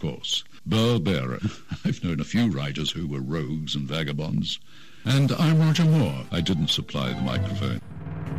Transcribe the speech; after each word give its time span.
course. 0.00 0.42
Bearer. 0.66 1.38
I've 1.84 2.02
known 2.02 2.18
a 2.20 2.24
few 2.24 2.50
writers 2.50 2.90
who 2.90 3.06
were 3.06 3.20
rogues 3.20 3.76
and 3.76 3.86
vagabonds. 3.86 4.58
And 5.04 5.30
I'm 5.32 5.60
Roger 5.60 5.84
Moore. 5.84 6.24
I 6.32 6.40
didn't 6.40 6.68
supply 6.68 7.12
the 7.12 7.20
microphone. 7.20 7.82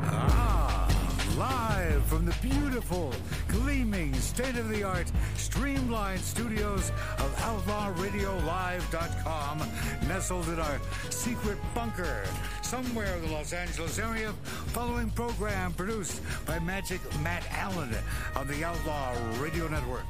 Ah, 0.04 0.88
live 1.38 2.04
from 2.06 2.26
the 2.26 2.34
beautiful, 2.42 3.14
gleaming, 3.48 4.16
state-of-the-art, 4.16 5.12
streamlined 5.36 6.22
studios 6.22 6.92
of 7.20 7.32
OutlawRadioLive.com, 7.38 9.60
nestled 10.08 10.48
in 10.50 10.60
our 10.60 10.82
secret 11.10 11.60
bunker 11.76 12.24
somewhere 12.64 13.16
in 13.18 13.22
the 13.24 13.32
Los 13.32 13.54
Angeles 13.54 14.00
area. 14.00 14.34
Following 14.74 15.12
program 15.12 15.74
produced 15.74 16.22
by 16.46 16.58
Magic 16.60 17.02
Matt 17.22 17.46
Allen 17.52 17.94
on 18.36 18.48
the 18.48 18.64
Outlaw 18.64 19.14
Radio 19.40 19.68
Network. 19.68 20.06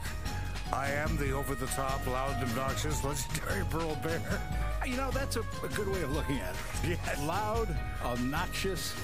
I 0.73 0.89
am 0.91 1.17
the 1.17 1.31
over-the-top, 1.31 2.07
loud, 2.07 2.35
and 2.35 2.49
obnoxious, 2.49 3.03
legendary 3.03 3.63
Burl 3.66 3.98
Barer. 4.03 4.21
You 4.84 4.98
know, 4.98 5.12
that's 5.12 5.35
a, 5.35 5.41
a 5.63 5.67
good 5.75 5.88
way 5.88 6.02
of 6.02 6.12
looking 6.12 6.39
at 6.39 6.55
it. 6.55 6.98
Yes. 7.05 7.21
Loud, 7.21 7.67
obnoxious, 8.03 8.95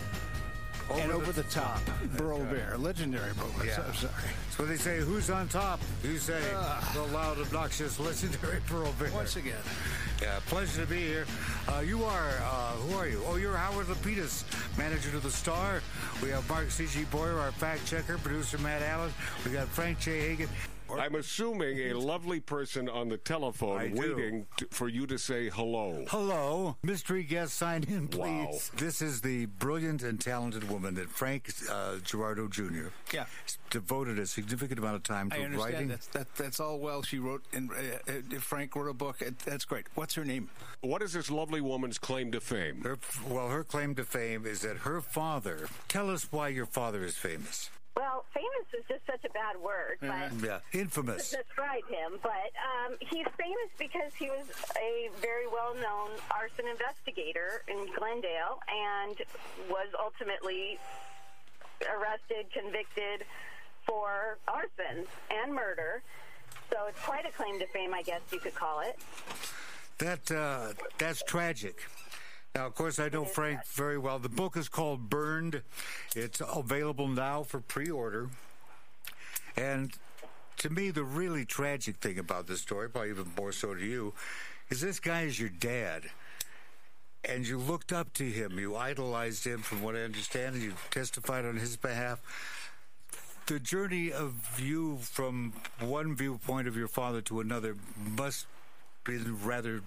and 0.91 1.11
over 1.11 1.31
the 1.31 1.43
top. 1.43 1.81
Burl 2.17 2.39
Barer, 2.45 2.79
legendary 2.79 3.31
Burl 3.33 3.51
Barer. 3.57 3.67
Yeah. 3.67 3.83
I'm 3.87 3.93
sorry. 3.93 4.13
So 4.57 4.65
they 4.65 4.75
say, 4.75 4.99
who's 5.01 5.29
on 5.29 5.47
top? 5.49 5.79
You 6.03 6.17
say, 6.17 6.41
the 6.95 7.03
loud, 7.13 7.37
obnoxious, 7.37 7.99
legendary 7.99 8.59
Burl 8.67 8.91
Barer. 8.97 9.11
Once 9.11 9.35
again. 9.35 9.61
Yeah, 10.19 10.39
pleasure 10.47 10.81
to 10.81 10.87
be 10.87 10.97
here. 10.97 11.25
Uh, 11.67 11.81
you 11.81 12.03
are, 12.05 12.31
uh, 12.41 12.71
who 12.71 12.97
are 12.97 13.07
you? 13.07 13.21
Oh, 13.27 13.35
you're 13.35 13.55
Howard 13.55 13.85
Lapidus, 13.85 14.45
manager 14.79 15.11
to 15.11 15.19
the 15.19 15.29
Star. 15.29 15.83
We 16.23 16.29
have 16.29 16.49
Mark 16.49 16.71
C.G. 16.71 17.03
Boyer, 17.11 17.37
our 17.37 17.51
fact 17.51 17.85
checker, 17.85 18.17
producer 18.17 18.57
Matt 18.57 18.81
Allen. 18.81 19.13
We 19.45 19.51
got 19.51 19.67
Frank 19.67 19.99
J. 19.99 20.29
Hagan. 20.29 20.49
I'm 20.91 21.15
assuming 21.15 21.79
a 21.79 21.93
lovely 21.99 22.39
person 22.39 22.89
on 22.89 23.09
the 23.09 23.17
telephone 23.17 23.93
do. 23.93 23.99
waiting 23.99 24.47
to, 24.57 24.67
for 24.71 24.87
you 24.89 25.07
to 25.07 25.17
say 25.17 25.49
hello. 25.49 26.05
Hello, 26.09 26.77
mystery 26.83 27.23
guest, 27.23 27.55
sign 27.55 27.83
in, 27.83 28.07
please. 28.07 28.71
Wow. 28.73 28.77
This 28.77 29.01
is 29.01 29.21
the 29.21 29.45
brilliant 29.45 30.03
and 30.03 30.19
talented 30.19 30.69
woman 30.69 30.95
that 30.95 31.09
Frank 31.09 31.49
uh, 31.69 31.95
Girardot 32.03 32.49
Jr. 32.51 32.87
Yeah. 33.13 33.25
devoted 33.69 34.19
a 34.19 34.25
significant 34.25 34.79
amount 34.79 34.95
of 34.95 35.03
time 35.03 35.29
I 35.31 35.37
to 35.37 35.43
understand. 35.43 35.73
writing. 35.73 35.87
That's, 35.89 36.07
that, 36.07 36.35
that's 36.35 36.59
all 36.59 36.79
well. 36.79 37.01
She 37.03 37.19
wrote, 37.19 37.43
and 37.53 37.71
uh, 37.71 38.11
uh, 38.35 38.39
Frank 38.39 38.75
wrote 38.75 38.89
a 38.89 38.93
book. 38.93 39.21
That's 39.45 39.65
great. 39.65 39.85
What's 39.95 40.15
her 40.15 40.25
name? 40.25 40.49
What 40.81 41.01
is 41.01 41.13
this 41.13 41.29
lovely 41.31 41.61
woman's 41.61 41.97
claim 41.97 42.31
to 42.31 42.39
fame? 42.39 42.81
Her, 42.83 42.97
well, 43.27 43.49
her 43.49 43.63
claim 43.63 43.95
to 43.95 44.03
fame 44.03 44.45
is 44.45 44.61
that 44.61 44.77
her 44.77 45.01
father. 45.01 45.67
Tell 45.87 46.09
us 46.09 46.31
why 46.31 46.49
your 46.49 46.65
father 46.65 47.03
is 47.03 47.15
famous. 47.15 47.69
Well, 47.97 48.25
famous 48.31 48.67
is 48.77 48.85
just 48.87 49.05
such 49.07 49.25
a 49.25 49.33
bad 49.33 49.57
word, 49.57 49.97
but 50.01 50.31
Yeah, 50.45 50.59
infamous. 50.71 51.31
to 51.31 51.37
describe 51.37 51.81
him. 51.89 52.19
But 52.21 52.53
um, 52.61 52.95
he's 52.99 53.25
famous 53.37 53.71
because 53.79 54.13
he 54.13 54.29
was 54.29 54.45
a 54.77 55.09
very 55.19 55.47
well-known 55.47 56.11
arson 56.29 56.65
investigator 56.69 57.63
in 57.67 57.87
Glendale 57.97 58.59
and 58.69 59.17
was 59.69 59.87
ultimately 59.99 60.77
arrested, 61.81 62.45
convicted 62.53 63.25
for 63.87 64.37
arson 64.47 65.05
and 65.31 65.51
murder. 65.53 66.03
So 66.71 66.77
it's 66.87 66.99
quite 67.01 67.25
a 67.25 67.31
claim 67.31 67.57
to 67.59 67.65
fame, 67.67 67.95
I 67.95 68.03
guess 68.03 68.21
you 68.31 68.39
could 68.39 68.53
call 68.53 68.81
it. 68.81 68.99
That 69.97 70.29
uh, 70.31 70.73
that's 70.99 71.23
tragic. 71.23 71.79
Now, 72.55 72.65
of 72.65 72.75
course, 72.75 72.97
I 72.97 73.09
know 73.09 73.23
Frank 73.23 73.65
very 73.67 73.97
well. 73.97 74.17
The 74.17 74.29
book 74.29 74.57
is 74.57 74.67
called 74.67 75.09
Burned. 75.09 75.61
It's 76.15 76.41
available 76.41 77.07
now 77.07 77.43
for 77.43 77.59
pre-order. 77.59 78.29
And 79.55 79.91
to 80.57 80.69
me, 80.71 80.89
the 80.89 81.03
really 81.03 81.45
tragic 81.45 81.97
thing 81.97 82.17
about 82.17 82.47
this 82.47 82.61
story, 82.61 82.89
probably 82.89 83.11
even 83.11 83.31
more 83.37 83.51
so 83.51 83.75
to 83.75 83.85
you, 83.85 84.13
is 84.69 84.81
this 84.81 84.99
guy 84.99 85.21
is 85.21 85.39
your 85.39 85.49
dad. 85.49 86.03
And 87.23 87.47
you 87.47 87.59
looked 87.59 87.93
up 87.93 88.13
to 88.13 88.23
him. 88.23 88.57
You 88.57 88.75
idolized 88.75 89.45
him, 89.45 89.59
from 89.59 89.83
what 89.83 89.95
I 89.95 89.99
understand, 89.99 90.55
and 90.55 90.63
you 90.63 90.73
testified 90.89 91.45
on 91.45 91.57
his 91.57 91.77
behalf. 91.77 92.21
The 93.45 93.59
journey 93.59 94.11
of 94.11 94.59
you 94.59 94.97
from 94.97 95.53
one 95.79 96.15
viewpoint 96.15 96.67
of 96.67 96.75
your 96.75 96.87
father 96.87 97.21
to 97.21 97.39
another 97.39 97.75
must 98.17 98.47
be 99.03 99.17
rather, 99.17 99.81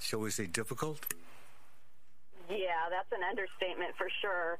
shall 0.00 0.20
we 0.20 0.30
say, 0.30 0.46
difficult? 0.46 1.00
Yeah, 2.50 2.88
that's 2.90 3.10
an 3.12 3.24
understatement 3.28 3.96
for 3.96 4.08
sure. 4.20 4.58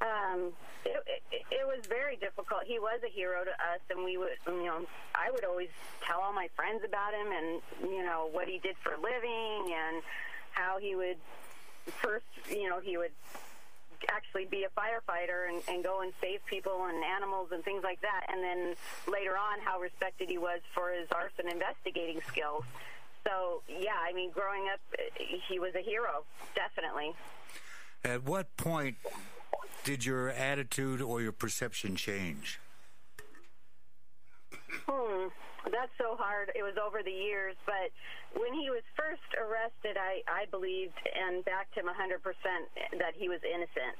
Um, 0.00 0.52
it, 0.84 1.02
it, 1.32 1.42
it 1.50 1.66
was 1.66 1.84
very 1.86 2.16
difficult. 2.16 2.62
He 2.64 2.78
was 2.78 3.00
a 3.04 3.10
hero 3.10 3.44
to 3.44 3.50
us, 3.50 3.80
and 3.90 4.04
we 4.04 4.16
would, 4.16 4.38
you 4.46 4.64
know, 4.64 4.86
I 5.14 5.30
would 5.30 5.44
always 5.44 5.68
tell 6.06 6.20
all 6.20 6.32
my 6.32 6.48
friends 6.54 6.82
about 6.84 7.12
him 7.12 7.26
and, 7.32 7.90
you 7.90 8.04
know, 8.04 8.28
what 8.30 8.46
he 8.46 8.58
did 8.58 8.76
for 8.82 8.94
a 8.94 9.00
living 9.00 9.74
and 9.74 10.02
how 10.52 10.78
he 10.78 10.94
would 10.94 11.18
first, 12.00 12.26
you 12.48 12.68
know, 12.68 12.80
he 12.80 12.96
would 12.96 13.10
actually 14.08 14.46
be 14.46 14.64
a 14.64 14.70
firefighter 14.78 15.48
and, 15.48 15.60
and 15.68 15.82
go 15.82 16.02
and 16.02 16.12
save 16.20 16.44
people 16.46 16.86
and 16.86 17.02
animals 17.02 17.48
and 17.50 17.64
things 17.64 17.82
like 17.82 18.00
that. 18.00 18.26
And 18.28 18.42
then 18.42 18.74
later 19.12 19.36
on, 19.36 19.58
how 19.60 19.80
respected 19.80 20.28
he 20.30 20.38
was 20.38 20.60
for 20.74 20.90
his 20.92 21.08
arson 21.10 21.48
investigating 21.50 22.20
skills. 22.28 22.64
So, 23.28 23.62
yeah, 23.68 24.00
I 24.00 24.14
mean, 24.14 24.30
growing 24.30 24.68
up, 24.72 24.80
he 25.48 25.58
was 25.58 25.74
a 25.74 25.82
hero, 25.82 26.24
definitely. 26.54 27.12
At 28.02 28.24
what 28.24 28.56
point 28.56 28.96
did 29.84 30.04
your 30.04 30.30
attitude 30.30 31.02
or 31.02 31.20
your 31.20 31.32
perception 31.32 31.94
change? 31.94 32.58
Hmm, 34.88 35.28
that's 35.68 35.92
so 35.98 36.16
hard. 36.16 36.52
It 36.56 36.62
was 36.62 36.80
over 36.80 37.02
the 37.04 37.12
years, 37.12 37.54
but 37.66 37.92
when 38.32 38.54
he 38.54 38.70
was 38.70 38.82
first 38.96 39.28
arrested, 39.36 40.00
I, 40.00 40.24
I 40.24 40.46
believed 40.50 40.96
and 41.12 41.44
backed 41.44 41.76
him 41.76 41.84
100% 41.84 42.24
that 42.98 43.12
he 43.14 43.28
was 43.28 43.40
innocent. 43.44 43.92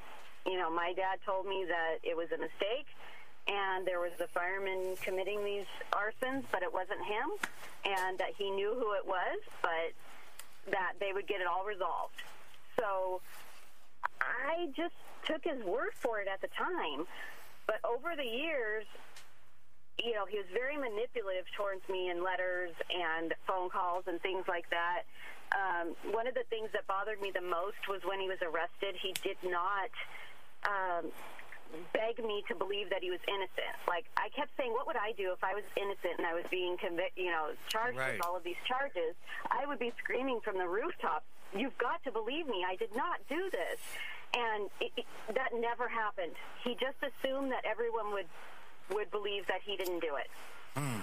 You 0.46 0.56
know, 0.56 0.70
my 0.72 0.94
dad 0.96 1.20
told 1.26 1.44
me 1.44 1.66
that 1.68 2.00
it 2.00 2.16
was 2.16 2.28
a 2.32 2.40
mistake 2.40 2.88
and 3.48 3.86
there 3.86 4.00
was 4.00 4.12
a 4.20 4.28
fireman 4.28 4.94
committing 5.02 5.44
these 5.44 5.66
arsons, 5.92 6.44
but 6.52 6.62
it 6.62 6.72
wasn't 6.72 7.00
him, 7.04 7.30
and 7.84 8.18
that 8.18 8.32
he 8.36 8.50
knew 8.50 8.74
who 8.74 8.92
it 8.92 9.06
was, 9.06 9.40
but 9.62 9.92
that 10.70 10.92
they 11.00 11.12
would 11.12 11.26
get 11.26 11.40
it 11.40 11.46
all 11.46 11.64
resolved. 11.64 12.20
So 12.78 13.20
I 14.20 14.68
just 14.76 14.94
took 15.24 15.44
his 15.44 15.62
word 15.64 15.92
for 15.94 16.20
it 16.20 16.28
at 16.28 16.40
the 16.40 16.48
time. 16.48 17.06
But 17.66 17.80
over 17.84 18.16
the 18.16 18.24
years, 18.24 18.84
you 20.02 20.14
know, 20.14 20.24
he 20.26 20.36
was 20.38 20.46
very 20.52 20.76
manipulative 20.76 21.44
towards 21.56 21.86
me 21.88 22.10
in 22.10 22.22
letters 22.22 22.70
and 22.88 23.34
phone 23.46 23.68
calls 23.68 24.04
and 24.06 24.20
things 24.22 24.44
like 24.48 24.68
that. 24.70 25.02
Um, 25.52 25.96
one 26.12 26.26
of 26.26 26.34
the 26.34 26.44
things 26.50 26.68
that 26.72 26.86
bothered 26.86 27.20
me 27.20 27.32
the 27.32 27.42
most 27.42 27.80
was 27.88 28.00
when 28.04 28.20
he 28.20 28.28
was 28.28 28.38
arrested, 28.42 28.94
he 29.00 29.12
did 29.22 29.36
not 29.42 29.90
um, 30.64 31.10
beg 31.92 32.18
me 32.24 32.42
to 32.48 32.54
believe 32.54 32.90
that 32.90 33.02
he 33.02 33.10
was 33.10 33.20
innocent. 33.28 33.74
Like, 33.86 34.04
I 34.16 34.28
kept 34.34 34.50
saying, 34.56 34.72
what 34.72 34.86
would 34.86 34.96
I 34.96 35.12
do 35.12 35.32
if 35.32 35.42
I 35.42 35.54
was 35.54 35.64
innocent 35.76 36.18
and 36.18 36.26
I 36.26 36.34
was 36.34 36.44
being 36.50 36.76
convicted, 36.78 37.24
you 37.24 37.30
know, 37.30 37.50
charged 37.68 37.98
Right. 37.98 38.12
with 38.18 38.26
all 38.26 38.36
of 38.36 38.44
these 38.44 38.58
charges? 38.66 39.14
I 39.50 39.66
would 39.66 39.78
be 39.78 39.92
screaming 40.02 40.40
from 40.40 40.58
the 40.58 40.66
rooftop, 40.68 41.24
you've 41.56 41.76
got 41.78 42.02
to 42.04 42.12
believe 42.12 42.46
me. 42.46 42.64
I 42.66 42.76
did 42.76 42.94
not 42.94 43.20
do 43.28 43.50
this. 43.50 43.80
And 44.36 44.68
it, 44.80 44.92
it, 44.96 45.06
that 45.34 45.50
never 45.56 45.88
happened. 45.88 46.32
He 46.62 46.74
just 46.74 47.00
assumed 47.00 47.50
that 47.52 47.64
everyone 47.64 48.12
would 48.12 48.26
would 48.90 49.10
believe 49.10 49.46
that 49.48 49.60
he 49.64 49.76
didn't 49.76 50.00
do 50.00 50.16
it. 50.16 50.28
Hmm. 50.74 51.00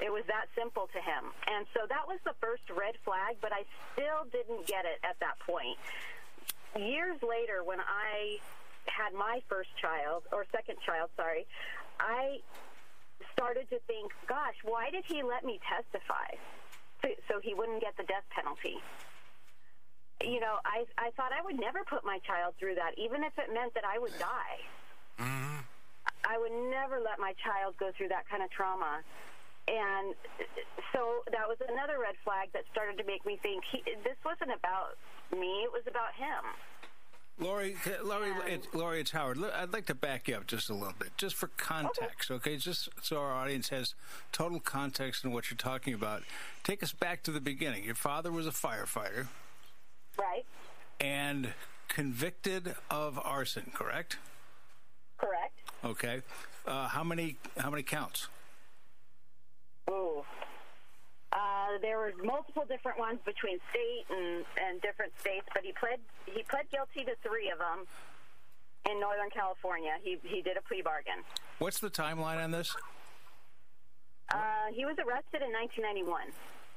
It 0.00 0.12
was 0.12 0.24
that 0.28 0.46
simple 0.54 0.88
to 0.92 1.00
him. 1.00 1.32
And 1.48 1.64
so 1.72 1.86
that 1.88 2.06
was 2.08 2.18
the 2.24 2.34
first 2.40 2.62
red 2.68 2.96
flag, 3.04 3.36
but 3.40 3.52
I 3.52 3.64
still 3.92 4.24
didn't 4.30 4.66
get 4.66 4.84
it 4.84 5.00
at 5.04 5.16
that 5.20 5.38
point. 5.40 5.78
Years 6.76 7.16
later, 7.22 7.64
when 7.64 7.80
I 7.80 8.38
had 8.86 9.14
my 9.14 9.40
first 9.48 9.70
child, 9.80 10.24
or 10.32 10.44
second 10.52 10.76
child, 10.84 11.10
sorry, 11.16 11.46
I 12.00 12.38
started 13.32 13.68
to 13.70 13.78
think, 13.86 14.12
gosh, 14.28 14.56
why 14.64 14.90
did 14.90 15.04
he 15.06 15.22
let 15.22 15.44
me 15.44 15.60
testify? 15.62 16.34
So, 17.02 17.08
so 17.28 17.34
he 17.42 17.54
wouldn't 17.54 17.80
get 17.80 17.96
the 17.96 18.04
death 18.04 18.26
penalty. 18.30 18.78
You 20.22 20.38
know, 20.38 20.62
I, 20.64 20.86
I 20.98 21.10
thought 21.16 21.32
I 21.34 21.42
would 21.42 21.58
never 21.58 21.82
put 21.82 22.04
my 22.04 22.18
child 22.22 22.54
through 22.58 22.76
that, 22.76 22.94
even 22.96 23.24
if 23.24 23.34
it 23.38 23.52
meant 23.52 23.74
that 23.74 23.84
I 23.84 23.98
would 23.98 24.14
die. 24.18 24.58
Mm-hmm. 25.18 25.66
I 26.24 26.38
would 26.38 26.54
never 26.70 27.02
let 27.02 27.18
my 27.18 27.34
child 27.42 27.74
go 27.78 27.90
through 27.96 28.08
that 28.08 28.28
kind 28.30 28.42
of 28.42 28.50
trauma. 28.50 29.02
And 29.66 30.14
so 30.94 31.22
that 31.30 31.46
was 31.46 31.58
another 31.66 31.98
red 31.98 32.14
flag 32.22 32.50
that 32.54 32.62
started 32.70 32.98
to 32.98 33.04
make 33.04 33.26
me 33.26 33.38
think 33.42 33.62
he, 33.66 33.82
this 34.02 34.18
wasn't 34.24 34.50
about 34.54 34.98
me, 35.30 35.66
it 35.66 35.70
was 35.70 35.82
about 35.86 36.14
him. 36.14 36.42
Lori, 37.52 37.76
Lori, 38.02 38.30
it, 38.50 38.66
Lori, 38.72 39.00
it's 39.00 39.10
Howard. 39.10 39.38
I'd 39.54 39.74
like 39.74 39.84
to 39.86 39.94
back 39.94 40.26
you 40.26 40.36
up 40.36 40.46
just 40.46 40.70
a 40.70 40.72
little 40.72 40.94
bit, 40.98 41.10
just 41.18 41.34
for 41.36 41.48
context, 41.58 42.30
okay? 42.30 42.56
Just 42.56 42.88
so 43.02 43.18
our 43.18 43.30
audience 43.30 43.68
has 43.68 43.94
total 44.32 44.58
context 44.58 45.22
in 45.22 45.32
what 45.32 45.50
you're 45.50 45.58
talking 45.58 45.92
about. 45.92 46.22
Take 46.64 46.82
us 46.82 46.92
back 46.92 47.22
to 47.24 47.30
the 47.30 47.42
beginning. 47.42 47.84
Your 47.84 47.94
father 47.94 48.32
was 48.32 48.46
a 48.46 48.52
firefighter 48.52 49.26
Right? 50.18 50.46
and 50.98 51.52
convicted 51.88 52.74
of 52.90 53.18
arson, 53.22 53.70
correct? 53.74 54.16
Correct. 55.18 55.60
Okay. 55.84 56.22
Uh, 56.66 56.88
how 56.88 57.04
many? 57.04 57.36
How 57.58 57.68
many 57.68 57.82
counts? 57.82 58.28
Ooh. 59.90 60.24
Uh, 61.32 61.78
there 61.80 61.98
were 61.98 62.12
multiple 62.22 62.64
different 62.68 62.98
ones 62.98 63.18
between 63.24 63.58
state 63.70 64.04
and, 64.10 64.44
and 64.60 64.80
different 64.82 65.12
states, 65.18 65.46
but 65.54 65.62
he 65.64 65.72
pled 65.72 65.98
he 66.26 66.42
pled 66.42 66.66
guilty 66.70 67.04
to 67.04 67.16
three 67.26 67.50
of 67.50 67.58
them 67.58 67.86
in 68.90 69.00
Northern 69.00 69.30
California. 69.30 69.92
He 70.02 70.18
he 70.22 70.42
did 70.42 70.56
a 70.56 70.62
plea 70.62 70.82
bargain. 70.82 71.24
What's 71.58 71.78
the 71.78 71.88
timeline 71.88 72.42
on 72.42 72.50
this? 72.50 72.74
Uh, 74.30 74.38
he 74.72 74.84
was 74.84 74.96
arrested 74.98 75.42
in 75.42 75.52
1991. 75.52 76.22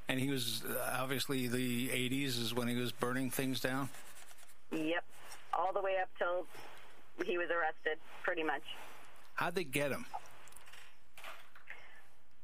And 0.08 0.20
he 0.20 0.30
was 0.30 0.64
uh, 0.64 1.00
obviously 1.02 1.48
the 1.48 1.90
80s 1.90 2.42
is 2.42 2.54
when 2.54 2.68
he 2.68 2.76
was 2.76 2.92
burning 2.92 3.30
things 3.30 3.60
down. 3.60 3.90
Yep, 4.72 5.04
all 5.54 5.74
the 5.74 5.82
way 5.82 5.96
up 6.02 6.10
till 6.18 6.46
he 7.26 7.38
was 7.38 7.48
arrested, 7.50 7.98
pretty 8.24 8.44
much. 8.44 8.64
How'd 9.36 9.56
they 9.56 9.64
get 9.64 9.92
him? 9.92 10.06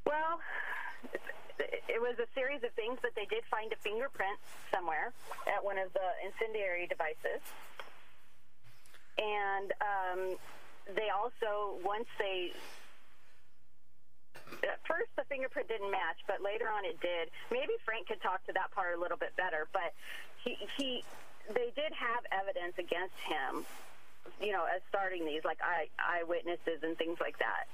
Well, 0.06 0.40
it 1.71 2.00
was 2.01 2.19
a 2.19 2.27
series 2.35 2.63
of 2.63 2.71
things, 2.73 3.00
but 3.01 3.12
they 3.15 3.25
did 3.25 3.44
find 3.50 3.71
a 3.71 3.79
fingerprint 3.79 4.38
somewhere 4.73 5.13
at 5.47 5.63
one 5.63 5.77
of 5.77 5.91
the 5.94 6.07
incendiary 6.25 6.88
devices. 6.88 7.41
And 9.18 9.71
um, 9.79 10.21
they 10.95 11.09
also, 11.09 11.79
once 11.83 12.07
they 12.19 12.53
at 14.63 14.83
first 14.83 15.07
the 15.15 15.23
fingerprint 15.31 15.68
didn't 15.68 15.91
match, 15.91 16.19
but 16.27 16.44
later 16.44 16.68
on 16.68 16.83
it 16.83 17.00
did. 17.00 17.31
Maybe 17.51 17.74
Frank 17.85 18.07
could 18.07 18.21
talk 18.21 18.44
to 18.47 18.53
that 18.53 18.71
part 18.71 18.97
a 18.97 19.00
little 19.00 19.17
bit 19.17 19.35
better, 19.38 19.67
but 19.71 19.95
he 20.44 20.57
he 20.77 21.03
they 21.47 21.71
did 21.75 21.91
have 21.95 22.24
evidence 22.31 22.75
against 22.77 23.15
him, 23.24 23.65
you 24.41 24.51
know, 24.51 24.65
as 24.67 24.81
starting 24.89 25.25
these 25.25 25.44
like 25.44 25.59
eye 25.63 25.88
eyewitnesses 25.97 26.83
and 26.83 26.97
things 26.97 27.17
like 27.19 27.39
that. 27.39 27.67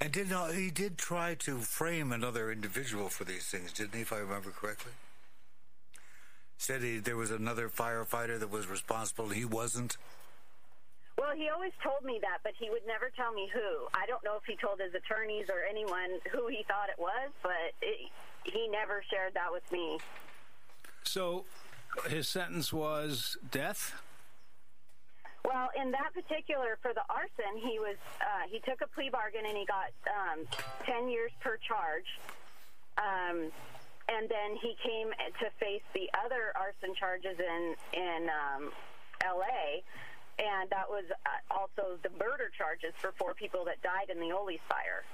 And 0.00 0.12
did 0.12 0.28
not 0.28 0.54
he 0.54 0.70
did 0.70 0.98
try 0.98 1.34
to 1.40 1.58
frame 1.58 2.12
another 2.12 2.52
individual 2.52 3.08
for 3.08 3.24
these 3.24 3.44
things, 3.44 3.72
didn't 3.72 3.94
he? 3.94 4.02
If 4.02 4.12
I 4.12 4.18
remember 4.18 4.50
correctly, 4.50 4.92
said 6.58 6.82
he 6.82 6.98
there 6.98 7.16
was 7.16 7.30
another 7.30 7.68
firefighter 7.68 8.38
that 8.38 8.50
was 8.50 8.66
responsible. 8.66 9.30
He 9.30 9.44
wasn't. 9.44 9.96
Well, 11.18 11.34
he 11.34 11.48
always 11.48 11.72
told 11.82 12.04
me 12.04 12.18
that, 12.20 12.38
but 12.42 12.52
he 12.58 12.68
would 12.68 12.86
never 12.86 13.10
tell 13.16 13.32
me 13.32 13.48
who. 13.50 13.86
I 13.94 14.04
don't 14.06 14.22
know 14.22 14.36
if 14.36 14.44
he 14.46 14.54
told 14.54 14.80
his 14.80 14.92
attorneys 14.94 15.46
or 15.48 15.64
anyone 15.68 16.20
who 16.30 16.46
he 16.48 16.62
thought 16.68 16.90
it 16.90 16.98
was, 16.98 17.30
but 17.42 17.72
it, 17.80 18.10
he 18.44 18.68
never 18.68 19.02
shared 19.10 19.32
that 19.32 19.50
with 19.50 19.64
me. 19.72 19.98
So 21.04 21.46
his 22.06 22.28
sentence 22.28 22.70
was 22.70 23.38
death? 23.50 23.94
Well, 25.46 25.70
in 25.80 25.92
that 25.92 26.10
particular, 26.12 26.76
for 26.82 26.90
the 26.92 27.06
arson, 27.08 27.54
he 27.62 27.78
was 27.78 27.96
uh, 28.20 28.50
he 28.50 28.58
took 28.66 28.82
a 28.82 28.88
plea 28.90 29.10
bargain 29.10 29.46
and 29.46 29.56
he 29.56 29.64
got 29.64 29.94
um, 30.10 30.42
ten 30.84 31.08
years 31.08 31.30
per 31.40 31.56
charge. 31.62 32.10
Um, 32.98 33.54
and 34.08 34.28
then 34.28 34.58
he 34.58 34.74
came 34.82 35.10
to 35.10 35.46
face 35.58 35.82
the 35.94 36.10
other 36.24 36.50
arson 36.58 36.94
charges 36.98 37.38
in 37.38 37.74
in 37.94 38.26
um, 38.26 38.72
L.A 39.22 39.82
and 40.38 40.68
that 40.70 40.88
was 40.88 41.04
uh, 41.24 41.54
also 41.54 41.96
the 42.02 42.10
murder 42.20 42.50
charges 42.56 42.92
for 42.96 43.12
four 43.16 43.32
people 43.34 43.64
that 43.64 43.80
died 43.82 44.12
in 44.12 44.20
the 44.20 44.34
Ole's 44.34 44.60
fire. 44.68 45.04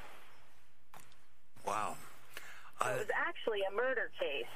Wow. 1.65 1.97
So 2.83 2.89
it 2.91 2.99
was 3.07 3.15
actually 3.15 3.61
a 3.63 3.75
murder 3.75 4.11
case, 4.19 4.51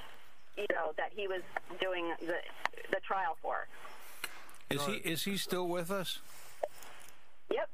you 0.56 0.66
know, 0.74 0.90
that 0.96 1.12
he 1.14 1.28
was 1.28 1.42
doing 1.80 2.10
the 2.20 2.42
the 2.90 3.00
trial 3.06 3.36
for. 3.42 3.68
Is 4.70 4.84
he 4.86 4.92
is 4.94 5.24
he 5.24 5.36
still 5.36 5.68
with 5.68 5.90
us? 5.90 6.18
Yep. 7.52 7.68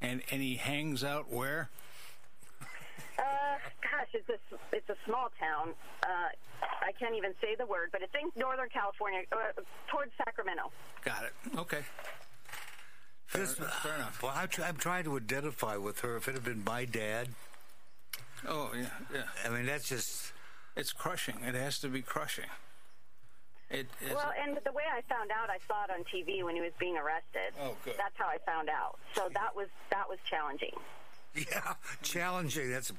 And 0.00 0.22
and 0.30 0.42
he 0.42 0.56
hangs 0.56 1.04
out 1.04 1.30
where? 1.30 1.68
Uh, 3.18 3.22
gosh, 3.82 4.08
it's 4.14 4.28
a 4.28 4.56
it's 4.76 4.88
a 4.88 4.96
small 5.06 5.28
town. 5.38 5.74
Uh, 6.02 6.06
I 6.82 6.92
can't 6.98 7.14
even 7.14 7.32
say 7.40 7.54
the 7.56 7.66
word, 7.66 7.90
but 7.92 8.02
it's 8.02 8.12
in 8.14 8.30
Northern 8.40 8.68
California, 8.70 9.20
uh, 9.32 9.36
towards 9.90 10.10
Sacramento. 10.24 10.72
Got 11.04 11.24
it. 11.24 11.32
Okay. 11.58 11.80
Fair, 13.26 13.42
This- 13.42 13.54
fair 13.54 13.94
enough. 13.94 14.22
Well, 14.22 14.32
I'm, 14.34 14.48
try- 14.48 14.66
I'm 14.66 14.76
trying 14.76 15.04
to 15.04 15.16
identify 15.16 15.76
with 15.76 16.00
her. 16.00 16.16
If 16.16 16.26
it 16.28 16.34
had 16.34 16.44
been 16.44 16.64
my 16.64 16.84
dad, 16.84 17.28
Oh 18.48 18.70
yeah, 18.74 18.86
yeah. 19.14 19.22
I 19.44 19.50
mean, 19.50 19.66
that's 19.66 19.88
just. 19.88 20.32
It's 20.76 20.92
crushing. 20.92 21.36
It 21.46 21.54
has 21.54 21.78
to 21.80 21.88
be 21.88 22.00
crushing. 22.00 22.46
It. 23.70 23.86
Well, 24.12 24.32
and 24.42 24.58
the 24.64 24.72
way 24.72 24.82
I 24.92 25.00
found 25.02 25.30
out, 25.30 25.48
I 25.48 25.58
saw 25.68 25.84
it 25.84 25.90
on 25.90 26.04
TV 26.04 26.42
when 26.42 26.56
he 26.56 26.60
was 26.60 26.72
being 26.80 26.96
arrested. 26.96 27.54
Oh, 27.60 27.76
good. 27.84 27.94
That's 27.96 28.16
how 28.16 28.26
I 28.26 28.38
found 28.44 28.68
out. 28.68 28.98
So 29.14 29.28
that 29.32 29.54
was 29.54 29.68
that 29.90 30.08
was 30.08 30.18
challenging. 30.28 30.74
Yeah, 31.36 31.74
challenging. 32.02 32.70
That's 32.70 32.90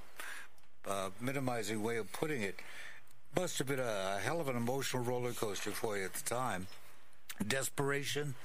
a 0.87 0.89
uh, 0.89 1.09
minimizing 1.19 1.83
way 1.83 1.97
of 1.97 2.11
putting 2.13 2.41
it. 2.41 2.55
Must 3.35 3.57
have 3.57 3.67
been 3.67 3.79
a 3.79 4.19
hell 4.23 4.39
of 4.39 4.47
an 4.47 4.55
emotional 4.55 5.03
roller 5.03 5.33
coaster 5.33 5.71
for 5.71 5.97
you 5.97 6.05
at 6.05 6.13
the 6.13 6.23
time. 6.23 6.67
Desperation, 7.45 8.35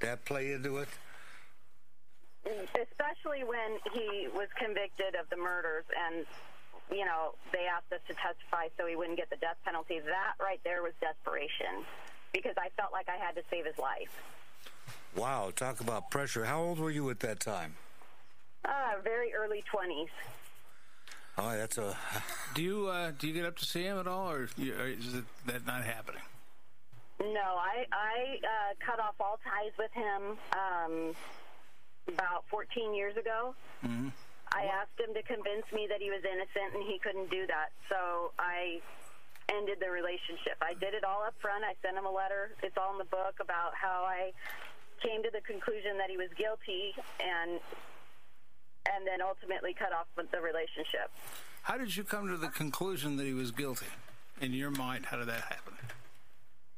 that 0.00 0.24
play 0.24 0.52
into 0.52 0.78
it. 0.78 0.88
especially 2.44 3.44
when 3.44 3.78
he 3.92 4.28
was 4.34 4.48
convicted 4.58 5.14
of 5.14 5.28
the 5.30 5.36
murders 5.36 5.84
and 6.06 6.26
you 6.92 7.04
know 7.04 7.34
they 7.52 7.66
asked 7.66 7.90
us 7.92 8.00
to 8.06 8.14
testify 8.14 8.68
so 8.78 8.86
he 8.86 8.94
wouldn't 8.96 9.16
get 9.16 9.30
the 9.30 9.36
death 9.36 9.56
penalty 9.64 9.98
that 10.00 10.34
right 10.40 10.60
there 10.64 10.82
was 10.82 10.92
desperation 11.00 11.84
because 12.32 12.54
i 12.58 12.68
felt 12.80 12.92
like 12.92 13.08
i 13.08 13.16
had 13.16 13.34
to 13.34 13.42
save 13.50 13.64
his 13.66 13.78
life 13.78 14.10
Wow, 15.14 15.52
talk 15.54 15.80
about 15.80 16.10
pressure. 16.10 16.46
How 16.46 16.62
old 16.62 16.78
were 16.78 16.90
you 16.90 17.10
at 17.10 17.20
that 17.20 17.38
time? 17.38 17.74
uh, 18.64 18.92
very 19.04 19.34
early 19.34 19.62
20s 19.72 20.08
Oh, 21.36 21.50
that's 21.56 21.76
a. 21.78 21.96
do 22.54 22.62
you 22.62 22.86
uh, 22.88 23.10
do 23.18 23.26
you 23.28 23.34
get 23.34 23.44
up 23.44 23.56
to 23.58 23.64
see 23.66 23.82
him 23.82 23.98
at 23.98 24.06
all, 24.06 24.30
or, 24.30 24.48
you, 24.56 24.74
or 24.74 24.86
is 24.86 25.14
it, 25.14 25.24
that 25.46 25.66
not 25.66 25.84
happening? 25.84 26.22
no 27.20 27.40
i 27.58 27.84
i 27.92 28.36
uh, 28.42 28.74
cut 28.84 28.98
off 29.00 29.14
all 29.20 29.38
ties 29.44 29.72
with 29.78 29.92
him 29.92 30.36
um, 30.58 31.14
about 32.08 32.44
14 32.50 32.94
years 32.94 33.16
ago 33.16 33.54
Mm-hmm. 33.84 34.08
I 34.54 34.68
asked 34.68 34.98
him 35.00 35.12
to 35.14 35.22
convince 35.22 35.66
me 35.72 35.86
that 35.88 36.00
he 36.00 36.10
was 36.10 36.20
innocent 36.24 36.74
and 36.74 36.84
he 36.84 36.98
couldn't 36.98 37.30
do 37.30 37.46
that 37.46 37.72
so 37.88 38.32
i 38.38 38.80
ended 39.50 39.78
the 39.80 39.90
relationship. 39.90 40.56
I 40.60 40.74
did 40.74 40.94
it 40.94 41.04
all 41.04 41.22
up 41.24 41.34
front. 41.40 41.64
I 41.64 41.74
sent 41.82 41.96
him 41.96 42.06
a 42.06 42.10
letter. 42.10 42.54
It's 42.62 42.76
all 42.76 42.92
in 42.92 42.98
the 42.98 43.10
book 43.10 43.36
about 43.40 43.74
how 43.74 44.04
I 44.06 44.32
came 45.02 45.22
to 45.22 45.30
the 45.30 45.40
conclusion 45.40 45.98
that 45.98 46.10
he 46.10 46.16
was 46.16 46.28
guilty 46.38 46.94
and 47.20 47.60
and 48.92 49.06
then 49.06 49.22
ultimately 49.22 49.74
cut 49.74 49.92
off 49.92 50.06
with 50.16 50.30
the 50.32 50.40
relationship. 50.40 51.10
How 51.62 51.78
did 51.78 51.96
you 51.96 52.02
come 52.02 52.26
to 52.28 52.36
the 52.36 52.48
conclusion 52.48 53.16
that 53.16 53.26
he 53.26 53.32
was 53.32 53.52
guilty? 53.52 53.86
In 54.40 54.52
your 54.52 54.72
mind, 54.72 55.06
how 55.06 55.18
did 55.18 55.28
that 55.28 55.42
happen? 55.42 55.74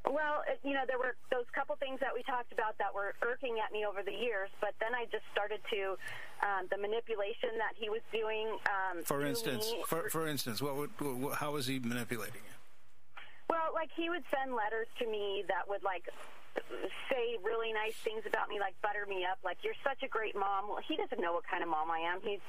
Well, 0.05 0.45
you 0.63 0.75
know, 0.75 0.85
there 0.87 0.99
were 0.99 1.17
those 1.33 1.49
couple 1.55 1.77
things 1.77 1.99
that 2.01 2.13
we 2.13 2.23
talked 2.23 2.53
about 2.53 2.77
that 2.77 2.93
were 2.95 3.15
irking 3.23 3.57
at 3.65 3.73
me 3.73 3.87
over 3.87 4.03
the 4.03 4.13
years, 4.13 4.51
but 4.61 4.77
then 4.79 4.95
I 4.95 5.07
just 5.09 5.25
started 5.33 5.61
to 5.73 5.97
um, 6.45 6.69
the 6.69 6.77
manipulation 6.77 7.57
that 7.57 7.73
he 7.75 7.89
was 7.89 8.05
doing. 8.13 8.49
Um, 8.69 9.03
For 9.05 9.25
instance, 9.25 9.73
for, 9.87 10.11
for 10.11 10.29
instance, 10.29 10.61
what 10.61 10.77
would, 10.77 10.91
what, 11.01 11.41
how 11.41 11.53
was 11.53 11.67
he 11.67 11.79
manipulating 11.79 12.45
you? 12.45 12.57
Well, 13.49 13.73
like 13.73 13.89
he 13.97 14.11
would 14.11 14.25
send 14.29 14.53
letters 14.53 14.89
to 15.01 15.07
me 15.09 15.45
that 15.49 15.69
would 15.69 15.83
like 15.83 16.09
say 17.11 17.37
really 17.43 17.73
nice 17.73 17.97
things 18.05 18.23
about 18.27 18.49
me, 18.49 18.61
like 18.61 18.77
butter 18.83 19.07
me 19.09 19.25
up, 19.25 19.39
like 19.45 19.59
you're 19.65 19.79
such 19.83 20.03
a 20.05 20.09
great 20.09 20.37
mom. 20.37 20.69
Well, 20.69 20.85
he 20.87 20.97
doesn't 20.97 21.21
know 21.21 21.33
what 21.33 21.49
kind 21.49 21.63
of 21.63 21.69
mom 21.69 21.91
I 21.91 21.99
am. 21.99 22.21
He's, 22.23 22.45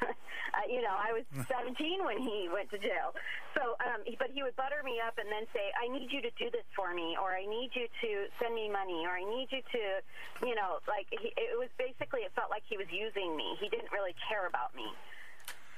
uh, 0.02 0.66
you 0.68 0.82
know, 0.82 0.94
I 0.94 1.12
was 1.12 1.24
17 1.48 2.04
when 2.04 2.18
he 2.18 2.48
went 2.52 2.70
to 2.70 2.78
jail. 2.78 3.14
So, 3.54 3.74
um, 3.84 4.04
but 4.18 4.30
he 4.32 4.42
would 4.42 4.56
butter 4.56 4.82
me 4.84 5.00
up 5.04 5.18
and 5.18 5.28
then 5.30 5.46
say, 5.52 5.72
I 5.76 5.88
need 5.88 6.12
you 6.12 6.22
to 6.22 6.30
do 6.38 6.50
this 6.50 6.66
for 6.74 6.94
me, 6.94 7.16
or 7.20 7.34
I 7.34 7.44
need 7.46 7.70
you 7.74 7.86
to 7.88 8.10
send 8.40 8.54
me 8.54 8.68
money, 8.68 9.04
or 9.06 9.16
I 9.16 9.24
need 9.24 9.48
you 9.50 9.62
to, 9.62 9.82
you 10.46 10.54
know, 10.54 10.78
like 10.86 11.06
he, 11.10 11.32
it 11.36 11.58
was 11.58 11.68
basically 11.78 12.22
it 12.22 12.32
felt 12.34 12.50
like 12.50 12.62
he 12.68 12.76
was 12.76 12.88
using 12.90 13.36
me. 13.36 13.56
He 13.60 13.68
didn't 13.68 13.92
really 13.92 14.14
care 14.28 14.46
about 14.46 14.74
me. 14.74 14.86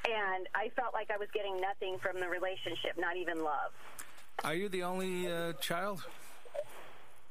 And 0.08 0.48
I 0.54 0.70
felt 0.76 0.94
like 0.94 1.10
I 1.10 1.18
was 1.18 1.28
getting 1.32 1.60
nothing 1.60 1.98
from 1.98 2.20
the 2.20 2.28
relationship, 2.28 2.96
not 2.96 3.16
even 3.16 3.44
love. 3.44 3.72
Are 4.44 4.54
you 4.54 4.68
the 4.68 4.82
only 4.82 5.30
uh, 5.30 5.52
child? 5.60 6.02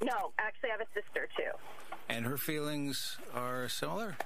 No, 0.02 0.32
actually, 0.38 0.70
I 0.70 0.78
have 0.78 0.82
a 0.82 0.94
sister 0.94 1.28
too. 1.36 1.52
And 2.08 2.26
her 2.26 2.38
feelings 2.38 3.18
are 3.34 3.68
similar? 3.68 4.18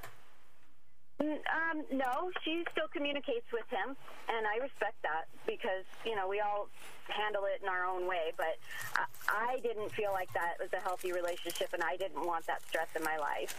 Um, 1.23 1.83
no, 1.91 2.31
she 2.43 2.63
still 2.71 2.87
communicates 2.91 3.45
with 3.51 3.67
him, 3.69 3.95
and 4.29 4.47
I 4.47 4.61
respect 4.61 5.01
that 5.03 5.25
because 5.45 5.85
you 6.05 6.15
know 6.15 6.27
we 6.27 6.39
all 6.39 6.69
handle 7.07 7.43
it 7.45 7.61
in 7.61 7.69
our 7.69 7.85
own 7.85 8.07
way. 8.07 8.31
But 8.37 8.57
I, 8.95 9.55
I 9.55 9.59
didn't 9.59 9.91
feel 9.91 10.11
like 10.11 10.31
that 10.33 10.55
was 10.59 10.69
a 10.73 10.81
healthy 10.81 11.11
relationship, 11.11 11.69
and 11.73 11.83
I 11.83 11.97
didn't 11.97 12.25
want 12.25 12.45
that 12.47 12.61
stress 12.67 12.87
in 12.95 13.03
my 13.03 13.17
life 13.17 13.51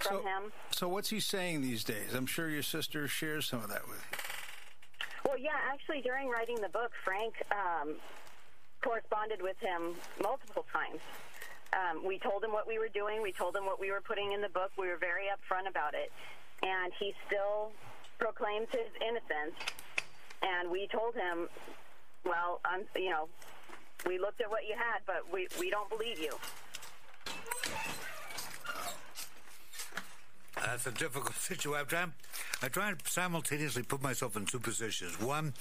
from 0.00 0.16
so, 0.16 0.22
him. 0.22 0.52
So 0.70 0.88
what's 0.88 1.10
he 1.10 1.20
saying 1.20 1.62
these 1.62 1.84
days? 1.84 2.14
I'm 2.14 2.26
sure 2.26 2.48
your 2.48 2.62
sister 2.62 3.08
shares 3.08 3.46
some 3.46 3.62
of 3.62 3.68
that 3.68 3.88
with 3.88 3.98
you. 4.10 4.18
Well, 5.26 5.38
yeah, 5.38 5.56
actually, 5.72 6.02
during 6.02 6.28
writing 6.28 6.60
the 6.60 6.68
book, 6.68 6.92
Frank 7.02 7.34
um, 7.50 7.96
corresponded 8.82 9.40
with 9.40 9.58
him 9.58 9.94
multiple 10.22 10.66
times. 10.72 11.00
Um, 11.72 12.06
we 12.06 12.18
told 12.18 12.44
him 12.44 12.52
what 12.52 12.68
we 12.68 12.78
were 12.78 12.92
doing. 12.92 13.22
We 13.22 13.32
told 13.32 13.56
him 13.56 13.66
what 13.66 13.80
we 13.80 13.90
were 13.90 14.00
putting 14.00 14.32
in 14.32 14.40
the 14.40 14.48
book. 14.50 14.70
We 14.78 14.86
were 14.86 14.98
very 14.98 15.24
upfront 15.26 15.68
about 15.68 15.94
it, 15.94 16.12
and 16.64 16.92
he 16.98 17.14
still 17.26 17.70
proclaims 18.18 18.68
his 18.70 18.88
innocence. 19.00 19.54
And 20.42 20.70
we 20.70 20.88
told 20.88 21.14
him, 21.14 21.48
well, 22.24 22.60
I'm, 22.64 22.82
you 22.96 23.10
know, 23.10 23.28
we 24.06 24.18
looked 24.18 24.40
at 24.40 24.50
what 24.50 24.66
you 24.68 24.74
had, 24.76 25.00
but 25.06 25.32
we 25.32 25.48
we 25.58 25.70
don't 25.70 25.88
believe 25.88 26.18
you. 26.18 26.36
That's 30.56 30.86
a 30.86 30.92
difficult 30.92 31.36
situation. 31.36 32.12
I 32.62 32.68
try 32.68 32.90
and 32.90 32.98
simultaneously 33.06 33.82
put 33.82 34.02
myself 34.02 34.36
in 34.36 34.46
two 34.46 34.58
positions. 34.58 35.20
One, 35.20 35.52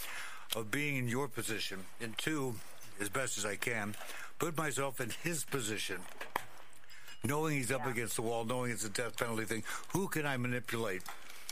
of 0.55 0.71
being 0.71 0.97
in 0.97 1.07
your 1.07 1.27
position, 1.27 1.79
and 1.99 2.17
two, 2.17 2.55
as 3.01 3.09
best 3.09 3.37
as 3.37 3.45
I 3.45 3.55
can, 3.55 3.95
put 4.39 4.57
myself 4.57 5.01
in 5.01 5.11
his 5.23 5.43
position, 5.43 5.99
knowing 7.23 7.55
he's 7.57 7.71
up 7.71 7.81
Yeah. 7.85 7.91
against 7.91 8.15
the 8.15 8.21
wall, 8.21 8.45
knowing 8.45 8.71
it's 8.71 8.85
a 8.85 8.89
death 8.89 9.17
penalty 9.17 9.45
thing. 9.45 9.63
Who 9.93 10.07
can 10.07 10.25
I 10.25 10.37
manipulate? 10.37 11.03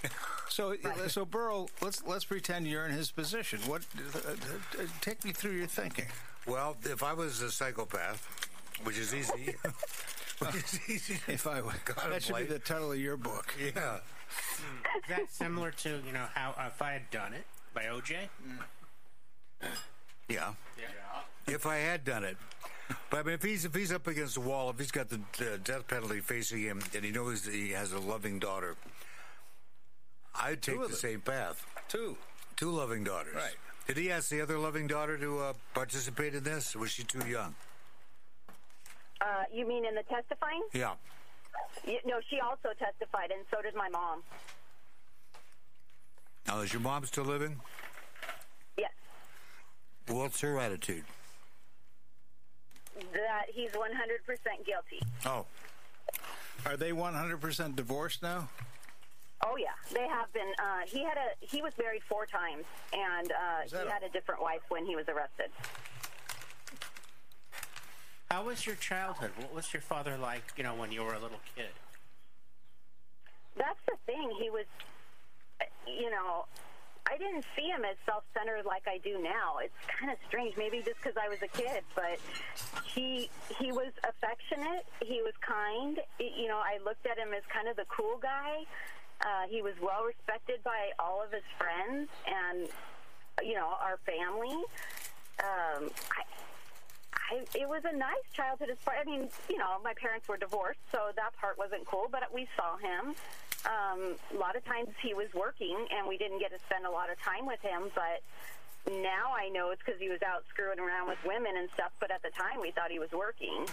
So, 0.49 0.75
so 1.07 1.23
Burl, 1.23 1.69
let's 1.81 2.03
let's 2.05 2.25
pretend 2.25 2.67
you're 2.67 2.85
in 2.85 2.91
his 2.91 3.09
position. 3.09 3.59
What? 3.67 3.83
Uh, 4.13 4.31
uh, 4.31 4.83
take 4.99 5.23
me 5.23 5.31
through 5.31 5.53
your 5.53 5.67
thinking. 5.67 6.07
Well, 6.45 6.75
if 6.83 7.03
I 7.03 7.13
was 7.13 7.41
a 7.41 7.49
psychopath, 7.49 8.27
which 8.83 8.97
is 8.97 9.13
easy, 9.15 9.55
which 10.39 10.55
is 10.55 10.79
easy. 10.89 11.19
If 11.29 11.47
I 11.47 11.61
would, 11.61 11.75
God 11.85 12.11
that 12.11 12.23
should 12.23 12.35
be 12.35 12.43
the 12.43 12.59
title 12.59 12.91
of 12.91 12.99
your 12.99 13.15
book. 13.15 13.55
Yeah. 13.57 13.99
Is 13.99 15.07
that 15.07 15.31
similar 15.31 15.71
to 15.71 16.01
you 16.05 16.11
know 16.11 16.25
how 16.35 16.49
uh, 16.57 16.67
if 16.67 16.81
I 16.81 16.91
had 16.91 17.09
done 17.11 17.31
it 17.31 17.45
by 17.73 17.83
OJ? 17.83 18.27
Yeah. 20.27 20.51
Yeah. 20.77 21.53
If 21.53 21.65
I 21.65 21.77
had 21.77 22.03
done 22.03 22.25
it. 22.25 22.35
But 23.11 23.19
I 23.19 23.23
mean, 23.23 23.33
if 23.35 23.43
he's 23.43 23.65
if 23.65 23.75
he's 23.75 23.91
up 23.91 24.07
against 24.07 24.35
the 24.35 24.41
wall, 24.41 24.69
if 24.69 24.79
he's 24.79 24.89
got 24.89 25.09
the 25.09 25.17
uh, 25.39 25.57
death 25.63 25.85
penalty 25.87 26.21
facing 26.21 26.61
him, 26.61 26.81
and 26.95 27.03
he 27.03 27.11
knows 27.11 27.41
that 27.43 27.53
he 27.53 27.71
has 27.71 27.91
a 27.91 27.99
loving 27.99 28.39
daughter, 28.39 28.77
I'd 30.33 30.61
take 30.61 30.79
the 30.81 30.87
them. 30.87 30.95
same 30.95 31.21
path. 31.21 31.65
Two. 31.89 32.15
Two 32.55 32.71
loving 32.71 33.03
daughters. 33.03 33.35
Right. 33.35 33.55
Did 33.87 33.97
he 33.97 34.11
ask 34.11 34.29
the 34.29 34.39
other 34.41 34.57
loving 34.57 34.87
daughter 34.87 35.17
to 35.17 35.39
uh, 35.39 35.53
participate 35.73 36.35
in 36.35 36.43
this? 36.43 36.73
Or 36.73 36.79
was 36.79 36.91
she 36.91 37.03
too 37.03 37.27
young? 37.27 37.53
Uh, 39.19 39.43
you 39.53 39.67
mean 39.67 39.85
in 39.85 39.93
the 39.93 40.03
testifying? 40.03 40.63
Yeah. 40.73 40.93
Y 41.85 41.99
no, 42.05 42.21
she 42.29 42.39
also 42.39 42.69
testified, 42.79 43.31
and 43.31 43.41
so 43.51 43.61
did 43.61 43.75
my 43.75 43.89
mom. 43.89 44.23
Now, 46.47 46.61
is 46.61 46.71
your 46.71 46.81
mom 46.81 47.05
still 47.05 47.25
living? 47.25 47.59
Yes, 48.77 48.91
What's 50.07 50.39
her 50.41 50.57
attitude? 50.59 51.03
That 53.13 53.45
he's 53.53 53.71
100% 53.71 54.65
guilty. 54.65 55.01
Oh, 55.25 55.45
Are 56.65 56.77
they 56.77 56.91
100% 56.91 57.75
divorced 57.75 58.21
now? 58.21 58.49
Oh 59.43 59.55
yeah, 59.57 59.69
they 59.91 60.07
have 60.07 60.31
been. 60.33 60.51
Uh, 60.59 60.81
he 60.85 61.03
had 61.03 61.17
a 61.17 61.29
he 61.39 61.63
was 61.63 61.73
married 61.79 62.03
four 62.07 62.27
times, 62.27 62.63
and 62.93 63.31
uh, 63.31 63.35
he 63.65 63.75
a- 63.75 63.89
had 63.91 64.03
a 64.03 64.09
different 64.09 64.39
wife 64.39 64.61
when 64.69 64.85
he 64.85 64.95
was 64.95 65.07
arrested. 65.07 65.49
How 68.29 68.43
was 68.45 68.67
your 68.67 68.75
childhood? 68.75 69.31
What 69.37 69.51
was 69.53 69.73
your 69.73 69.81
father 69.81 70.15
like? 70.17 70.43
You 70.57 70.63
know, 70.63 70.75
when 70.75 70.91
you 70.91 71.01
were 71.03 71.13
a 71.15 71.19
little 71.19 71.39
kid. 71.55 71.71
That's 73.57 73.79
the 73.87 73.95
thing. 74.05 74.31
He 74.39 74.49
was, 74.51 74.65
uh, 75.59 75.65
you 75.87 76.11
know, 76.11 76.45
I 77.07 77.17
didn't 77.17 77.45
see 77.55 77.67
him 77.67 77.83
as 77.83 77.97
self-centered 78.05 78.65
like 78.65 78.83
I 78.87 78.97
do 78.99 79.21
now. 79.21 79.57
It's 79.61 79.73
kind 79.99 80.11
of 80.11 80.17
strange. 80.27 80.55
Maybe 80.57 80.81
just 80.81 80.97
because 81.01 81.17
I 81.21 81.27
was 81.29 81.39
a 81.41 81.47
kid, 81.47 81.83
but 81.95 82.19
he 82.85 83.29
he 83.59 83.71
was 83.71 83.91
affectionate. 84.07 84.85
He 85.01 85.21
was 85.21 85.33
kind. 85.41 85.99
Y- 86.19 86.31
You 86.37 86.47
know, 86.47 86.57
I 86.59 86.77
looked 86.85 87.05
at 87.05 87.17
him 87.17 87.33
as 87.33 87.43
kind 87.51 87.67
of 87.67 87.75
the 87.75 87.85
cool 87.89 88.17
guy. 88.21 88.63
Uh, 89.21 89.45
he 89.49 89.61
was 89.61 89.73
well 89.81 90.03
respected 90.05 90.63
by 90.63 90.91
all 90.97 91.21
of 91.21 91.31
his 91.31 91.43
friends 91.57 92.09
and 92.27 92.67
you 93.43 93.55
know 93.55 93.73
our 93.81 93.97
family. 94.05 94.55
Um, 95.43 95.89
I, 96.11 96.23
I, 97.13 97.45
it 97.55 97.67
was 97.67 97.81
a 97.85 97.95
nice 97.95 98.25
childhood. 98.33 98.69
As 98.71 98.77
far, 98.79 98.93
I 98.99 99.03
mean, 99.05 99.27
you 99.49 99.57
know, 99.57 99.77
my 99.83 99.93
parents 99.95 100.27
were 100.27 100.37
divorced, 100.37 100.79
so 100.91 101.11
that 101.15 101.33
part 101.39 101.57
wasn't 101.57 101.85
cool. 101.85 102.07
But 102.11 102.23
we 102.33 102.47
saw 102.55 102.77
him. 102.77 103.15
Um, 103.65 104.15
a 104.33 104.39
lot 104.39 104.55
of 104.55 104.65
times 104.65 104.89
he 105.01 105.13
was 105.13 105.27
working, 105.35 105.77
and 105.95 106.07
we 106.07 106.17
didn't 106.17 106.39
get 106.39 106.51
to 106.51 106.59
spend 106.65 106.85
a 106.85 106.91
lot 106.91 107.09
of 107.11 107.19
time 107.21 107.45
with 107.45 107.61
him. 107.61 107.91
But 107.93 108.21
now 108.91 109.33
I 109.37 109.49
know 109.49 109.69
it's 109.71 109.81
because 109.85 109.99
he 110.01 110.09
was 110.09 110.21
out 110.25 110.43
screwing 110.49 110.79
around 110.79 111.07
with 111.07 111.19
women 111.25 111.53
and 111.57 111.69
stuff. 111.73 111.91
But 111.99 112.09
at 112.11 112.21
the 112.23 112.31
time, 112.31 112.59
we 112.61 112.71
thought 112.71 112.89
he 112.89 112.99
was 112.99 113.11
working. 113.11 113.65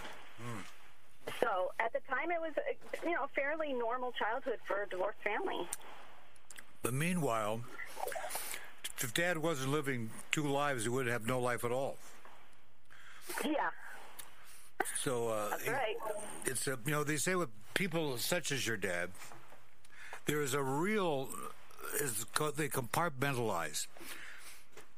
So 1.41 1.73
at 1.81 1.93
the 1.93 2.01
time, 2.09 2.31
it 2.31 2.41
was 2.41 2.53
a, 2.57 3.07
you 3.09 3.15
know 3.15 3.25
a 3.25 3.29
fairly 3.29 3.73
normal 3.73 4.13
childhood 4.13 4.59
for 4.67 4.83
a 4.83 4.89
divorced 4.89 5.19
family. 5.23 5.67
but 6.83 6.95
meanwhile, 6.95 7.61
if 9.01 9.13
Dad 9.15 9.39
wasn't 9.39 9.71
living 9.71 10.11
two 10.31 10.45
lives, 10.47 10.85
he 10.85 10.89
would 10.89 11.07
have 11.07 11.27
no 11.27 11.39
life 11.41 11.65
at 11.65 11.73
all. 11.73 11.97
Yeah, 13.45 13.69
So 15.03 15.29
uh, 15.29 15.51
that's 15.51 15.69
right. 15.69 15.97
it's 16.47 16.67
a 16.67 16.79
you 16.87 16.93
know 16.93 17.05
they 17.05 17.17
say 17.19 17.35
with 17.35 17.51
people 17.75 18.17
such 18.17 18.51
as 18.51 18.67
your 18.67 18.79
dad, 18.79 19.11
there 20.29 20.43
is 20.43 20.55
a 20.55 20.63
real 20.63 21.29
is 22.01 22.27
they 22.57 22.69
compartmentalize. 22.69 23.87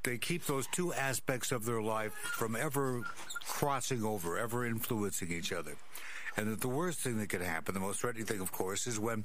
They 0.03 0.19
keep 0.19 0.47
those 0.47 0.67
two 0.67 0.93
aspects 0.93 1.53
of 1.53 1.65
their 1.65 1.81
life 1.81 2.13
from 2.15 2.57
ever 2.57 3.03
crossing 3.47 4.03
over, 4.03 4.37
ever 4.37 4.67
influencing 4.67 5.31
each 5.31 5.53
other. 5.53 5.77
And 6.37 6.49
that 6.51 6.61
the 6.61 6.69
worst 6.69 7.01
thing 7.01 7.19
that 7.19 7.29
can 7.29 7.43
happen, 7.43 7.75
the 7.75 7.81
most 7.81 8.01
threatening 8.01 8.27
thing, 8.27 8.41
of 8.41 8.51
course, 8.51 8.87
is 8.87 8.99
when 8.99 9.25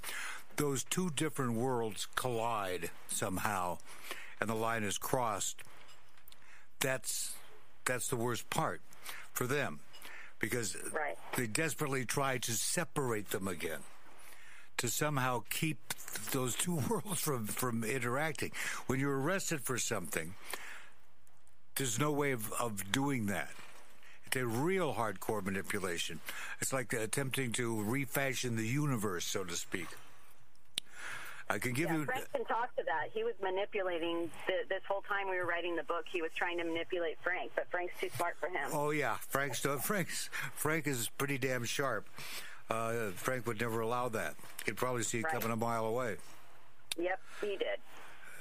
those 0.57 0.83
two 0.83 1.09
different 1.15 1.53
worlds 1.53 2.07
collide 2.15 2.91
somehow, 3.07 3.79
and 4.39 4.49
the 4.49 4.55
line 4.55 4.83
is 4.83 4.97
crossed. 4.97 5.63
That's 6.79 7.33
that's 7.85 8.09
the 8.09 8.15
worst 8.15 8.49
part 8.49 8.81
for 9.33 9.47
them, 9.47 9.79
because 10.39 10.75
Right. 10.91 11.17
they 11.35 11.47
desperately 11.47 12.05
try 12.05 12.37
to 12.39 12.51
separate 12.51 13.29
them 13.29 13.47
again 13.47 13.79
to 14.77 14.87
somehow 14.89 15.43
keep 15.49 15.77
those 16.31 16.55
two 16.55 16.75
worlds 16.89 17.19
from 17.21 17.47
from 17.47 17.83
interacting. 17.83 18.51
When 18.87 18.99
you're 18.99 19.19
arrested 19.19 19.61
for 19.61 19.77
something, 19.77 20.35
there's 21.75 21.99
no 21.99 22.11
way 22.11 22.31
of, 22.31 22.51
of 22.53 22.91
doing 22.91 23.25
that. 23.27 23.49
It's 24.25 24.35
a 24.37 24.45
real 24.45 24.93
hardcore 24.95 25.43
manipulation. 25.43 26.19
It's 26.59 26.73
like 26.73 26.93
attempting 26.93 27.51
to 27.53 27.81
refashion 27.83 28.55
the 28.55 28.65
universe, 28.67 29.25
so 29.25 29.43
to 29.43 29.55
speak. 29.55 29.87
I 31.47 31.59
can 31.59 31.73
give 31.73 31.89
Yeah, 31.91 31.97
you. 31.97 32.05
Frank 32.05 32.31
can 32.33 32.45
talk 32.45 32.75
to 32.75 32.81
that. 32.85 33.09
He 33.13 33.23
was 33.23 33.35
manipulating 33.39 34.31
the, 34.47 34.53
this 34.67 34.81
whole 34.87 35.03
time 35.03 35.29
we 35.29 35.37
were 35.37 35.45
writing 35.45 35.75
the 35.75 35.83
book. 35.83 36.05
He 36.11 36.23
was 36.23 36.31
trying 36.35 36.57
to 36.57 36.63
manipulate 36.63 37.17
Frank, 37.21 37.51
but 37.55 37.69
Frank's 37.69 37.93
too 38.01 38.09
smart 38.15 38.35
for 38.39 38.47
him. 38.47 38.67
Oh 38.73 38.89
yeah, 38.89 39.17
Frank's 39.29 39.63
uh, 39.63 39.77
Frank's 39.77 40.29
Frank 40.55 40.87
is 40.87 41.07
pretty 41.19 41.37
damn 41.37 41.63
sharp. 41.63 42.07
Uh, 42.69 43.11
Frank 43.15 43.45
would 43.45 43.59
never 43.61 43.81
allow 43.81 44.09
that. 44.09 44.35
He'd 44.65 44.75
probably 44.77 45.03
see 45.03 45.19
it 45.19 45.25
Right. 45.25 45.33
coming 45.33 45.51
a 45.51 45.55
mile 45.55 45.85
away. 45.85 46.17
Yep, 46.97 47.19
he 47.41 47.57
did. 47.57 47.79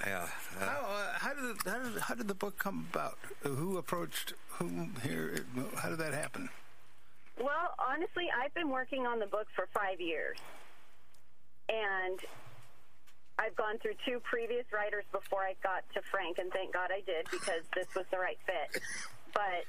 Yeah. 0.06 0.28
Uh, 0.60 0.64
How, 0.64 0.80
uh, 0.86 1.12
how 1.18 1.34
did 1.34 1.56
how 1.64 1.78
did 1.82 1.98
how 2.02 2.14
did 2.14 2.28
the 2.28 2.34
book 2.34 2.58
come 2.58 2.86
about? 2.92 3.18
Who 3.42 3.78
approached 3.78 4.34
whom 4.48 4.96
here? 5.02 5.44
How 5.76 5.88
did 5.90 5.98
that 5.98 6.14
happen? 6.14 6.48
Well, 7.38 7.74
honestly, 7.78 8.28
I've 8.30 8.54
been 8.54 8.68
working 8.70 9.06
on 9.06 9.18
the 9.18 9.26
book 9.26 9.46
for 9.54 9.66
five 9.74 10.00
years. 10.00 10.38
And 11.68 12.20
I've 13.38 13.56
gone 13.56 13.78
through 13.78 13.94
two 14.06 14.20
previous 14.20 14.64
writers 14.72 15.04
before 15.10 15.42
I 15.42 15.54
got 15.62 15.82
to 15.94 16.02
Frank, 16.10 16.38
and 16.38 16.52
thank 16.52 16.72
God 16.74 16.90
I 16.92 17.00
did 17.00 17.26
because 17.30 17.62
this 17.74 17.86
was 17.96 18.04
the 18.10 18.18
right 18.18 18.38
fit. 18.46 18.82
But 19.32 19.64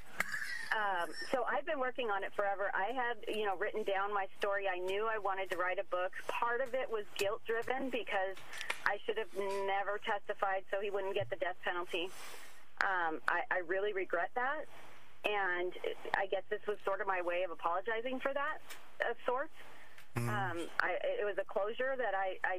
um, 0.74 1.10
so 1.30 1.44
I've 1.46 1.64
been 1.66 1.78
working 1.78 2.10
on 2.10 2.24
it 2.24 2.32
forever. 2.34 2.70
I 2.74 2.92
had, 2.92 3.16
you 3.28 3.46
know, 3.46 3.56
written 3.56 3.84
down 3.84 4.12
my 4.12 4.26
story. 4.38 4.66
I 4.66 4.78
knew 4.78 5.06
I 5.06 5.18
wanted 5.18 5.50
to 5.50 5.56
write 5.56 5.78
a 5.78 5.84
book. 5.84 6.12
Part 6.26 6.60
of 6.60 6.74
it 6.74 6.90
was 6.90 7.04
guilt 7.16 7.40
driven 7.46 7.90
because 7.90 8.34
I 8.84 8.98
should 9.06 9.18
have 9.18 9.30
never 9.66 10.00
testified 10.02 10.64
so 10.70 10.80
he 10.80 10.90
wouldn't 10.90 11.14
get 11.14 11.30
the 11.30 11.36
death 11.36 11.56
penalty. 11.64 12.10
Um, 12.82 13.22
I, 13.28 13.42
I 13.50 13.58
really 13.66 13.92
regret 13.92 14.30
that. 14.34 14.66
And 15.24 15.72
I 16.14 16.26
guess 16.26 16.42
this 16.50 16.60
was 16.66 16.78
sort 16.84 17.00
of 17.00 17.06
my 17.06 17.22
way 17.22 17.42
of 17.42 17.50
apologizing 17.50 18.20
for 18.20 18.32
that, 18.34 18.62
of 19.08 19.16
sorts. 19.26 19.54
Um, 20.16 20.64
I, 20.80 20.96
it 21.20 21.28
was 21.28 21.36
a 21.36 21.44
closure 21.44 21.92
that 21.92 22.16
I, 22.16 22.40
I, 22.40 22.56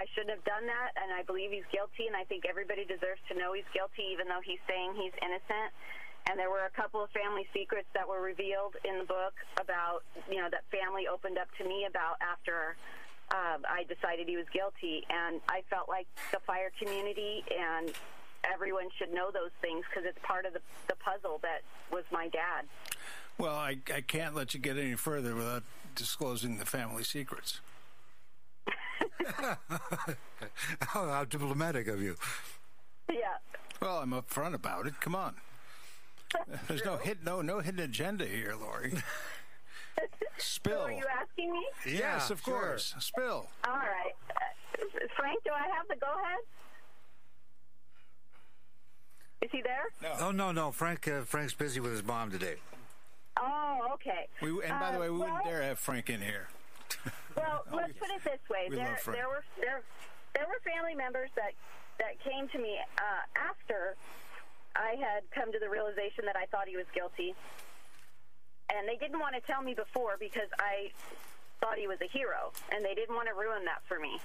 I 0.00 0.04
shouldn't 0.10 0.34
have 0.34 0.42
done 0.42 0.66
that, 0.66 0.90
and 0.98 1.14
I 1.14 1.22
believe 1.22 1.54
he's 1.54 1.68
guilty, 1.70 2.10
and 2.10 2.18
I 2.18 2.24
think 2.26 2.44
everybody 2.50 2.82
deserves 2.82 3.22
to 3.30 3.38
know 3.38 3.54
he's 3.54 3.68
guilty, 3.70 4.10
even 4.10 4.26
though 4.26 4.42
he's 4.42 4.58
saying 4.66 4.98
he's 4.98 5.14
innocent. 5.22 5.70
And 6.28 6.38
there 6.38 6.50
were 6.50 6.66
a 6.66 6.74
couple 6.74 7.02
of 7.02 7.10
family 7.10 7.46
secrets 7.54 7.86
that 7.94 8.06
were 8.06 8.20
revealed 8.20 8.74
in 8.84 8.98
the 8.98 9.04
book 9.04 9.34
about, 9.60 10.02
you 10.28 10.42
know, 10.42 10.48
that 10.50 10.64
family 10.70 11.06
opened 11.06 11.38
up 11.38 11.48
to 11.58 11.64
me 11.64 11.86
about 11.88 12.16
after 12.20 12.76
uh, 13.30 13.58
I 13.62 13.84
decided 13.84 14.28
he 14.28 14.36
was 14.36 14.46
guilty. 14.52 15.06
And 15.08 15.40
I 15.48 15.62
felt 15.70 15.88
like 15.88 16.06
the 16.32 16.40
fire 16.46 16.70
community 16.78 17.44
and 17.50 17.92
everyone 18.44 18.88
should 18.98 19.12
know 19.12 19.30
those 19.32 19.54
things 19.60 19.84
because 19.88 20.08
it's 20.08 20.18
part 20.22 20.46
of 20.46 20.52
the, 20.52 20.60
the 20.88 20.96
puzzle 20.96 21.38
that 21.42 21.62
was 21.92 22.04
my 22.10 22.28
dad. 22.28 22.66
Well, 23.38 23.54
I 23.54 23.78
I 23.92 24.00
can't 24.00 24.34
let 24.34 24.54
you 24.54 24.60
get 24.60 24.78
any 24.78 24.94
further 24.94 25.34
without 25.34 25.62
disclosing 25.94 26.58
the 26.58 26.64
family 26.64 27.04
secrets. 27.04 27.60
how, 29.26 29.58
how 30.80 31.24
diplomatic 31.24 31.86
of 31.88 32.00
you. 32.00 32.16
Yeah. 33.10 33.36
Well, 33.80 33.98
I'm 33.98 34.10
upfront 34.12 34.54
about 34.54 34.86
it. 34.86 35.00
Come 35.00 35.14
on. 35.14 35.34
There's 36.68 36.84
no 36.84 36.96
hid, 36.96 37.24
no 37.24 37.40
no 37.42 37.60
hidden 37.60 37.80
agenda 37.80 38.26
here, 38.26 38.54
Lori. 38.60 38.94
Spill. 40.38 40.82
Are 40.82 40.90
you 40.92 41.04
asking 41.20 41.52
me? 41.52 41.64
yes, 41.86 42.30
of 42.30 42.42
sure. 42.42 42.54
course. 42.60 42.94
Spill. 42.98 43.48
All 43.66 43.74
right. 43.74 44.12
Uh, 44.30 44.82
Frank, 45.16 45.42
do 45.44 45.50
I 45.54 45.66
have 45.74 45.88
the 45.88 45.96
go 45.96 46.06
ahead? 46.06 46.38
Is 49.42 49.50
he 49.52 49.62
there? 49.62 49.84
No. 50.02 50.26
Oh 50.26 50.30
no, 50.30 50.52
no, 50.52 50.72
Frank. 50.72 51.06
Uh, 51.08 51.22
Frank's 51.22 51.54
busy 51.54 51.80
with 51.80 51.92
his 51.92 52.04
mom 52.04 52.30
today. 52.30 52.56
Oh, 53.38 53.88
okay. 53.94 54.26
We, 54.40 54.48
and 54.64 54.80
by 54.80 54.90
the 54.92 54.96
Uh, 54.96 55.00
way, 55.00 55.10
we 55.10 55.18
wouldn't 55.18 55.44
dare 55.44 55.62
have 55.62 55.78
Frank 55.78 56.10
in 56.10 56.20
here. 56.20 56.48
Well, 57.36 57.64
let's 57.70 57.92
put 57.98 58.08
it 58.08 58.24
this 58.24 58.40
way: 58.48 58.66
We 58.70 58.76
there, 58.76 58.86
love 58.86 58.98
Frank. 59.00 59.18
there 59.18 59.28
were 59.28 59.44
there, 59.60 59.82
there 60.34 60.46
were 60.46 60.58
family 60.64 60.94
members 60.94 61.28
that 61.36 61.52
that 61.98 62.18
came 62.24 62.48
to 62.48 62.58
me 62.58 62.78
uh, 62.96 63.02
after 63.38 63.94
I 64.76 64.96
had 65.00 65.24
come 65.32 65.52
to 65.52 65.58
the 65.58 65.68
realization 65.68 66.24
that 66.26 66.36
I 66.36 66.46
thought 66.46 66.68
he 66.68 66.76
was 66.76 66.86
guilty, 66.94 67.34
and 68.68 68.86
they 68.86 68.96
didn't 68.96 69.18
want 69.18 69.34
to 69.34 69.42
tell 69.42 69.62
me 69.62 69.74
before 69.74 70.16
because 70.20 70.48
I 70.60 70.92
thought 71.60 71.78
he 71.78 71.88
was 71.88 71.98
a 72.04 72.10
hero, 72.12 72.52
and 72.70 72.84
they 72.84 72.94
didn't 72.94 73.14
want 73.14 73.28
to 73.28 73.34
ruin 73.34 73.64
that 73.64 73.80
for 73.88 73.98
me. 73.98 74.20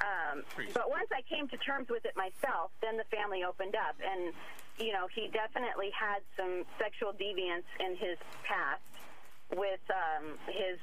Um, 0.00 0.42
but 0.72 0.88
once 0.88 1.08
I 1.12 1.20
came 1.28 1.48
to 1.48 1.56
terms 1.58 1.88
with 1.90 2.04
it 2.06 2.16
myself, 2.16 2.70
then 2.80 2.96
the 2.96 3.04
family 3.12 3.44
opened 3.44 3.76
up, 3.76 3.96
and 4.00 4.32
you 4.78 4.92
know 4.92 5.08
he 5.12 5.28
definitely 5.28 5.90
had 5.92 6.24
some 6.38 6.64
sexual 6.78 7.12
deviance 7.12 7.68
in 7.78 7.96
his 7.96 8.16
past 8.46 8.80
with 9.52 9.82
um, 9.90 10.38
his 10.46 10.78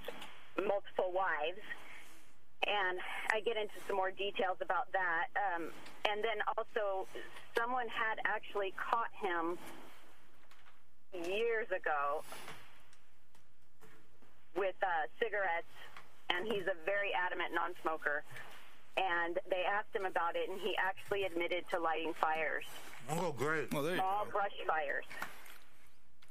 multiple 0.57 1.11
wives, 1.15 1.63
and 2.65 2.97
I 3.31 3.39
get 3.41 3.57
into 3.57 3.75
some 3.87 3.95
more 3.95 4.11
details 4.11 4.57
about 4.61 4.91
that. 4.93 5.27
Um, 5.35 5.69
and 6.09 6.23
then 6.23 6.39
also, 6.57 7.07
someone 7.57 7.87
had 7.87 8.17
actually 8.25 8.73
caught 8.77 9.11
him 9.19 9.57
years 11.13 11.67
ago 11.69 12.23
with 14.55 14.75
uh, 14.81 14.87
cigarettes, 15.21 15.69
and 16.29 16.47
he's 16.47 16.65
a 16.65 16.75
very 16.85 17.11
adamant 17.13 17.53
non-smoker. 17.53 18.23
And 18.97 19.37
they 19.49 19.61
asked 19.69 19.93
him 19.93 20.05
about 20.05 20.35
it, 20.35 20.49
and 20.49 20.59
he 20.59 20.73
actually 20.81 21.23
admitted 21.23 21.65
to 21.69 21.79
lighting 21.79 22.13
fires 22.19 22.65
Oh, 23.09 23.31
great. 23.31 23.71
Well, 23.73 23.83
there 23.83 23.93
you 23.95 23.99
small 23.99 24.25
go. 24.25 24.31
brush 24.31 24.51
fires. 24.67 25.05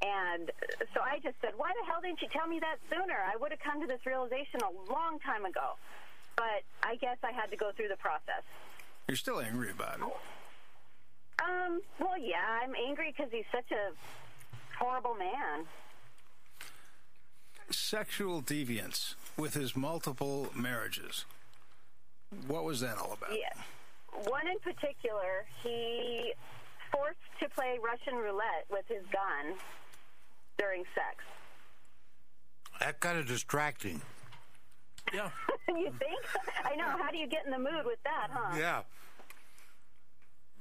And 0.04 0.52
so 0.92 1.00
I 1.00 1.18
just 1.24 1.40
said, 1.40 1.52
why 1.56 1.72
the 1.72 1.86
hell 1.90 2.02
didn't 2.02 2.20
you 2.20 2.28
tell 2.28 2.46
me 2.46 2.60
that 2.60 2.76
sooner? 2.92 3.16
I 3.16 3.36
would 3.40 3.50
have 3.50 3.60
come 3.60 3.80
to 3.80 3.86
this 3.86 4.04
realization 4.04 4.60
a 4.60 4.92
long 4.92 5.18
time 5.24 5.46
ago. 5.46 5.80
But 6.36 6.62
I 6.82 6.96
guess 6.96 7.16
I 7.24 7.32
had 7.32 7.50
to 7.50 7.56
go 7.56 7.72
through 7.76 7.88
the 7.88 7.96
process. 7.96 8.42
You're 9.08 9.16
still 9.16 9.40
angry 9.40 9.70
about 9.70 9.98
it. 9.98 10.04
Um, 11.42 11.80
well, 11.98 12.18
yeah, 12.18 12.60
I'm 12.62 12.74
angry 12.74 13.14
because 13.16 13.30
he's 13.32 13.44
such 13.52 13.70
a 13.70 13.92
horrible 14.78 15.14
man. 15.14 15.64
Sexual 17.70 18.42
deviance 18.42 19.14
with 19.36 19.54
his 19.54 19.76
multiple 19.76 20.48
marriages. 20.54 21.24
What 22.46 22.64
was 22.64 22.80
that 22.80 22.98
all 22.98 23.12
about? 23.12 23.36
Yeah. 23.36 23.62
One 24.28 24.46
in 24.46 24.58
particular, 24.60 25.46
he 25.62 26.32
forced 26.92 27.18
to 27.40 27.48
play 27.50 27.78
Russian 27.82 28.16
roulette 28.16 28.66
with 28.70 28.86
his 28.88 29.04
gun 29.12 29.54
during 30.58 30.84
sex. 30.94 31.24
That 32.80 33.00
kind 33.00 33.18
of 33.18 33.26
distracting. 33.26 34.00
Yeah. 35.14 35.30
you 35.68 35.92
think? 35.98 36.20
I 36.64 36.74
know. 36.76 36.84
How 37.02 37.10
do 37.10 37.18
you 37.18 37.26
get 37.26 37.44
in 37.44 37.50
the 37.50 37.58
mood 37.58 37.84
with 37.84 38.02
that, 38.04 38.28
huh? 38.32 38.56
Yeah. 38.58 38.82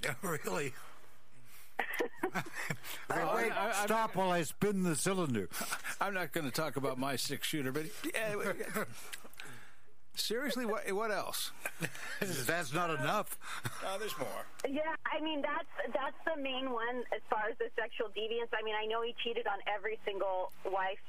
Yeah, 0.04 0.14
really. 0.22 0.74
Well, 3.10 3.36
Wait, 3.36 3.52
I- 3.52 3.68
I- 3.68 3.80
I'm 3.82 3.86
stop 3.88 4.16
while 4.16 4.32
I 4.32 4.42
spin 4.44 4.84
the 4.84 4.96
cylinder. 4.96 5.48
I'm 6.02 6.14
not 6.14 6.32
going 6.32 6.46
to 6.46 6.52
talk 6.52 6.76
about 6.76 6.98
my 6.98 7.16
six 7.16 7.48
shooter, 7.48 7.72
but 7.72 7.86
uh, 8.14 8.84
seriously, 10.16 10.66
what 10.66 10.92
what 10.92 11.12
else? 11.12 11.52
That's 12.20 12.74
not 12.74 12.90
enough. 12.90 13.38
Oh, 13.86 13.98
there's 14.00 14.18
more. 14.18 14.46
Yeah, 14.68 14.96
I 15.06 15.22
mean 15.24 15.42
that's 15.42 15.94
that's 15.94 16.18
the 16.36 16.42
main 16.42 16.72
one 16.72 17.04
as 17.14 17.22
far 17.30 17.44
as 17.50 17.58
the 17.58 17.70
sexual 17.80 18.08
deviance. 18.10 18.50
I 18.58 18.64
mean, 18.64 18.76
I 18.82 18.86
know 18.86 19.02
he 19.02 19.16
cheated 19.24 19.48
on 19.48 19.60
every 19.74 20.00
single 20.06 20.52
wife 20.66 21.00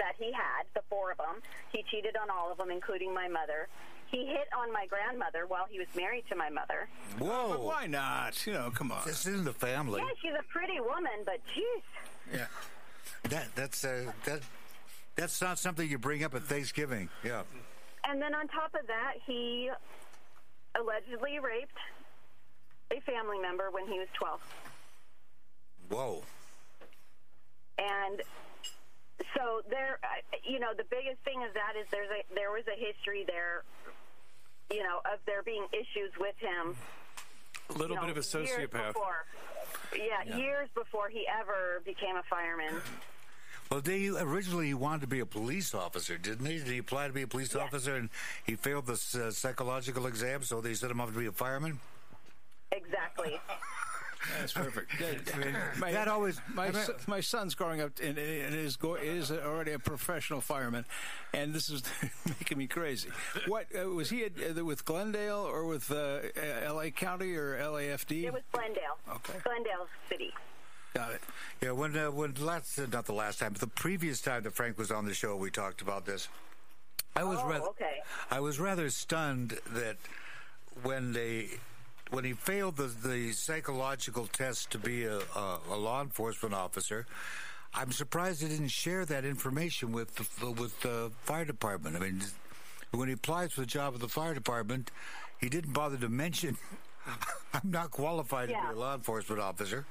that 0.00 0.14
he 0.18 0.32
had, 0.32 0.66
the 0.74 0.82
four 0.88 1.12
of 1.12 1.18
them. 1.18 1.40
He 1.72 1.84
cheated 1.90 2.16
on 2.16 2.28
all 2.30 2.50
of 2.50 2.58
them, 2.58 2.70
including 2.70 3.14
my 3.14 3.28
mother. 3.28 3.68
He 4.10 4.26
hit 4.26 4.48
on 4.58 4.72
my 4.72 4.86
grandmother 4.86 5.46
while 5.46 5.66
he 5.70 5.78
was 5.78 5.86
married 5.94 6.24
to 6.30 6.36
my 6.36 6.50
mother. 6.50 6.88
Whoa. 7.18 7.50
But 7.50 7.62
why 7.62 7.86
not? 7.86 8.44
You 8.44 8.54
know, 8.54 8.70
come 8.74 8.90
on. 8.90 9.02
It's 9.06 9.26
in 9.26 9.44
the 9.44 9.52
family. 9.52 10.00
Yeah, 10.00 10.10
she's 10.20 10.38
a 10.38 10.42
pretty 10.52 10.80
woman, 10.80 11.22
but 11.24 11.38
jeez. 11.54 12.34
Yeah. 12.34 12.46
That 13.28 13.54
that's 13.54 13.84
uh, 13.84 14.10
that 14.24 14.40
that's 15.14 15.40
not 15.40 15.58
something 15.58 15.88
you 15.88 15.98
bring 15.98 16.24
up 16.24 16.34
at 16.34 16.42
Thanksgiving. 16.44 17.08
Yeah. 17.22 17.42
And 18.08 18.20
then 18.20 18.34
on 18.34 18.48
top 18.48 18.74
of 18.74 18.86
that, 18.88 19.14
he 19.26 19.70
allegedly 20.78 21.38
raped 21.38 21.76
a 22.90 23.00
family 23.00 23.38
member 23.38 23.70
when 23.70 23.86
he 23.86 23.98
was 23.98 24.08
12. 24.14 24.40
Whoa. 25.90 26.22
And 27.78 28.22
so 29.36 29.62
there, 29.68 29.98
you 30.44 30.58
know, 30.60 30.72
the 30.76 30.84
biggest 30.90 31.18
thing 31.24 31.42
is 31.42 31.52
that 31.54 31.78
is 31.80 31.86
there's 31.90 32.10
a 32.10 32.34
there 32.34 32.50
was 32.50 32.64
a 32.68 32.78
history 32.78 33.24
there, 33.26 33.64
you 34.70 34.82
know, 34.82 34.98
of 35.12 35.18
there 35.26 35.42
being 35.42 35.66
issues 35.72 36.12
with 36.18 36.34
him. 36.38 36.76
A 37.70 37.78
little 37.78 37.96
you 37.96 38.00
bit 38.02 38.10
of 38.10 38.16
a 38.16 38.20
years 38.20 38.48
sociopath. 38.70 38.94
Before. 38.94 39.24
Yeah, 39.96 40.36
years 40.36 40.68
before 40.74 41.08
he 41.08 41.26
ever 41.28 41.82
became 41.84 42.16
a 42.16 42.22
fireman. 42.28 42.80
Well, 43.70 43.80
they 43.80 44.08
originally 44.08 44.66
he 44.66 44.74
wanted 44.74 45.02
to 45.02 45.06
be 45.06 45.20
a 45.20 45.26
police 45.26 45.74
officer, 45.74 46.18
didn't 46.18 46.44
he? 46.46 46.58
Did 46.58 46.66
he 46.66 46.78
apply 46.78 47.06
to 47.06 47.12
be 47.12 47.22
a 47.22 47.26
police 47.28 47.54
Yeah. 47.54 47.62
officer 47.62 47.94
and 47.96 48.10
he 48.44 48.56
failed 48.56 48.86
the 48.86 48.94
uh, 48.94 49.30
psychological 49.30 50.06
exam, 50.06 50.42
so 50.42 50.60
they 50.60 50.74
set 50.74 50.90
him 50.90 51.00
up 51.00 51.12
to 51.12 51.18
be 51.18 51.26
a 51.26 51.32
fireman? 51.32 51.78
Exactly. 52.72 53.38
That's 54.38 54.52
perfect. 54.52 54.92
my, 55.78 55.92
that 55.92 56.08
always- 56.08 56.40
my, 56.54 56.66
I 56.66 56.70
mean- 56.72 56.82
son- 56.82 56.94
my 57.06 57.20
son's 57.20 57.54
growing 57.54 57.80
up 57.80 57.92
and, 58.02 58.18
and 58.18 58.54
is 58.54 58.76
go, 58.76 58.94
is 58.94 59.30
already 59.32 59.72
a 59.72 59.78
professional 59.78 60.40
fireman, 60.40 60.84
and 61.32 61.52
this 61.54 61.70
is 61.70 61.82
making 62.26 62.58
me 62.58 62.66
crazy. 62.66 63.08
What 63.46 63.66
uh, 63.78 63.88
was 63.88 64.10
he 64.10 64.24
at, 64.24 64.32
uh, 64.58 64.64
with 64.64 64.84
Glendale 64.84 65.38
or 65.48 65.64
with 65.66 65.90
uh, 65.90 65.94
uh, 65.94 66.40
L.A. 66.64 66.90
County 66.90 67.34
or 67.34 67.56
LAFD? 67.58 68.24
It 68.24 68.32
was 68.32 68.42
Glendale. 68.52 68.98
Okay. 69.08 69.38
Glendale 69.42 69.86
City. 70.08 70.32
Got 70.94 71.12
it. 71.12 71.20
Yeah, 71.62 71.70
when 71.70 71.96
uh, 71.96 72.10
when 72.10 72.34
last 72.34 72.78
uh, 72.78 72.86
not 72.92 73.06
the 73.06 73.12
last 73.14 73.38
time, 73.38 73.52
but 73.52 73.60
the 73.60 73.68
previous 73.68 74.20
time 74.20 74.42
that 74.42 74.52
Frank 74.54 74.76
was 74.76 74.90
on 74.90 75.04
the 75.06 75.14
show, 75.14 75.36
we 75.36 75.50
talked 75.50 75.82
about 75.82 76.04
this. 76.04 76.28
I 77.16 77.22
was 77.24 77.38
Oh, 77.42 77.48
rather 77.48 77.64
okay. 77.68 78.00
I 78.30 78.40
was 78.40 78.58
rather 78.58 78.90
stunned 78.90 79.58
that 79.72 79.96
when 80.82 81.12
they 81.12 81.46
when 82.10 82.24
he 82.24 82.32
failed 82.32 82.76
the, 82.76 82.86
the 83.06 83.32
psychological 83.32 84.26
test 84.26 84.70
to 84.72 84.78
be 84.78 85.04
a, 85.04 85.18
a, 85.18 85.58
a 85.70 85.76
law 85.76 86.02
enforcement 86.02 86.54
officer, 86.54 87.06
I'm 87.74 87.92
surprised 87.92 88.42
he 88.42 88.48
didn't 88.48 88.68
share 88.68 89.04
that 89.06 89.24
information 89.24 89.92
with 89.92 90.14
the, 90.16 90.50
with 90.50 90.80
the 90.80 91.12
fire 91.22 91.44
department. 91.44 91.96
I 91.96 92.00
mean, 92.00 92.22
when 92.90 93.08
he 93.08 93.14
applies 93.14 93.52
for 93.52 93.60
the 93.60 93.66
job 93.66 93.94
of 93.94 94.00
the 94.00 94.08
fire 94.08 94.34
department, 94.34 94.90
he 95.40 95.48
didn't 95.48 95.72
bother 95.72 95.96
to 95.98 96.08
mention, 96.08 96.56
"I'm 97.54 97.70
not 97.70 97.90
qualified 97.90 98.48
to 98.48 98.54
be 98.54 98.74
a 98.74 98.78
law 98.78 98.94
enforcement 98.94 99.40
officer." 99.40 99.86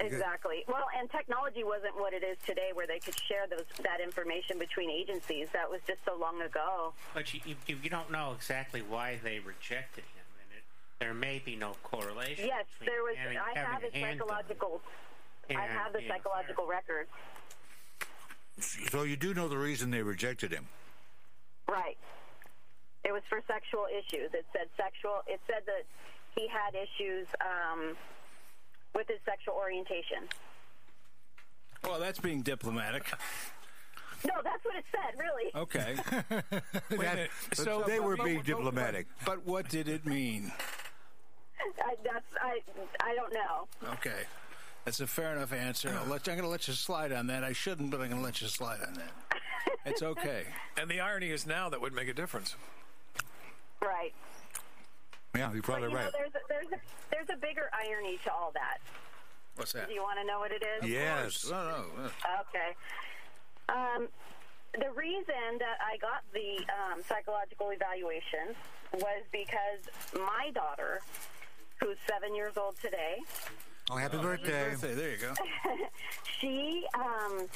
Exactly. 0.00 0.64
Well, 0.66 0.86
and 0.98 1.08
technology 1.10 1.62
wasn't 1.62 1.94
what 1.96 2.12
it 2.12 2.24
is 2.24 2.36
today, 2.44 2.70
where 2.74 2.86
they 2.86 2.98
could 2.98 3.14
share 3.28 3.46
those 3.48 3.64
that 3.84 4.00
information 4.00 4.58
between 4.58 4.90
agencies. 4.90 5.46
That 5.52 5.70
was 5.70 5.80
just 5.86 6.00
so 6.04 6.16
long 6.18 6.42
ago. 6.42 6.92
But 7.14 7.32
you, 7.32 7.40
you, 7.66 7.76
you 7.82 7.90
don't 7.90 8.10
know 8.10 8.32
exactly 8.36 8.82
why 8.82 9.20
they 9.22 9.38
rejected 9.38 10.02
him, 10.02 10.04
and 10.04 10.04
it, 10.04 10.13
there 11.04 11.12
may 11.12 11.38
be 11.44 11.54
no 11.54 11.72
correlation. 11.82 12.46
Yes, 12.46 12.64
there 12.80 13.02
was. 13.02 13.14
having, 13.14 13.36
I 13.36 13.58
have 13.58 13.82
having 13.82 13.90
his 13.92 14.02
a 14.02 14.12
psychological. 14.16 14.80
I 15.50 15.60
have 15.60 15.92
the 15.92 16.00
psychological 16.08 16.66
record. 16.66 17.06
So 18.88 19.02
you 19.02 19.14
do 19.16 19.34
know 19.34 19.46
the 19.46 19.58
reason 19.58 19.90
they 19.90 20.00
rejected 20.00 20.50
him. 20.50 20.66
Right. 21.68 21.98
It 23.04 23.12
was 23.12 23.20
for 23.28 23.42
sexual 23.46 23.84
issues. 23.92 24.30
It 24.32 24.46
said 24.54 24.68
sexual. 24.78 25.20
It 25.26 25.40
said 25.46 25.64
that 25.66 25.84
he 26.34 26.48
had 26.48 26.74
issues 26.74 27.26
um, 27.42 27.94
with 28.94 29.06
his 29.06 29.18
sexual 29.26 29.54
orientation. 29.54 30.24
Well, 31.82 32.00
that's 32.00 32.18
being 32.18 32.40
diplomatic. 32.40 33.04
No, 34.26 34.32
that's 34.42 34.64
what 34.64 34.74
it 34.76 34.84
said. 34.90 35.20
Really. 35.20 35.50
Okay. 35.54 35.96
That- 37.04 37.28
So 37.52 37.84
they 37.86 38.00
were 38.00 38.16
being 38.16 38.40
diplomatic. 38.42 39.06
But 39.26 39.46
what 39.46 39.68
did 39.68 39.86
it 39.88 40.06
mean? 40.06 40.50
I, 41.84 41.94
that's 42.02 42.24
I. 42.40 42.60
I 43.02 43.14
don't 43.14 43.32
know. 43.32 43.68
Okay. 43.94 44.24
That's 44.84 45.00
a 45.00 45.06
fair 45.06 45.34
enough 45.34 45.52
answer. 45.52 45.88
I'll 45.98 46.10
let, 46.10 46.28
I'm 46.28 46.34
going 46.34 46.42
to 46.42 46.48
let 46.48 46.68
you 46.68 46.74
slide 46.74 47.10
on 47.10 47.26
that. 47.28 47.42
I 47.42 47.52
shouldn't, 47.54 47.90
but 47.90 48.00
I'm 48.02 48.08
going 48.10 48.20
to 48.20 48.24
let 48.24 48.42
you 48.42 48.48
slide 48.48 48.80
on 48.86 48.94
that. 48.94 49.40
It's 49.86 50.02
okay. 50.02 50.44
And 50.76 50.90
the 50.90 51.00
irony 51.00 51.30
is 51.30 51.46
now 51.46 51.70
that 51.70 51.80
would 51.80 51.94
make 51.94 52.08
a 52.08 52.12
difference. 52.12 52.56
Right. 53.80 54.12
Yeah, 55.34 55.52
you're 55.52 55.62
But, 55.62 55.64
probably 55.64 55.88
you 55.88 55.94
know, 55.94 56.00
right. 56.00 56.12
there's 56.12 56.34
a, 56.34 56.40
there's 56.48 56.66
a, 56.72 56.80
there's 57.10 57.28
a 57.32 57.40
bigger 57.40 57.70
irony 57.72 58.18
to 58.24 58.32
all 58.32 58.50
that. 58.54 58.78
What's 59.56 59.72
that? 59.72 59.88
Do 59.88 59.94
you 59.94 60.02
want 60.02 60.18
to 60.20 60.26
know 60.26 60.40
what 60.40 60.50
it 60.50 60.62
is? 60.62 60.90
Yes. 60.90 61.46
No, 61.48 61.62
no. 61.62 61.84
no. 61.96 62.10
Okay. 62.50 62.74
Um, 63.68 64.08
the 64.78 64.90
reason 64.90 65.58
that 65.60 65.78
I 65.80 65.96
got 65.98 66.22
the 66.34 66.58
um, 66.74 67.00
psychological 67.08 67.70
evaluation 67.70 68.54
was 68.94 69.22
because 69.30 69.88
my 70.14 70.50
daughter, 70.52 71.00
who's 71.80 71.96
seven 72.08 72.34
years 72.34 72.54
old 72.56 72.76
today, 72.80 73.18
Oh, 73.90 73.96
happy 73.96 74.16
birthday. 74.16 74.70
Birthday. 74.70 74.94
There 74.94 75.10
you 75.10 75.18
go. 75.18 75.34
she 76.40 76.86
um, 76.94 77.46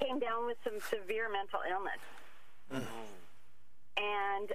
came 0.00 0.18
down 0.18 0.46
with 0.46 0.56
some 0.64 0.80
severe 0.80 1.28
mental 1.30 1.60
illness. 1.68 2.00
And 3.98 4.48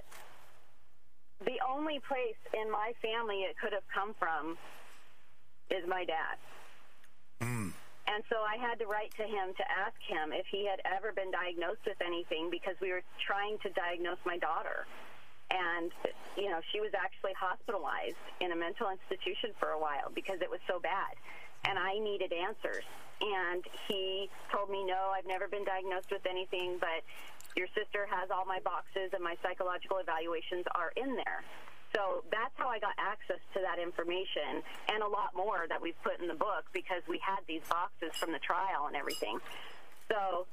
the 1.46 1.60
only 1.62 2.00
place 2.00 2.40
in 2.52 2.70
my 2.70 2.92
family 3.00 3.46
it 3.46 3.54
could 3.62 3.72
have 3.72 3.86
come 3.94 4.14
from 4.18 4.58
is 5.70 5.86
my 5.86 6.04
dad. 6.04 6.36
And 8.18 8.24
so 8.28 8.42
I 8.42 8.58
had 8.58 8.80
to 8.80 8.86
write 8.86 9.14
to 9.14 9.22
him 9.22 9.54
to 9.54 9.64
ask 9.70 9.94
him 10.02 10.32
if 10.32 10.46
he 10.50 10.66
had 10.66 10.82
ever 10.82 11.12
been 11.12 11.30
diagnosed 11.30 11.86
with 11.86 12.02
anything 12.02 12.50
because 12.50 12.74
we 12.82 12.90
were 12.90 13.06
trying 13.24 13.58
to 13.62 13.70
diagnose 13.70 14.18
my 14.26 14.38
daughter. 14.38 14.90
And, 15.50 15.90
you 16.36 16.50
know, 16.50 16.60
she 16.72 16.80
was 16.80 16.92
actually 16.92 17.32
hospitalized 17.32 18.20
in 18.40 18.52
a 18.52 18.56
mental 18.56 18.90
institution 18.90 19.56
for 19.58 19.70
a 19.70 19.78
while 19.78 20.12
because 20.14 20.40
it 20.42 20.50
was 20.50 20.60
so 20.68 20.78
bad. 20.78 21.16
And 21.64 21.78
I 21.78 21.98
needed 21.98 22.32
answers. 22.32 22.84
And 23.20 23.64
he 23.88 24.30
told 24.52 24.70
me, 24.70 24.84
no, 24.84 25.10
I've 25.16 25.26
never 25.26 25.48
been 25.48 25.64
diagnosed 25.64 26.12
with 26.12 26.24
anything, 26.28 26.78
but 26.78 27.02
your 27.56 27.66
sister 27.74 28.06
has 28.06 28.30
all 28.30 28.44
my 28.44 28.60
boxes 28.60 29.10
and 29.12 29.24
my 29.24 29.34
psychological 29.42 29.98
evaluations 29.98 30.64
are 30.74 30.92
in 30.94 31.16
there. 31.16 31.42
So 31.96 32.22
that's 32.30 32.52
how 32.56 32.68
I 32.68 32.78
got 32.78 32.94
access 33.00 33.40
to 33.54 33.60
that 33.64 33.80
information 33.80 34.62
and 34.92 35.02
a 35.02 35.08
lot 35.08 35.32
more 35.34 35.64
that 35.68 35.80
we've 35.80 35.98
put 36.04 36.20
in 36.20 36.28
the 36.28 36.36
book 36.36 36.68
because 36.72 37.02
we 37.08 37.18
had 37.18 37.40
these 37.48 37.62
boxes 37.68 38.12
from 38.14 38.30
the 38.30 38.38
trial 38.38 38.86
and 38.86 38.94
everything. 38.94 39.40
So 40.12 40.46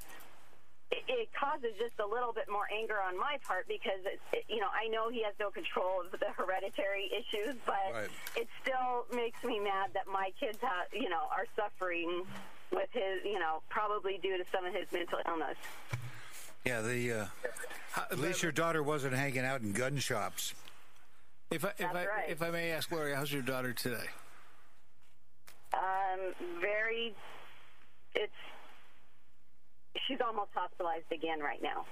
it, 0.92 1.04
it 1.08 1.30
causes 1.34 1.72
just 1.80 2.00
a 2.00 2.06
little 2.06 2.34
bit 2.34 2.46
more 2.50 2.68
anger 2.72 2.98
on 3.02 3.18
my 3.18 3.38
part 3.46 3.68
because 3.68 4.00
it, 4.06 4.20
it, 4.32 4.44
you 4.48 4.60
know 4.60 4.68
I 4.70 4.88
know 4.90 5.10
he 5.10 5.24
has 5.24 5.34
no 5.40 5.50
control 5.50 6.02
of 6.02 6.12
the 6.20 6.32
hereditary 6.38 7.10
issues, 7.12 7.56
but 7.66 7.76
Right. 7.94 8.10
it 8.36 8.48
still 8.62 9.06
makes 9.16 9.44
me 9.44 9.60
mad 9.60 9.92
that 9.94 10.08
my 10.08 10.32
kids 10.40 10.60
have 10.62 10.88
you 10.94 11.10
know 11.10 11.28
are 11.32 11.46
suffering 11.56 12.24
with 12.72 12.90
his 12.92 13.24
you 13.24 13.40
know 13.40 13.62
probably 13.70 14.20
due 14.22 14.38
to 14.38 14.44
some 14.52 14.66
of 14.66 14.74
his 14.74 14.92
mental 14.92 15.20
illness. 15.28 15.58
Yeah, 16.66 16.82
the 16.82 17.12
uh, 17.12 17.26
at 18.12 18.20
least 18.20 18.42
your 18.44 18.52
daughter 18.52 18.82
wasn't 18.82 19.14
hanging 19.14 19.46
out 19.46 19.62
in 19.62 19.72
gun 19.72 19.98
shops. 19.98 20.54
If 21.52 21.64
I 21.64 21.70
if 21.70 21.78
That's 21.78 21.96
I 21.96 22.06
right. 22.06 22.30
if 22.30 22.42
I 22.42 22.50
may 22.52 22.72
ask, 22.72 22.92
Lori, 22.92 23.14
how's 23.14 23.32
your 23.32 23.44
daughter 23.44 23.74
today? 23.74 24.06
Um, 25.74 26.34
very, 26.62 27.14
it's 28.16 28.32
she's 30.08 30.20
almost 30.26 30.50
hospitalized 30.54 31.12
again 31.12 31.40
right 31.40 31.62
now. 31.62 31.86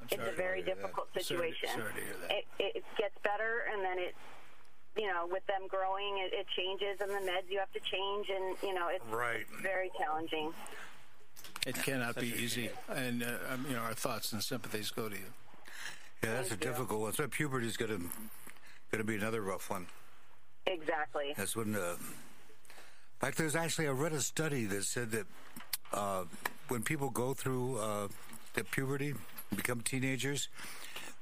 I'm 0.00 0.06
It's 0.10 0.16
sorry 0.16 0.28
a 0.28 0.30
to 0.32 0.36
very 0.36 0.62
hear 0.62 0.74
that. 0.74 0.80
difficult 0.82 1.08
Sorry 1.12 1.22
to- 1.22 1.24
situation. 1.24 1.68
Sorry 1.74 1.92
to 1.94 2.00
hear 2.00 2.16
that. 2.22 2.30
It, 2.58 2.76
it 2.76 2.84
gets 2.98 3.16
better, 3.22 3.64
and 3.72 3.82
then 3.84 3.98
it, 3.98 4.14
you 4.96 5.06
know, 5.06 5.26
with 5.30 5.46
them 5.46 5.66
growing, 5.68 6.18
it, 6.18 6.32
it 6.34 6.46
changes, 6.56 7.00
and 7.00 7.10
the 7.10 7.30
meds 7.30 7.48
you 7.50 7.58
have 7.58 7.72
to 7.72 7.80
change, 7.80 8.28
and 8.30 8.56
you 8.62 8.74
know, 8.74 8.88
it's 8.88 9.04
Right. 9.06 9.46
very 9.62 9.90
challenging. 9.98 10.52
It 11.66 11.74
cannot 11.82 12.16
be 12.16 12.28
easy, 12.28 12.70
and 12.88 13.22
uh, 13.22 13.36
um, 13.52 13.64
you 13.68 13.74
know 13.74 13.80
our 13.82 13.94
thoughts 13.94 14.32
and 14.32 14.42
sympathies 14.42 14.90
go 14.90 15.08
to 15.08 15.14
you. 15.16 15.32
Yeah, 16.22 16.34
that's 16.34 16.46
a 16.48 16.50
Thank 16.50 16.64
you. 16.64 16.70
difficult 16.70 17.00
one. 17.00 17.12
So 17.12 17.26
puberty's 17.28 17.76
going 17.76 17.90
to 17.90 17.98
going 17.98 18.98
to 18.98 19.04
be 19.04 19.16
another 19.16 19.40
rough 19.42 19.68
one. 19.70 19.86
Exactly. 20.66 21.34
That's 21.36 21.56
when. 21.56 21.74
Uh, 21.74 21.96
in 21.98 23.18
fact, 23.20 23.38
there's 23.38 23.56
actually 23.56 23.88
I 23.88 23.92
read 23.92 24.12
a 24.12 24.20
study 24.20 24.64
that 24.66 24.84
said 24.84 25.10
that 25.12 25.26
uh, 25.92 26.24
when 26.68 26.82
people 26.82 27.10
go 27.10 27.34
through 27.34 27.78
uh, 27.78 28.08
the 28.54 28.64
puberty, 28.64 29.14
become 29.54 29.80
teenagers, 29.80 30.48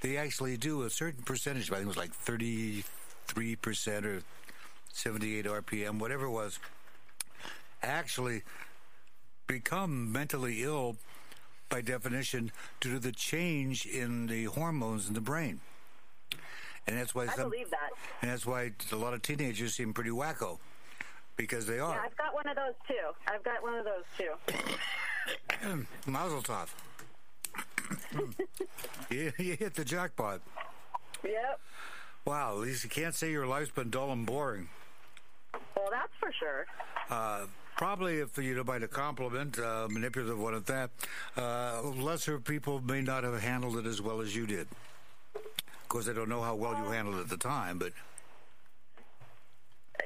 they 0.01 0.17
actually 0.17 0.57
do 0.57 0.83
a 0.83 0.91
certain 0.91 1.23
percentage. 1.23 1.71
I 1.71 1.75
think 1.77 1.85
it 1.85 1.89
was 1.89 1.97
like 1.97 2.13
33 2.13 3.57
percent 3.57 4.07
or 4.07 4.23
78 4.93 5.47
RPM, 5.47 5.99
whatever 5.99 6.27
it 6.27 6.31
was. 6.31 6.59
Actually, 7.83 8.43
become 9.47 10.13
mentally 10.13 10.63
ill 10.63 10.97
by 11.69 11.81
definition 11.81 12.53
due 12.81 12.93
to 12.93 12.99
the 12.99 13.13
change 13.13 13.87
in 13.87 14.27
the 14.27 14.45
hormones 14.45 15.09
in 15.09 15.15
the 15.15 15.21
brain. 15.21 15.61
And 16.87 16.99
that's 16.99 17.15
why 17.15 17.25
I 17.25 17.27
some, 17.29 17.51
believe 17.51 17.71
that. 17.71 17.91
and 18.21 18.31
that's 18.31 18.45
why 18.45 18.73
a 18.93 18.97
lot 18.97 19.15
of 19.15 19.23
teenagers 19.23 19.75
seem 19.75 19.93
pretty 19.95 20.11
wacko 20.11 20.59
because 21.37 21.65
they 21.67 21.77
Yeah, 21.77 21.85
are. 21.85 22.01
I've 22.01 22.17
got 22.17 22.35
one 22.35 22.47
of 22.49 22.57
those 22.57 22.75
too. 22.89 22.95
I've 23.33 23.43
got 23.45 23.63
one 23.63 23.75
of 23.75 23.85
those 23.85 24.05
too. 24.19 24.33
Mazel 26.07 26.43
tov. 26.43 26.69
you, 29.11 29.33
you 29.39 29.57
hit 29.57 29.75
the 29.75 29.85
jackpot. 29.85 30.41
Yep. 31.25 31.61
Wow, 32.25 32.53
at 32.53 32.59
least 32.59 32.85
you 32.85 32.91
can't 32.91 33.15
say 33.15 33.31
your 33.31 33.47
life's 33.47 33.71
been 33.71 33.91
dull 33.91 34.13
and 34.13 34.25
boring. 34.27 34.69
Well, 35.77 35.89
that's 35.91 36.13
for 36.21 36.33
sure. 36.39 36.67
Uh, 37.11 37.47
probably, 37.77 38.19
if 38.19 38.39
you 38.39 38.55
don't 38.55 38.67
mind 38.67 38.85
a 38.85 38.89
compliment, 38.89 39.59
uh, 39.59 39.89
manipulative 39.91 40.39
one 40.39 40.55
at 40.55 40.67
that, 40.67 40.91
uh, 41.37 41.83
lesser 41.83 42.39
people 42.39 42.81
may 42.81 43.03
not 43.03 43.25
have 43.25 43.41
handled 43.41 43.77
it 43.77 43.87
as 43.87 44.01
well 44.01 44.21
as 44.21 44.35
you 44.35 44.47
did. 44.47 44.69
Of 45.35 45.89
course, 45.89 46.09
I 46.09 46.13
don't 46.13 46.29
know 46.29 46.43
how 46.43 46.55
well 46.55 46.77
you 46.79 46.91
handled 46.91 47.17
it 47.17 47.23
at 47.23 47.29
the 47.29 47.37
time, 47.37 47.79
but 47.79 47.93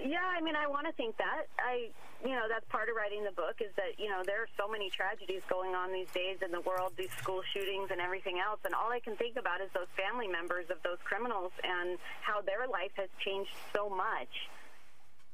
Yeah, 0.05 0.25
I 0.25 0.41
mean, 0.41 0.57
I 0.57 0.67
want 0.67 0.87
to 0.87 0.93
think 0.93 1.17
that. 1.17 1.49
I, 1.59 1.89
you 2.25 2.35
know, 2.37 2.45
that's 2.49 2.65
part 2.69 2.89
of 2.89 2.97
writing 2.97 3.25
the 3.25 3.33
book 3.33 3.61
is 3.61 3.73
that, 3.77 3.97
you 3.99 4.09
know, 4.09 4.23
there 4.25 4.43
are 4.43 4.51
so 4.57 4.69
many 4.69 4.91
tragedies 4.91 5.41
going 5.49 5.75
on 5.75 5.93
these 5.93 6.11
days 6.13 6.39
in 6.45 6.53
the 6.53 6.61
world, 6.61 6.93
these 6.97 7.13
school 7.19 7.41
shootings 7.53 7.91
and 7.91 8.01
everything 8.01 8.39
else. 8.39 8.61
And 8.65 8.75
all 8.75 8.93
I 8.93 9.01
can 9.01 9.17
think 9.17 9.37
about 9.37 9.61
is 9.61 9.69
those 9.73 9.89
family 9.97 10.29
members 10.29 10.69
of 10.69 10.83
those 10.85 10.99
criminals 11.05 11.53
and 11.65 11.99
how 12.21 12.41
their 12.43 12.69
life 12.69 12.93
has 12.97 13.09
changed 13.25 13.53
so 13.75 13.89
much 13.89 14.33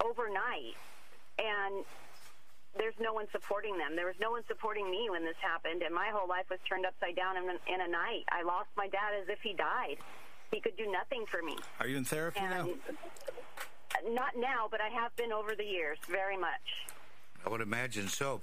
overnight. 0.05 0.79
And 1.39 1.85
there's 2.79 2.99
no 3.01 3.13
one 3.13 3.27
supporting 3.33 3.77
them. 3.79 3.97
There 3.97 4.07
was 4.07 4.19
no 4.21 4.31
one 4.31 4.43
supporting 4.47 4.91
me 4.91 5.11
when 5.11 5.25
this 5.25 5.39
happened. 5.43 5.83
And 5.83 5.95
my 5.95 6.11
whole 6.15 6.29
life 6.29 6.47
was 6.51 6.61
turned 6.69 6.87
upside 6.87 7.17
down 7.17 7.37
in, 7.37 7.45
in 7.45 7.81
a 7.81 7.89
night. 7.91 8.25
I 8.31 8.43
lost 8.43 8.69
my 8.77 8.87
dad 8.89 9.19
as 9.21 9.29
if 9.29 9.41
he 9.43 9.55
died. 9.55 9.99
He 10.51 10.61
could 10.61 10.77
do 10.77 10.91
nothing 10.91 11.25
for 11.27 11.43
me. 11.43 11.57
Are 11.81 11.89
you 11.89 11.97
in 11.97 12.05
therapy 12.05 12.41
now? 12.41 12.69
Not 14.11 14.37
now, 14.37 14.69
but 14.71 14.81
I 14.81 14.89
have 14.89 15.15
been 15.17 15.33
over 15.33 15.55
the 15.55 15.65
years, 15.65 15.99
very 16.09 16.37
much. 16.37 16.89
I 17.45 17.49
would 17.49 17.61
imagine 17.61 18.09
so. 18.09 18.41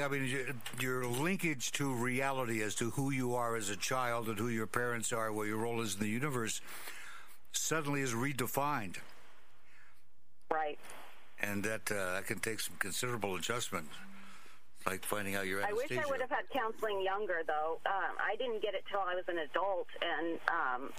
I 0.00 0.06
mean, 0.08 0.46
your, 0.78 1.04
linkage 1.04 1.72
to 1.72 1.92
reality 1.92 2.62
as 2.62 2.74
to 2.76 2.90
who 2.90 3.10
you 3.10 3.34
are 3.34 3.56
as 3.56 3.70
a 3.70 3.76
child 3.76 4.28
and 4.28 4.38
who 4.38 4.48
your 4.48 4.66
parents 4.68 5.12
are, 5.12 5.32
what 5.32 5.48
your 5.48 5.56
role 5.58 5.80
is 5.80 5.94
in 5.94 6.00
the 6.00 6.08
universe, 6.08 6.60
suddenly 7.52 8.00
is 8.00 8.12
redefined, 8.12 8.96
Right. 10.50 10.78
and 11.42 11.64
that 11.64 11.90
uh, 11.90 12.14
that 12.14 12.26
can 12.26 12.38
take 12.38 12.60
some 12.60 12.76
considerable 12.78 13.34
adjustment. 13.34 13.88
Like 14.86 15.04
finding 15.04 15.34
out 15.34 15.46
your 15.46 15.62
I 15.62 15.72
wish. 15.72 15.90
I 15.92 16.06
would 16.08 16.20
have 16.20 16.30
had 16.30 16.48
counseling 16.52 17.02
younger, 17.02 17.42
though. 17.46 17.80
Um, 17.84 18.16
I 18.18 18.36
didn't 18.36 18.62
get 18.62 18.74
it 18.74 18.84
till 18.90 19.00
I 19.00 19.14
was 19.14 19.24
an 19.28 19.38
adult 19.38 19.88
and 20.00 20.38
um, 20.48 20.92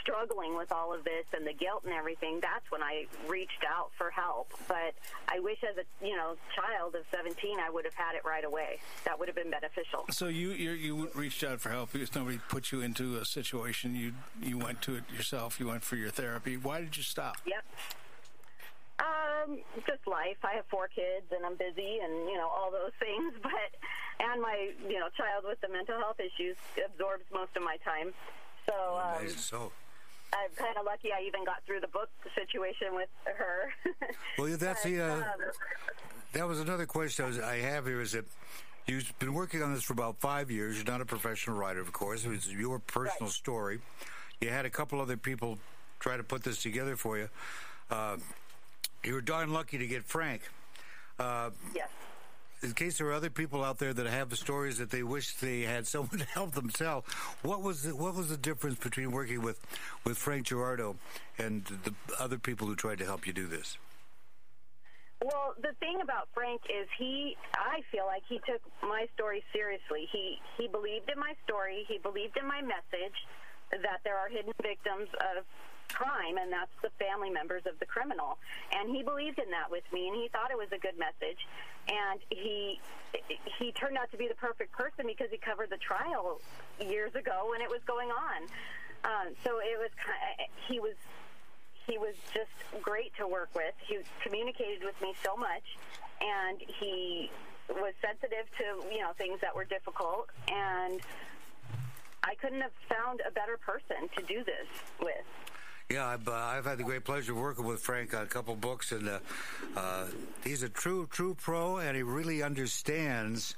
struggling 0.00 0.56
with 0.56 0.72
all 0.72 0.92
of 0.94 1.04
this 1.04 1.24
and 1.32 1.46
the 1.46 1.52
guilt 1.52 1.82
and 1.84 1.92
everything. 1.92 2.40
That's 2.40 2.68
when 2.70 2.82
I 2.82 3.06
reached 3.28 3.64
out 3.68 3.90
for 3.96 4.10
help. 4.10 4.52
But 4.68 4.94
I 5.28 5.40
wish, 5.40 5.58
as 5.62 5.76
a 5.76 6.04
you 6.04 6.16
know 6.16 6.36
child 6.54 6.94
of 6.94 7.02
17, 7.10 7.58
I 7.58 7.70
would 7.70 7.84
have 7.84 7.94
had 7.94 8.14
it 8.14 8.24
right 8.24 8.44
away. 8.44 8.78
That 9.04 9.18
would 9.18 9.28
have 9.28 9.36
been 9.36 9.50
beneficial. 9.50 10.06
So 10.10 10.28
you 10.28 10.50
you 10.50 10.72
you 10.72 11.10
reached 11.14 11.44
out 11.44 11.60
for 11.60 11.70
help 11.70 11.92
because 11.92 12.14
nobody 12.14 12.38
put 12.48 12.72
you 12.72 12.80
into 12.80 13.16
a 13.18 13.24
situation. 13.24 13.94
You 13.94 14.14
you 14.40 14.58
went 14.58 14.82
to 14.82 14.96
it 14.96 15.04
yourself. 15.14 15.60
You 15.60 15.68
went 15.68 15.82
for 15.84 15.96
your 15.96 16.10
therapy. 16.10 16.56
Why 16.56 16.80
did 16.80 16.96
you 16.96 17.02
stop? 17.02 17.36
Yep. 17.46 17.64
Um, 19.00 19.58
just 19.86 20.06
life. 20.06 20.36
I 20.44 20.56
have 20.56 20.66
four 20.70 20.88
kids 20.88 21.24
and 21.34 21.44
I'm 21.46 21.56
busy 21.56 21.98
and, 22.04 22.28
you 22.28 22.36
know, 22.36 22.48
all 22.48 22.70
those 22.70 22.92
things. 23.00 23.32
But, 23.42 23.72
and 24.20 24.42
my, 24.42 24.70
you 24.86 24.98
know, 25.00 25.08
child 25.16 25.44
with 25.48 25.60
the 25.60 25.68
mental 25.68 25.98
health 25.98 26.20
issues 26.20 26.56
absorbs 26.76 27.24
most 27.32 27.56
of 27.56 27.62
my 27.62 27.78
time. 27.78 28.12
So, 28.68 28.74
um, 29.02 29.20
Amazing. 29.20 29.38
so. 29.38 29.72
I'm 30.32 30.50
kind 30.56 30.76
of 30.78 30.84
lucky 30.86 31.08
I 31.12 31.22
even 31.26 31.44
got 31.44 31.64
through 31.66 31.80
the 31.80 31.88
book 31.88 32.08
situation 32.34 32.94
with 32.94 33.08
her. 33.24 33.72
Well, 34.38 34.48
yeah, 34.48 34.56
that's 34.56 34.82
But, 34.82 34.88
the. 34.90 35.00
Uh, 35.00 35.14
um, 35.16 35.22
that 36.32 36.46
was 36.48 36.60
another 36.60 36.86
question 36.86 37.24
I, 37.24 37.28
was, 37.28 37.38
I 37.40 37.56
have 37.56 37.86
here. 37.86 38.00
Is 38.00 38.12
that 38.12 38.24
you've 38.86 39.12
been 39.18 39.34
working 39.34 39.62
on 39.62 39.74
this 39.74 39.82
for 39.82 39.92
about 39.92 40.18
five 40.20 40.50
years? 40.50 40.76
You're 40.76 40.86
not 40.86 41.00
a 41.00 41.04
professional 41.04 41.56
writer, 41.56 41.80
of 41.80 41.92
course. 41.92 42.24
It 42.24 42.28
was 42.30 42.50
your 42.52 42.78
personal 42.78 43.26
Right. 43.26 43.30
story. 43.30 43.80
You 44.40 44.48
had 44.50 44.64
a 44.64 44.70
couple 44.70 45.00
other 45.00 45.16
people 45.16 45.58
try 45.98 46.16
to 46.16 46.22
put 46.22 46.42
this 46.44 46.62
together 46.62 46.96
for 46.96 47.18
you. 47.18 47.28
Uh, 47.90 48.16
you 49.04 49.14
were 49.14 49.20
darn 49.20 49.52
lucky 49.52 49.76
to 49.78 49.86
get 49.86 50.04
Frank. 50.04 50.42
Uh, 51.18 51.50
yes. 51.74 51.88
In 52.62 52.72
case 52.74 52.98
there 52.98 53.06
are 53.06 53.12
other 53.14 53.30
people 53.30 53.64
out 53.64 53.78
there 53.78 53.94
that 53.94 54.06
have 54.06 54.36
stories 54.36 54.76
that 54.78 54.90
they 54.90 55.02
wish 55.02 55.34
they 55.36 55.62
had 55.62 55.86
someone 55.86 56.18
to 56.18 56.26
help 56.26 56.52
them 56.52 56.68
tell, 56.68 57.04
what 57.42 57.62
was 57.62 57.82
the, 57.82 57.96
what 57.96 58.14
was 58.14 58.28
the 58.28 58.36
difference 58.36 58.78
between 58.78 59.12
working 59.12 59.40
with 59.42 59.58
with 60.04 60.18
Frank 60.18 60.46
Girardot 60.46 60.96
and 61.38 61.64
the 61.64 61.94
other 62.18 62.38
people 62.38 62.66
who 62.66 62.76
tried 62.76 62.98
to 62.98 63.04
help 63.04 63.26
you 63.26 63.32
do 63.32 63.46
this? 63.46 63.78
Well, 65.22 65.54
the 65.60 65.72
thing 65.80 66.00
about 66.02 66.28
Frank 66.34 66.62
is 66.68 66.88
he 66.98 67.36
I 67.54 67.80
feel 67.90 68.06
like 68.06 68.22
he 68.28 68.40
took 68.46 68.60
my 68.82 69.06
story 69.14 69.42
seriously. 69.52 70.08
He 70.12 70.36
he 70.58 70.68
believed 70.68 71.10
in 71.10 71.18
my 71.18 71.32
story, 71.44 71.84
he 71.88 71.98
believed 71.98 72.36
in 72.36 72.46
my 72.46 72.60
message 72.60 73.16
that 73.70 74.00
there 74.04 74.18
are 74.18 74.28
hidden 74.28 74.52
victims 74.62 75.08
of 75.36 75.44
crime 75.92 76.38
and 76.38 76.52
that's 76.52 76.72
the 76.82 76.90
family 76.98 77.30
members 77.30 77.62
of 77.66 77.78
the 77.78 77.86
criminal. 77.86 78.38
And 78.72 78.94
he 78.94 79.02
believed 79.02 79.38
in 79.38 79.50
that 79.50 79.70
with 79.70 79.84
me 79.92 80.08
and 80.08 80.16
he 80.16 80.28
thought 80.28 80.50
it 80.50 80.58
was 80.58 80.70
a 80.72 80.78
good 80.78 80.98
message 80.98 81.40
and 81.88 82.20
he 82.30 82.80
he 83.58 83.72
turned 83.72 83.96
out 83.96 84.10
to 84.10 84.16
be 84.16 84.28
the 84.28 84.34
perfect 84.34 84.72
person 84.72 85.06
because 85.06 85.28
he 85.30 85.38
covered 85.38 85.70
the 85.70 85.78
trial 85.78 86.40
years 86.78 87.14
ago 87.14 87.48
when 87.50 87.60
it 87.60 87.68
was 87.68 87.80
going 87.86 88.10
on. 88.10 88.46
Um, 89.04 89.34
so 89.42 89.58
it 89.58 89.78
was 89.78 89.90
he 90.68 90.78
was 90.78 90.94
he 91.86 91.98
was 91.98 92.14
just 92.32 92.82
great 92.82 93.12
to 93.16 93.26
work 93.26 93.50
with. 93.54 93.74
He 93.86 93.98
communicated 94.22 94.84
with 94.84 94.94
me 95.00 95.14
so 95.24 95.36
much, 95.36 95.64
and 96.20 96.60
he 96.78 97.30
was 97.68 97.94
sensitive 98.00 98.46
to 98.58 98.86
you 98.92 99.00
know 99.00 99.12
things 99.18 99.40
that 99.40 99.54
were 99.54 99.64
difficult, 99.64 100.28
and 100.48 101.00
I 102.22 102.34
couldn't 102.34 102.60
have 102.60 102.76
found 102.88 103.22
a 103.26 103.30
better 103.30 103.56
person 103.56 104.08
to 104.16 104.22
do 104.22 104.44
this 104.44 104.68
with. 105.00 105.26
Yeah, 105.90 106.06
I've, 106.06 106.28
uh, 106.28 106.32
I've 106.32 106.66
had 106.66 106.78
the 106.78 106.84
great 106.84 107.02
pleasure 107.04 107.32
of 107.32 107.38
working 107.38 107.64
with 107.64 107.80
Frank 107.80 108.14
on 108.14 108.22
a 108.22 108.26
couple 108.26 108.54
books, 108.54 108.92
and 108.92 109.08
uh, 109.08 109.18
uh, 109.76 110.06
he's 110.44 110.62
a 110.62 110.68
true, 110.68 111.08
true 111.10 111.34
pro, 111.34 111.78
and 111.78 111.96
he 111.96 112.04
really 112.04 112.44
understands 112.44 113.56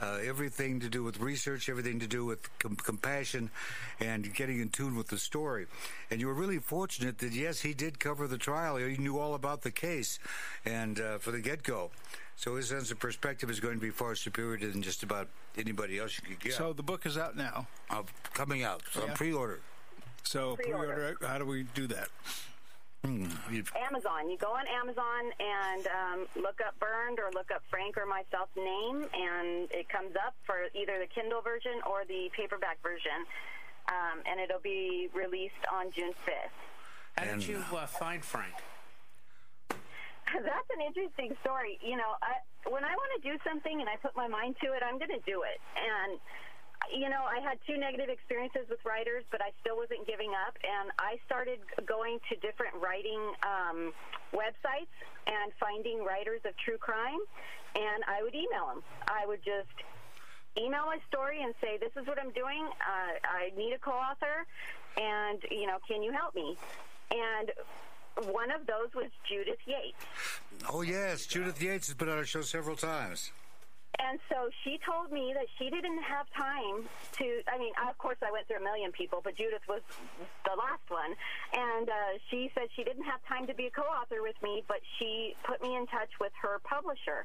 uh, 0.00 0.18
everything 0.24 0.78
to 0.80 0.88
do 0.88 1.02
with 1.02 1.18
research, 1.18 1.68
everything 1.68 1.98
to 1.98 2.06
do 2.06 2.24
with 2.24 2.48
com- 2.60 2.76
compassion, 2.76 3.50
and 3.98 4.32
getting 4.34 4.60
in 4.60 4.68
tune 4.68 4.94
with 4.94 5.08
the 5.08 5.18
story. 5.18 5.66
And 6.12 6.20
you 6.20 6.28
were 6.28 6.34
really 6.34 6.60
fortunate 6.60 7.18
that 7.18 7.32
yes, 7.32 7.60
he 7.60 7.74
did 7.74 7.98
cover 7.98 8.28
the 8.28 8.38
trial. 8.38 8.76
He 8.76 8.96
knew 8.96 9.18
all 9.18 9.34
about 9.34 9.62
the 9.62 9.72
case, 9.72 10.20
and 10.64 11.00
uh, 11.00 11.18
for 11.18 11.32
the 11.32 11.40
get-go. 11.40 11.90
So 12.36 12.54
his 12.54 12.68
sense 12.68 12.92
of 12.92 13.00
perspective 13.00 13.50
is 13.50 13.58
going 13.58 13.74
to 13.74 13.80
be 13.80 13.90
far 13.90 14.14
superior 14.14 14.58
than 14.58 14.80
just 14.80 15.02
about 15.02 15.26
anybody 15.58 15.98
else 15.98 16.20
you 16.22 16.28
could 16.28 16.38
get. 16.38 16.52
So 16.52 16.72
the 16.72 16.82
book 16.84 17.04
is 17.04 17.18
out 17.18 17.36
now. 17.36 17.66
Uh, 17.90 18.02
coming 18.32 18.62
out, 18.62 18.82
so 18.92 19.06
Yeah. 19.06 19.14
pre-order. 19.14 19.58
So 20.24 20.56
Pre-order. 20.56 20.94
pre-order. 20.94 21.26
How 21.26 21.38
do 21.38 21.44
we 21.44 21.64
do 21.74 21.86
that? 21.88 22.08
You've- 23.04 23.70
Amazon. 23.76 24.30
You 24.30 24.38
go 24.38 24.48
on 24.56 24.66
Amazon 24.66 25.30
and 25.38 25.86
um, 25.86 26.26
look 26.42 26.60
up 26.66 26.78
Burned 26.80 27.18
or 27.20 27.30
look 27.34 27.50
up 27.50 27.62
Frank 27.68 27.98
or 27.98 28.06
myself's 28.06 28.56
name, 28.56 29.04
and 29.12 29.70
it 29.70 29.88
comes 29.90 30.16
up 30.16 30.34
for 30.46 30.68
either 30.74 30.98
the 30.98 31.06
Kindle 31.06 31.42
version 31.42 31.84
or 31.84 32.04
the 32.08 32.30
paperback 32.34 32.82
version. 32.82 33.28
Um, 33.88 34.24
and 34.24 34.40
it'll 34.40 34.64
be 34.64 35.10
released 35.12 35.60
on 35.70 35.92
June 35.92 36.14
5th. 36.24 36.56
How 37.18 37.24
did 37.36 37.46
you 37.46 37.62
uh, 37.76 37.86
find 37.86 38.24
Frank? 38.24 38.54
That's 39.68 40.70
an 40.74 40.80
interesting 40.80 41.36
story. 41.42 41.78
You 41.84 41.98
know, 41.98 42.16
I, 42.24 42.40
when 42.70 42.82
I 42.82 42.96
want 42.96 43.22
to 43.22 43.28
do 43.28 43.36
something 43.44 43.78
and 43.80 43.88
I 43.90 43.96
put 43.96 44.16
my 44.16 44.26
mind 44.26 44.56
to 44.64 44.72
it, 44.72 44.82
I'm 44.82 44.96
going 44.96 45.12
to 45.12 45.20
do 45.26 45.42
it. 45.44 45.60
And, 45.76 46.18
you 46.92 47.08
know, 47.08 47.24
I 47.24 47.40
had 47.40 47.58
two 47.66 47.76
negative 47.78 48.08
experiences 48.08 48.66
with 48.68 48.84
writers, 48.84 49.24
but 49.30 49.40
I 49.42 49.50
still 49.60 49.76
wasn't 49.76 50.06
giving 50.06 50.32
up. 50.46 50.56
And 50.62 50.90
I 50.98 51.18
started 51.26 51.60
going 51.86 52.18
to 52.28 52.36
different 52.36 52.74
writing 52.80 53.20
um, 53.42 53.92
websites 54.32 54.92
and 55.26 55.52
finding 55.58 56.04
writers 56.04 56.40
of 56.44 56.56
true 56.56 56.78
crime, 56.78 57.20
and 57.74 58.04
I 58.06 58.22
would 58.22 58.34
email 58.34 58.66
them. 58.68 58.82
I 59.08 59.26
would 59.26 59.42
just 59.44 59.72
email 60.56 60.86
my 60.86 60.98
story 61.08 61.42
and 61.42 61.54
say, 61.60 61.78
"This 61.78 61.92
is 62.00 62.06
what 62.06 62.18
I'm 62.20 62.30
doing. 62.32 62.66
Uh, 62.80 63.18
I 63.24 63.50
need 63.56 63.72
a 63.72 63.78
co-author, 63.78 64.46
and 64.96 65.42
you 65.50 65.66
know, 65.66 65.78
can 65.86 66.02
you 66.02 66.12
help 66.12 66.34
me?" 66.34 66.56
And 67.10 67.50
one 68.30 68.50
of 68.50 68.66
those 68.66 68.94
was 68.94 69.10
Judith 69.28 69.58
Yates. 69.66 70.04
Oh 70.68 70.82
yes, 70.82 71.26
Judith 71.26 71.60
Yates 71.60 71.88
has 71.88 71.96
been 71.96 72.08
on 72.08 72.18
our 72.18 72.24
show 72.24 72.42
several 72.42 72.76
times. 72.76 73.32
And 74.00 74.18
so 74.28 74.50
she 74.64 74.78
told 74.84 75.12
me 75.12 75.32
that 75.34 75.46
she 75.58 75.70
didn't 75.70 76.02
have 76.02 76.26
time 76.36 76.88
to. 77.18 77.42
I 77.46 77.58
mean, 77.58 77.72
of 77.88 77.96
course, 77.98 78.16
I 78.22 78.30
went 78.32 78.46
through 78.48 78.58
a 78.58 78.64
million 78.64 78.92
people, 78.92 79.20
but 79.22 79.36
Judith 79.36 79.62
was 79.68 79.80
the 80.44 80.54
last 80.58 80.82
one. 80.88 81.14
And 81.52 81.88
uh, 81.88 81.94
she 82.30 82.50
said 82.54 82.68
she 82.76 82.84
didn't 82.84 83.04
have 83.04 83.20
time 83.28 83.46
to 83.46 83.54
be 83.54 83.66
a 83.66 83.70
co 83.70 83.82
author 83.82 84.22
with 84.22 84.36
me, 84.42 84.64
but 84.68 84.80
she 84.98 85.34
put 85.44 85.62
me 85.62 85.76
in 85.76 85.86
touch 85.86 86.10
with 86.20 86.32
her 86.42 86.60
publisher. 86.64 87.24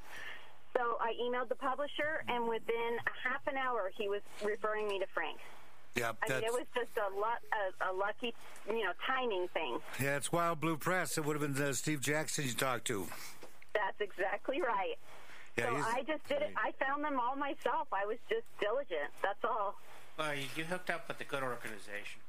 So 0.77 0.97
I 1.01 1.13
emailed 1.17 1.49
the 1.49 1.55
publisher, 1.55 2.21
and 2.27 2.47
within 2.47 3.01
a 3.01 3.27
half 3.27 3.41
an 3.47 3.58
hour, 3.58 3.91
he 3.97 4.08
was 4.08 4.21
referring 4.45 4.88
me 4.88 4.99
to 4.99 5.05
Frank. 5.13 5.39
Yeah, 5.95 6.12
I 6.23 6.29
mean, 6.29 6.43
it 6.43 6.53
was 6.53 6.67
just 6.75 6.91
a, 6.97 7.10
lu- 7.13 7.89
a, 7.89 7.91
a 7.91 7.91
lucky, 7.91 8.34
you 8.67 8.84
know, 8.84 8.91
timing 9.08 9.47
thing. 9.53 9.79
yeah, 9.99 10.15
it's 10.17 10.32
Wild 10.32 10.62
Blue 10.62 10.77
Press. 10.77 11.17
It 11.17 11.25
would 11.25 11.41
have 11.41 11.53
been 11.55 11.62
uh, 11.62 11.73
Steve 11.73 11.99
Jackson 12.01 12.45
you 12.45 12.53
talked 12.53 12.86
to. 12.88 13.08
That's 13.73 13.99
exactly 13.99 14.62
right. 14.62 14.95
Yeah, 15.60 15.82
so 15.82 15.88
I 15.88 16.04
just 16.08 16.28
did 16.28 16.41
it. 16.41 16.54
I 16.56 16.72
found 16.84 17.04
them 17.04 17.19
all 17.19 17.36
myself. 17.36 17.88
I 17.91 18.06
was 18.06 18.17
just 18.30 18.45
diligent. 18.60 19.12
That's 19.22 19.43
all. 19.43 19.76
Well, 20.17 20.34
you, 20.36 20.45
you 20.56 20.63
hooked 20.63 20.89
up 20.89 21.08
with 21.08 21.19
a 21.22 21.24
good 21.24 21.43
organization. 21.43 22.22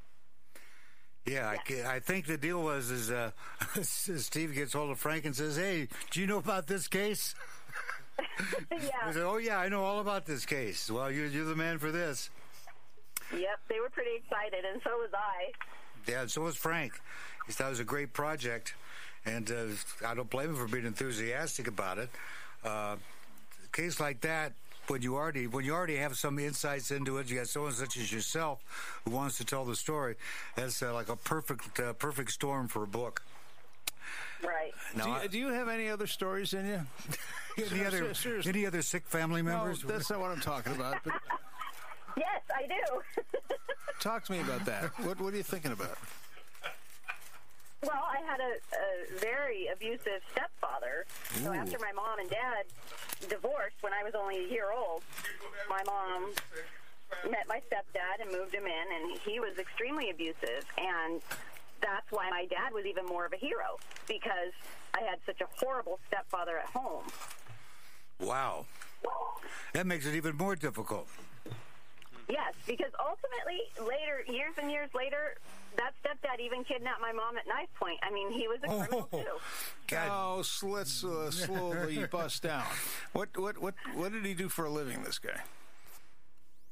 Yeah, 1.27 1.49
I, 1.49 1.97
I 1.97 2.01
think 2.01 2.27
the 2.27 2.39
deal 2.39 2.63
was 2.63 2.91
is 2.91 3.11
uh, 3.11 3.31
Steve 3.83 4.55
gets 4.55 4.73
hold 4.73 4.91
of 4.91 4.99
Frank 4.99 5.27
and 5.27 5.37
says, 5.37 5.57
"Hey, 5.57 5.89
do 6.11 6.21
you 6.21 6.27
know 6.27 6.39
about 6.39 6.67
this 6.67 6.89
case?" 6.89 7.35
He 8.71 8.87
yeah. 8.87 9.11
said, 9.13 9.23
"Oh 9.23 9.39
yeah, 9.39 9.59
I 9.59 9.69
know 9.69 9.83
all 9.83 10.01
about 10.01 10.27
this 10.27 10.45
case. 10.45 10.91
Well, 10.91 11.11
you're 11.11 11.27
you're 11.27 11.47
the 11.47 11.57
man 11.57 11.79
for 11.79 11.91
this." 11.91 12.29
Yep. 13.33 13.61
They 13.69 13.81
were 13.81 13.89
pretty 13.91 14.17
excited, 14.17 14.65
and 14.71 14.81
so 14.83 14.91
was 14.91 15.11
I. 15.15 15.53
Yeah, 16.07 16.23
and 16.23 16.31
so 16.31 16.43
was 16.43 16.57
Frank. 16.57 17.01
He 17.47 17.53
thought 17.53 17.69
it 17.69 17.71
was 17.71 17.81
a 17.81 17.85
great 17.85 18.13
project, 18.13 18.75
and 19.25 19.51
uh, 19.51 20.07
I 20.07 20.15
don't 20.15 20.29
blame 20.29 20.51
him 20.51 20.57
for 20.57 20.67
being 20.67 20.87
enthusiastic 20.87 21.67
about 21.67 21.99
it. 21.99 22.11
Uh, 22.65 22.97
a 22.97 22.99
case 23.73 24.01
like 24.01 24.21
that, 24.23 24.53
when 24.89 25.03
you 25.03 25.15
already 25.17 25.47
when 25.47 25.65
you 25.65 25.73
already 25.73 25.97
have 25.97 26.17
some 26.17 26.39
insights 26.39 26.91
into 26.91 27.19
it, 27.19 27.31
you 27.31 27.37
got 27.37 27.47
someone 27.49 27.73
such 27.73 27.97
as 27.97 28.13
yourself 28.13 28.61
who 29.05 29.11
wants 29.13 29.39
to 29.39 29.45
tell 29.45 29.65
the 29.65 29.77
story. 29.77 30.17
That's 30.57 30.83
uh, 30.83 30.93
like 30.93 31.09
a 31.09 31.17
perfect 31.17 31.79
uh, 31.79 31.93
perfect 31.95 32.33
storm 32.33 32.69
for 32.69 32.83
a 32.83 32.87
book. 32.89 33.23
Right. 34.43 34.73
Now, 34.97 35.05
do, 35.05 35.11
I- 35.11 35.23
you, 35.25 35.29
do 35.29 35.39
you 35.39 35.49
have 35.49 35.69
any 35.69 35.89
other 35.89 36.07
stories 36.07 36.55
in 36.55 36.67
you? 36.67 36.81
any 37.71 37.85
other 37.85 38.15
seriously. 38.15 38.51
any 38.53 38.67
other 38.67 38.83
sick 38.83 39.07
family 39.07 39.43
No, 39.43 39.51
members? 39.59 39.83
that's 39.83 40.11
not 40.11 40.19
what 40.21 40.31
I'm 40.31 40.41
talking 40.41 40.73
about. 40.75 40.97
But 41.05 41.15
Yes, 42.17 42.41
I 42.55 42.67
do. 42.67 43.23
talk 44.01 44.25
to 44.25 44.33
me 44.33 44.41
about 44.41 44.65
that. 44.65 44.91
What 45.05 45.21
What 45.21 45.33
are 45.35 45.37
you 45.37 45.43
thinking 45.45 45.73
about? 45.73 45.97
Well, 47.83 48.05
I 48.11 48.21
had 48.27 48.41
a, 48.41 48.53
a 48.77 49.21
very 49.21 49.69
abusive 49.73 50.21
stepfather. 50.33 51.07
So 51.43 51.53
after 51.53 51.79
my 51.79 51.93
mom 51.93 52.19
and 52.19 52.29
dad 52.29 52.65
divorced 53.29 53.77
when 53.81 53.93
I 53.93 54.03
was 54.03 54.13
only 54.15 54.45
a 54.45 54.49
year 54.49 54.73
old, 54.73 55.03
my 55.69 55.83
mom 55.87 56.33
met 57.31 57.49
my 57.49 57.61
stepdad 57.71 58.21
and 58.23 58.31
moved 58.31 58.55
him 58.55 58.67
in, 58.67 58.85
and 58.95 59.19
he 59.21 59.41
was 59.41 59.59
extremely 59.59 60.11
abusive. 60.11 60.65
And 60.79 61.21
that's 61.81 62.11
why 62.11 62.29
my 62.31 62.47
dad 62.47 62.73
was 62.73 62.85
even 62.85 63.07
more 63.07 63.25
of 63.25 63.33
a 63.33 63.37
hero 63.37 63.79
because 64.07 64.53
I 64.95 65.01
had 65.03 65.19
such 65.25 65.41
a 65.41 65.47
horrible 65.59 65.99
stepfather 66.09 66.59
at 66.59 66.67
home. 66.67 67.05
wow, 68.21 68.67
that 69.73 69.87
makes 69.87 70.07
it 70.07 70.15
even 70.15 70.37
more 70.37 70.57
difficult. 70.57 71.09
Yes, 72.29 72.55
because 72.67 72.93
ultimately, 73.01 73.61
later, 73.81 74.23
years 74.31 74.55
and 74.61 74.71
years 74.71 74.91
later, 74.95 75.37
that 75.77 75.93
stepdad 76.05 76.41
even 76.41 76.65
kidnapped 76.65 77.01
my 77.01 77.13
mom 77.13 77.37
at 77.39 77.47
knife 77.47 77.69
point. 77.79 77.99
I 78.03 78.11
mean, 78.13 78.31
he 78.31 78.49
was 78.49 78.59
a 78.63 78.67
criminal 78.69 79.09
Oh, 79.13 79.19
too. 79.19 79.27
God, 79.89 80.09
Oh, 80.11 80.67
let's 80.69 81.05
uh, 81.05 81.31
slowly 81.31 82.05
bust 82.11 82.43
down. 82.43 82.65
What 83.13 83.29
what 83.37 83.59
what 83.59 83.75
what 83.95 84.13
did 84.13 84.25
he 84.25 84.35
do 84.35 84.49
for 84.49 84.65
a 84.65 84.71
living? 84.71 85.03
This 85.03 85.19
guy. 85.19 85.41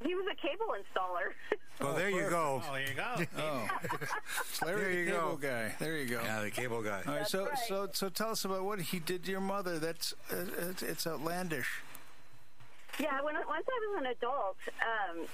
He 0.04 0.14
was 0.14 0.26
a 0.30 0.37
cable 0.37 0.66
installer. 0.78 1.32
well, 1.80 1.94
there 1.94 2.08
you 2.08 2.30
go. 2.30 2.62
Oh, 2.64 2.72
there 2.72 2.87
you 2.87 2.94
go. 2.94 3.26
Oh, 3.37 3.68
it's 4.48 4.62
Larry 4.62 4.80
There 4.80 4.90
the 4.92 4.98
you 5.00 5.06
cable 5.06 5.37
go. 5.37 5.48
guy. 5.48 5.74
There 5.80 5.96
you 5.96 6.06
go. 6.06 6.20
Yeah, 6.22 6.40
the 6.42 6.50
cable 6.52 6.82
guy. 6.82 7.02
All 7.06 7.14
right, 7.14 7.26
so 7.26 7.46
right. 7.46 7.58
so 7.66 7.88
so 7.92 8.08
tell 8.08 8.30
us 8.30 8.44
about 8.44 8.62
what 8.64 8.80
he 8.80 9.00
did 9.00 9.24
to 9.24 9.30
your 9.32 9.40
mother. 9.40 9.78
That's 9.80 10.14
uh, 10.30 10.37
it's, 10.70 10.82
it's 10.84 11.06
outlandish. 11.06 11.82
yeah, 13.00 13.20
when 13.22 13.34
once 13.34 13.46
I 13.68 13.88
was 13.90 13.98
an 13.98 14.06
adult, 14.06 14.56
um, 14.82 15.26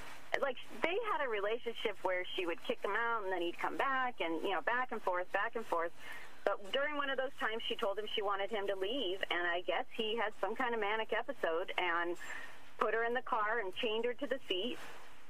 like 0.43 0.57
they 0.83 0.97
had 1.13 1.25
a 1.25 1.29
relationship 1.29 1.97
where 2.03 2.25
she 2.37 2.47
would 2.47 2.59
kick 2.67 2.79
him 2.83 2.93
out 2.93 3.25
and 3.25 3.33
then 3.33 3.43
he'd 3.43 3.59
come 3.59 3.77
back, 3.77 4.21
and 4.21 4.43
you 4.43 4.51
know, 4.51 4.61
back 4.63 4.93
and 4.93 5.03
forth, 5.03 5.31
back 5.33 5.57
and 5.57 5.67
forth. 5.67 5.93
But 6.45 6.73
during 6.73 6.97
one 6.97 7.09
of 7.09 7.17
those 7.17 7.33
times, 7.41 7.63
she 7.69 7.77
told 7.77 7.99
him 7.99 8.05
she 8.15 8.23
wanted 8.23 8.51
him 8.51 8.67
to 8.67 8.77
leave, 8.77 9.19
and 9.31 9.47
I 9.49 9.63
guess 9.67 9.85
he 9.97 10.17
had 10.17 10.33
some 10.41 10.55
kind 10.55 10.75
of 10.75 10.81
manic 10.81 11.13
episode 11.17 11.73
and 11.79 12.17
put 12.79 12.93
her 12.93 13.05
in 13.05 13.15
the 13.15 13.23
car 13.23 13.61
and 13.65 13.73
chained 13.77 14.05
her 14.05 14.13
to 14.15 14.27
the 14.27 14.39
seat. 14.49 14.77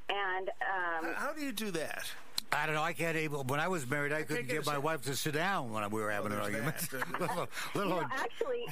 And 0.09 0.49
um, 0.49 1.15
How 1.15 1.33
do 1.33 1.41
you 1.41 1.53
do 1.53 1.71
that? 1.73 2.11
I 2.53 2.67
don't 2.67 2.75
know. 2.75 2.83
I 2.83 2.93
can't 2.93 3.17
able. 3.17 3.43
When 3.45 3.61
I 3.61 3.69
was 3.69 3.89
married, 3.89 4.13
I 4.13 4.23
couldn't 4.23 4.47
get 4.47 4.65
get 4.65 4.67
a 4.67 4.71
my 4.71 4.79
wife 4.79 5.03
to 5.03 5.17
sit 5.17 5.35
down 5.35 5.73
when 5.73 5.89
we 5.91 6.01
were 6.01 6.11
having 6.11 6.33
an 6.33 6.39
argument. 6.39 6.77
that. 6.91 7.21
little, 7.21 7.49
little, 7.75 8.01
No, 8.01 8.09
actually, 8.13 8.67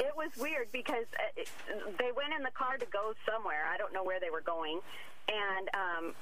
it 0.00 0.14
was 0.16 0.30
weird 0.36 0.70
because 0.72 1.06
uh, 1.18 1.40
it, 1.40 1.48
they 1.98 2.10
went 2.12 2.34
in 2.36 2.42
the 2.42 2.50
car 2.50 2.76
to 2.78 2.86
go 2.86 3.14
somewhere. 3.30 3.64
I 3.72 3.76
don't 3.76 3.92
know 3.92 4.04
where 4.04 4.20
they 4.20 4.30
were 4.30 4.40
going, 4.40 4.80
and 5.28 5.68
um, 5.74 6.14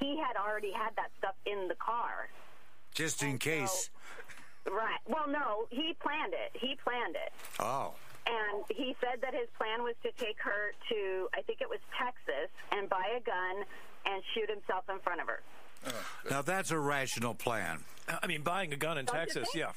he 0.00 0.16
had 0.18 0.36
already 0.36 0.72
had 0.72 0.90
that 0.96 1.10
stuff 1.18 1.34
in 1.46 1.68
the 1.68 1.74
car. 1.76 2.28
Just 2.94 3.22
in 3.22 3.30
And 3.30 3.40
case. 3.40 3.90
so- 4.66 4.72
right. 4.72 4.98
Well, 5.06 5.28
no, 5.28 5.66
he 5.70 5.94
planned 6.00 6.34
it. 6.34 6.50
He 6.60 6.76
planned 6.82 7.16
it. 7.16 7.32
Oh. 7.60 7.94
And 8.26 8.64
he 8.68 8.94
said 9.00 9.20
that 9.22 9.32
his 9.32 9.48
plan 9.56 9.82
was 9.82 9.94
to 10.02 10.10
take 10.22 10.36
her 10.42 10.72
to, 10.90 11.28
I 11.34 11.40
think 11.42 11.60
it 11.62 11.68
was 11.70 11.78
Texas, 11.98 12.50
and 12.72 12.88
buy 12.88 13.04
a 13.16 13.20
gun 13.20 13.64
and 14.04 14.22
shoot 14.34 14.50
himself 14.50 14.84
in 14.90 14.98
front 15.00 15.20
of 15.22 15.26
her. 15.28 15.40
Now 16.28 16.42
that's 16.42 16.70
a 16.70 16.78
rational 16.78 17.34
plan. 17.34 17.84
I 18.22 18.26
mean, 18.26 18.42
buying 18.42 18.72
a 18.72 18.76
gun 18.76 18.98
in 18.98 19.04
Don't 19.06 19.14
Texas, 19.16 19.48
yeah. 19.54 19.70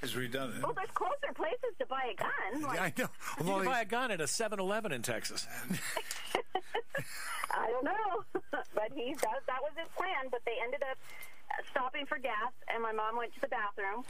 Has 0.00 0.12
redone 0.12 0.56
it. 0.58 0.62
Well, 0.62 0.74
there's 0.76 0.90
closer 0.92 1.32
places 1.34 1.72
to 1.78 1.86
buy 1.86 2.12
a 2.12 2.16
gun. 2.16 2.62
Like, 2.62 2.80
I 2.80 2.92
know. 2.98 3.08
You 3.40 3.44
Well, 3.46 3.56
can 3.58 3.66
buy 3.66 3.80
a 3.80 3.84
gun 3.88 4.10
at 4.10 4.20
a 4.20 4.24
7-Eleven 4.28 4.92
in 4.92 5.00
Texas. 5.02 5.46
I 7.54 7.70
don't 7.70 7.84
know, 7.84 8.24
but 8.74 8.90
he 8.94 9.14
that, 9.22 9.40
that 9.46 9.60
was 9.62 9.72
his 9.78 9.88
plan. 9.96 10.26
But 10.30 10.42
they 10.44 10.58
ended 10.62 10.82
up 10.82 10.98
uh, 11.54 11.62
stopping 11.70 12.04
for 12.06 12.18
gas, 12.18 12.50
and 12.68 12.82
my 12.82 12.92
mom 12.92 13.16
went 13.16 13.32
to 13.34 13.40
the 13.40 13.48
bathroom, 13.48 14.02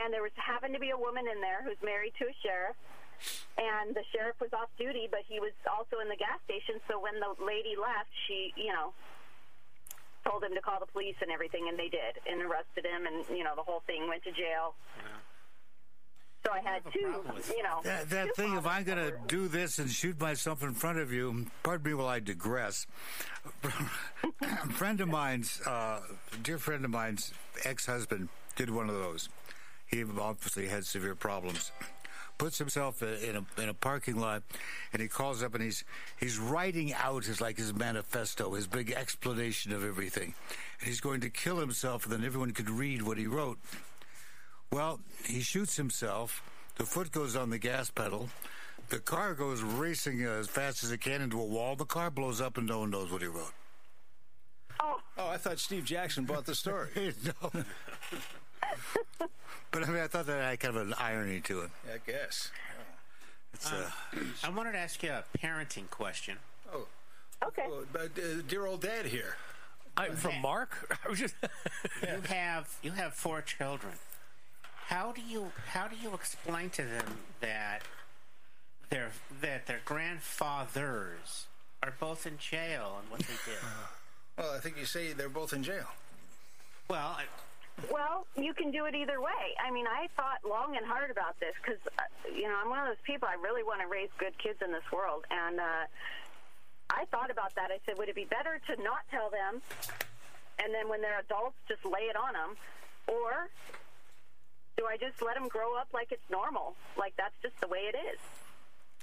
and 0.00 0.12
there 0.12 0.22
was 0.24 0.32
happened 0.36 0.72
to 0.74 0.80
be 0.80 0.90
a 0.90 0.98
woman 0.98 1.28
in 1.28 1.40
there 1.44 1.60
who's 1.62 1.78
married 1.84 2.16
to 2.18 2.24
a 2.26 2.34
sheriff, 2.42 2.76
and 3.60 3.92
the 3.94 4.02
sheriff 4.16 4.40
was 4.40 4.50
off 4.56 4.72
duty, 4.80 5.08
but 5.12 5.20
he 5.28 5.38
was 5.40 5.52
also 5.68 6.00
in 6.00 6.08
the 6.08 6.16
gas 6.16 6.40
station. 6.48 6.80
So 6.88 6.96
when 6.98 7.20
the 7.20 7.36
lady 7.44 7.76
left, 7.76 8.08
she, 8.26 8.50
you 8.56 8.72
know, 8.72 8.96
told 10.28 10.42
him 10.42 10.54
to 10.54 10.60
call 10.60 10.80
the 10.80 10.86
police 10.86 11.16
and 11.22 11.30
everything, 11.30 11.66
and 11.68 11.78
they 11.78 11.88
did, 11.88 12.18
and 12.26 12.42
arrested 12.42 12.84
him, 12.84 13.06
and 13.06 13.24
you 13.36 13.44
know 13.44 13.54
the 13.54 13.62
whole 13.62 13.82
thing 13.86 14.08
went 14.08 14.24
to 14.24 14.32
jail. 14.32 14.74
So 16.44 16.52
I 16.52 16.60
had 16.60 16.82
have 16.84 16.92
two, 16.92 17.24
you 17.56 17.62
know. 17.64 17.80
That, 17.82 18.08
that 18.10 18.36
thing, 18.36 18.56
if 18.56 18.66
I'm 18.66 18.84
going 18.84 18.98
to 18.98 19.10
fathers. 19.10 19.20
do 19.26 19.48
this 19.48 19.80
and 19.80 19.90
shoot 19.90 20.20
myself 20.20 20.62
in 20.62 20.74
front 20.74 20.98
of 20.98 21.12
you, 21.12 21.46
pardon 21.64 21.90
me 21.90 21.94
while 21.94 22.06
I 22.06 22.20
digress. 22.20 22.86
a 23.64 24.68
friend 24.68 25.00
of 25.00 25.08
mine's, 25.08 25.60
uh, 25.66 26.00
a 26.32 26.36
dear 26.44 26.58
friend 26.58 26.84
of 26.84 26.92
mine's 26.92 27.32
ex-husband 27.64 28.28
did 28.54 28.70
one 28.70 28.88
of 28.88 28.94
those. 28.94 29.28
He 29.86 30.04
obviously 30.04 30.68
had 30.68 30.84
severe 30.86 31.16
problems. 31.16 31.72
Puts 32.38 32.58
himself 32.58 33.02
in 33.02 33.36
a 33.36 33.62
in 33.62 33.68
a 33.68 33.74
parking 33.74 34.16
lot, 34.16 34.42
and 34.92 35.00
he 35.00 35.08
calls 35.08 35.42
up 35.42 35.54
and 35.54 35.64
he's 35.64 35.84
he's 36.18 36.38
writing 36.38 36.92
out 36.92 37.24
his 37.24 37.40
like 37.40 37.56
his 37.56 37.72
manifesto, 37.72 38.52
his 38.52 38.66
big 38.66 38.90
explanation 38.92 39.72
of 39.72 39.82
everything, 39.84 40.34
and 40.80 40.88
he's 40.88 41.00
going 41.00 41.20
to 41.22 41.30
kill 41.30 41.58
himself, 41.58 42.04
and 42.04 42.12
then 42.12 42.24
everyone 42.24 42.50
could 42.50 42.68
read 42.68 43.02
what 43.02 43.16
he 43.16 43.26
wrote. 43.26 43.58
Well, 44.70 45.00
he 45.24 45.40
shoots 45.40 45.76
himself. 45.76 46.42
The 46.76 46.84
foot 46.84 47.10
goes 47.10 47.36
on 47.36 47.48
the 47.48 47.58
gas 47.58 47.90
pedal. 47.90 48.28
The 48.90 48.98
car 48.98 49.34
goes 49.34 49.62
racing 49.62 50.22
as 50.22 50.46
fast 50.46 50.84
as 50.84 50.92
it 50.92 51.00
can 51.00 51.22
into 51.22 51.40
a 51.40 51.44
wall. 51.44 51.74
The 51.74 51.86
car 51.86 52.10
blows 52.10 52.40
up, 52.40 52.58
and 52.58 52.66
no 52.66 52.80
one 52.80 52.90
knows 52.90 53.10
what 53.10 53.22
he 53.22 53.28
wrote. 53.28 53.54
Oh, 54.80 55.00
Oh, 55.18 55.28
I 55.28 55.38
thought 55.38 55.58
Steve 55.58 55.84
Jackson 55.84 56.24
bought 56.24 56.44
the 56.44 56.54
story. 56.54 56.90
no. 57.24 57.64
but 59.76 59.86
I 59.86 59.92
mean, 59.92 60.02
I 60.02 60.06
thought 60.06 60.24
that 60.24 60.42
had 60.42 60.60
kind 60.60 60.74
of 60.74 60.88
an 60.88 60.94
irony 60.98 61.40
to 61.42 61.60
it. 61.60 61.70
I 61.86 61.98
guess. 62.10 62.50
It's, 63.52 63.70
uh, 63.70 63.90
I 64.42 64.48
wanted 64.48 64.72
to 64.72 64.78
ask 64.78 65.02
you 65.02 65.10
a 65.10 65.22
parenting 65.36 65.90
question. 65.90 66.38
Oh, 66.72 66.86
okay. 67.44 67.64
oh 67.66 67.84
but 67.92 68.12
uh, 68.16 68.40
dear 68.48 68.64
old 68.64 68.80
dad 68.80 69.04
here. 69.04 69.36
I, 69.94 70.08
from 70.08 70.40
Mark? 70.40 70.98
I 71.04 71.10
was 71.10 71.18
just 71.18 71.34
You 72.00 72.22
have 72.26 72.74
you 72.82 72.92
have 72.92 73.12
four 73.12 73.42
children. 73.42 73.92
How 74.86 75.12
do 75.12 75.20
you 75.20 75.52
how 75.68 75.88
do 75.88 75.96
you 76.02 76.14
explain 76.14 76.70
to 76.70 76.82
them 76.82 77.18
that 77.40 77.82
their 78.88 79.10
that 79.42 79.66
their 79.66 79.80
grandfathers 79.84 81.48
are 81.82 81.92
both 82.00 82.26
in 82.26 82.38
jail 82.38 82.96
and 83.02 83.10
what 83.10 83.20
they 83.20 83.34
did? 83.44 83.60
Well, 84.38 84.54
I 84.54 84.58
think 84.58 84.78
you 84.78 84.86
say 84.86 85.12
they're 85.12 85.28
both 85.28 85.52
in 85.52 85.62
jail. 85.62 85.88
well, 86.88 87.18
I, 87.18 87.24
Well, 87.92 88.26
you 88.36 88.54
can 88.54 88.72
do 88.72 88.86
it 88.86 88.94
either 88.94 89.20
way. 89.20 89.52
I 89.60 89.70
mean, 89.70 89.86
I 89.86 90.08
thought 90.16 90.40
long 90.48 90.76
and 90.76 90.86
hard 90.86 91.10
about 91.10 91.38
this 91.40 91.52
because, 91.60 91.80
uh, 91.98 92.08
you 92.32 92.48
know, 92.48 92.56
I'm 92.56 92.70
one 92.70 92.80
of 92.80 92.88
those 92.88 93.04
people. 93.04 93.28
I 93.28 93.36
really 93.36 93.62
want 93.62 93.80
to 93.84 93.86
raise 93.86 94.08
good 94.16 94.32
kids 94.38 94.64
in 94.64 94.72
this 94.72 94.84
world, 94.90 95.24
and 95.30 95.60
uh, 95.60 95.84
I 96.88 97.04
thought 97.12 97.30
about 97.30 97.54
that. 97.56 97.68
I 97.70 97.78
said, 97.84 97.98
would 97.98 98.08
it 98.08 98.16
be 98.16 98.24
better 98.24 98.60
to 98.72 98.82
not 98.82 99.04
tell 99.10 99.28
them, 99.28 99.60
and 100.58 100.72
then 100.72 100.88
when 100.88 101.02
they're 101.04 101.20
adults, 101.20 101.56
just 101.68 101.84
lay 101.84 102.08
it 102.08 102.16
on 102.16 102.32
them, 102.32 102.56
or 103.12 103.52
do 104.80 104.88
I 104.88 104.96
just 104.96 105.20
let 105.20 105.36
them 105.36 105.48
grow 105.48 105.76
up 105.76 105.88
like 105.92 106.12
it's 106.12 106.28
normal, 106.30 106.76
like 106.96 107.12
that's 107.16 107.36
just 107.42 107.60
the 107.60 107.68
way 107.68 107.92
it 107.92 107.96
is? 107.96 108.20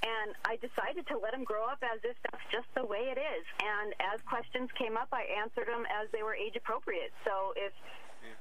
And 0.04 0.36
I 0.44 0.58
decided 0.58 1.08
to 1.08 1.18
let 1.18 1.32
them 1.32 1.46
grow 1.46 1.64
up 1.64 1.80
as 1.80 2.04
if 2.04 2.18
that's 2.28 2.44
just 2.52 2.68
the 2.76 2.84
way 2.84 3.08
it 3.08 3.18
is. 3.18 3.46
And 3.64 3.96
as 4.14 4.20
questions 4.28 4.68
came 4.76 4.98
up, 4.98 5.08
I 5.14 5.24
answered 5.40 5.72
them 5.72 5.88
as 5.88 6.12
they 6.12 6.24
were 6.24 6.36
age 6.36 6.58
appropriate. 6.58 7.14
So 7.24 7.54
if 7.56 7.72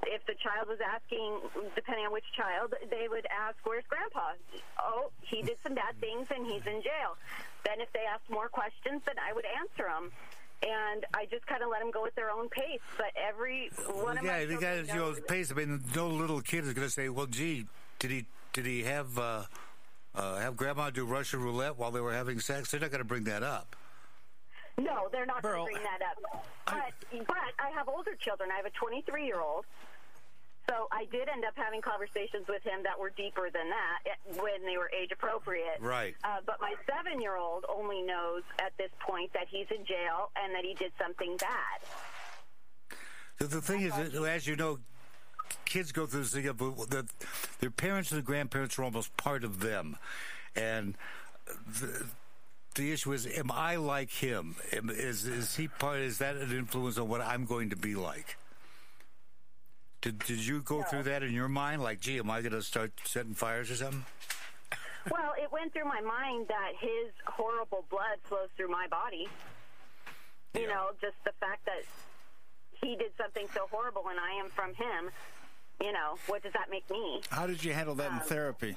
if 0.07 0.25
the 0.27 0.35
child 0.35 0.69
was 0.69 0.79
asking, 0.83 1.41
depending 1.75 2.07
on 2.07 2.13
which 2.13 2.25
child, 2.37 2.75
they 2.91 3.09
would 3.09 3.27
ask, 3.27 3.57
"Where's 3.65 3.85
Grandpa?" 3.89 4.33
Oh, 4.79 5.11
he 5.21 5.43
did 5.43 5.57
some 5.63 5.75
bad 5.75 5.99
things 6.01 6.29
and 6.35 6.47
he's 6.47 6.67
in 6.67 6.83
jail. 6.83 7.17
Then 7.65 7.81
if 7.81 7.93
they 7.93 8.05
asked 8.05 8.29
more 8.29 8.49
questions, 8.49 9.03
then 9.07 9.17
I 9.19 9.33
would 9.33 9.47
answer 9.47 9.85
them. 9.85 10.11
And 10.63 11.05
I 11.13 11.27
just 11.27 11.47
kind 11.47 11.63
of 11.63 11.71
let 11.71 11.81
them 11.81 11.91
go 11.91 12.07
at 12.07 12.15
their 12.15 12.31
own 12.31 12.49
pace. 12.49 12.81
But 12.97 13.13
every 13.17 13.71
one 13.87 14.19
of 14.19 14.25
my 14.25 14.41
yeah, 14.41 14.45
the 14.45 14.53
children 14.53 14.87
guy, 14.87 14.95
you 14.95 15.01
know, 15.01 15.17
pace. 15.27 15.51
I 15.51 15.55
mean, 15.55 15.83
no 15.95 16.09
little 16.09 16.41
kid 16.41 16.65
is 16.65 16.73
going 16.73 16.87
to 16.87 16.93
say, 16.93 17.09
"Well, 17.09 17.27
gee, 17.27 17.67
did 17.99 18.11
he 18.11 18.27
did 18.53 18.67
he 18.67 18.83
have 18.83 19.19
uh, 19.19 19.45
uh, 20.15 20.37
have 20.37 20.57
Grandma 20.57 20.91
do 20.91 21.05
Russian 21.05 21.41
roulette 21.43 21.79
while 21.79 21.91
they 21.91 22.01
were 22.01 22.13
having 22.13 22.39
sex?" 22.39 22.71
They're 22.71 22.81
not 22.81 22.91
going 22.91 23.01
to 23.01 23.05
bring 23.05 23.25
that 23.25 23.43
up. 23.43 23.75
No, 24.79 25.09
they're 25.13 25.27
not 25.27 25.43
Burl, 25.43 25.67
going 25.67 25.75
to 25.75 25.81
bring 25.81 25.85
that 25.85 26.01
up. 26.03 26.47
But, 26.67 27.27
but 27.27 27.37
I 27.59 27.71
have 27.77 27.89
older 27.89 28.15
children. 28.19 28.51
I 28.53 28.57
have 28.57 28.67
a 28.67 28.71
23 28.71 29.27
year 29.27 29.41
old. 29.41 29.67
So 30.69 30.87
I 30.93 31.07
did 31.07 31.29
end 31.29 31.45
up 31.45 31.55
having 31.57 31.81
conversations 31.81 32.47
with 32.49 32.63
him 32.63 32.83
that 32.85 32.99
were 32.99 33.11
deeper 33.11 33.51
than 33.53 33.69
that 33.69 33.99
eh, 34.07 34.41
when 34.41 34.65
they 34.65 34.77
were 34.77 34.91
age 34.97 35.11
appropriate. 35.13 35.81
Right. 35.81 36.15
Uh, 36.23 36.39
but 36.47 36.61
my 36.61 36.75
seven 36.87 37.21
year 37.21 37.37
old 37.37 37.65
only 37.69 38.03
knows 38.03 38.43
at 38.61 38.73
this 38.79 38.91
point 39.01 39.33
that 39.33 39.47
he's 39.51 39.67
in 39.71 39.85
jail 39.85 40.31
and 40.37 40.55
that 40.55 40.65
he 40.65 40.75
did 40.75 40.93
something 41.01 41.37
bad. 41.39 42.99
The, 43.39 43.47
the 43.47 43.61
thing 43.61 43.81
is, 43.83 43.93
that, 43.95 44.15
as 44.15 44.47
you 44.47 44.57
know, 44.57 44.79
kids 45.65 45.91
go 45.91 46.07
through 46.07 46.21
this 46.23 46.33
thing 46.33 46.47
of 46.47 46.59
that 46.91 47.07
their 47.61 47.71
parents 47.71 48.11
and 48.13 48.19
their 48.19 48.25
grandparents 48.25 48.79
are 48.79 48.85
almost 48.85 49.17
part 49.17 49.43
of 49.43 49.61
them, 49.61 49.97
and 50.55 50.95
the, 51.81 52.05
the 52.75 52.93
issue 52.93 53.13
is, 53.13 53.27
am 53.27 53.51
I 53.51 53.77
like 53.77 54.11
him? 54.11 54.57
Is 54.73 55.25
is 55.25 55.57
he 55.57 55.69
part? 55.69 55.99
Is 55.99 56.19
that 56.19 56.37
an 56.37 56.53
influence 56.53 56.99
on 56.99 57.09
what 57.09 57.21
I'm 57.21 57.45
going 57.45 57.71
to 57.71 57.77
be 57.77 57.95
like? 57.95 58.37
Did 60.03 60.19
Did 60.19 60.45
you 60.45 60.61
go 60.63 60.83
through 60.83 61.05
that 61.05 61.23
in 61.23 61.33
your 61.33 61.49
mind? 61.49 61.81
Like, 61.83 62.01
gee, 62.01 62.19
am 62.19 62.31
I 62.31 62.41
going 62.43 62.53
to 62.53 62.63
start 62.63 62.93
setting 63.05 63.35
fires 63.35 63.71
or 63.71 63.77
something? 63.77 64.05
Well, 65.11 65.33
it 65.41 65.51
went 65.51 65.73
through 65.73 65.87
my 65.87 66.01
mind 66.01 66.47
that 66.49 66.73
his 66.79 67.11
horrible 67.27 67.85
blood 67.91 68.19
flows 68.25 68.49
through 68.57 68.69
my 68.69 68.87
body. 68.89 69.29
You 70.55 70.69
know, 70.69 70.91
just 71.01 71.17
the 71.25 71.33
fact 71.41 71.65
that 71.65 71.83
he 72.83 72.95
did 72.97 73.13
something 73.17 73.47
so 73.55 73.67
horrible 73.71 74.05
and 74.11 74.19
I 74.21 74.33
am 74.39 74.51
from 74.51 74.75
him. 74.75 75.11
You 75.81 75.93
know, 75.93 76.19
what 76.27 76.43
does 76.43 76.53
that 76.53 76.69
make 76.71 76.89
me? 76.91 77.23
How 77.31 77.47
did 77.47 77.65
you 77.65 77.73
handle 77.73 77.95
that 77.97 78.09
in 78.11 78.19
Um, 78.19 78.21
therapy? 78.21 78.77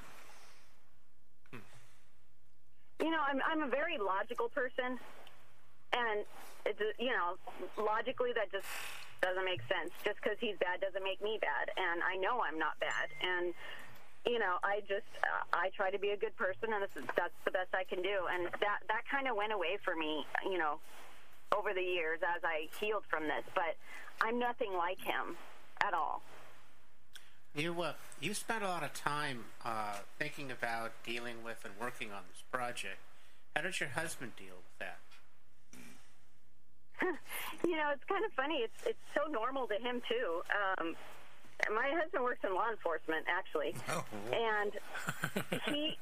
You 3.02 3.12
know, 3.12 3.20
I'm 3.28 3.42
I'm 3.46 3.62
a 3.62 3.68
very 3.68 3.98
logical 3.98 4.48
person, 4.50 4.98
and 5.92 6.26
it's 6.66 6.80
you 6.98 7.10
know, 7.12 7.36
logically 7.78 8.32
that 8.34 8.52
just 8.52 8.66
doesn't 9.22 9.46
make 9.46 9.62
sense. 9.68 9.92
Just 10.04 10.18
because 10.22 10.38
he's 10.40 10.58
bad 10.60 10.82
doesn't 10.82 11.04
make 11.04 11.22
me 11.22 11.40
bad, 11.42 11.72
and 11.76 12.04
I 12.04 12.16
know 12.18 12.42
I'm 12.42 12.60
not 12.60 12.80
bad, 12.80 13.10
and 13.22 13.54
you 14.26 14.40
know, 14.40 14.58
I 14.64 14.82
just 14.82 15.06
uh, 15.22 15.46
I 15.54 15.70
try 15.76 15.92
to 15.92 16.00
be 16.00 16.10
a 16.10 16.18
good 16.18 16.36
person, 16.36 16.74
and 16.74 16.82
that's 16.82 17.38
the 17.46 17.52
best 17.52 17.70
I 17.74 17.84
can 17.84 18.02
do, 18.02 18.26
and 18.32 18.46
that 18.62 18.80
that 18.88 19.04
kind 19.10 19.28
of 19.28 19.36
went 19.36 19.54
away 19.54 19.78
for 19.84 19.96
me, 19.96 20.26
you 20.44 20.58
know, 20.58 20.80
over 21.56 21.74
the 21.74 21.82
years 21.82 22.20
as 22.36 22.42
I 22.44 22.68
healed 22.80 23.04
from 23.10 23.24
this. 23.24 23.46
But 23.54 23.78
I'm 24.22 24.40
nothing 24.40 24.74
like 24.74 25.00
him 25.00 25.38
at 25.86 25.94
all. 25.94 26.22
you 27.56 27.80
uh, 27.82 27.94
you 28.20 28.34
spent 28.34 28.64
a 28.64 28.68
lot 28.68 28.84
of 28.84 28.94
time 28.94 29.46
uh, 29.64 29.98
thinking 30.18 30.52
about 30.52 30.92
dealing 31.06 31.44
with 31.44 31.64
and 31.64 31.74
working 31.80 32.12
on 32.12 32.24
this 32.32 32.42
project. 32.52 32.98
How 33.56 33.62
did 33.62 33.80
your 33.80 33.90
husband 33.90 34.34
deal 34.36 34.56
with 34.58 34.80
that? 34.80 34.98
You 37.66 37.78
know, 37.78 37.90
it's 37.92 38.04
kind 38.06 38.24
of 38.24 38.32
funny. 38.34 38.62
It's 38.62 38.80
it's 38.86 39.06
so 39.16 39.32
normal 39.32 39.66
to 39.68 39.76
him 39.76 40.02
too. 40.08 40.44
Um, 40.54 40.96
my 41.74 41.90
husband 41.98 42.24
works 42.24 42.44
in 42.44 42.54
law 42.54 42.70
enforcement, 42.70 43.26
actually, 43.26 43.74
and 44.34 44.72
he, 45.66 45.98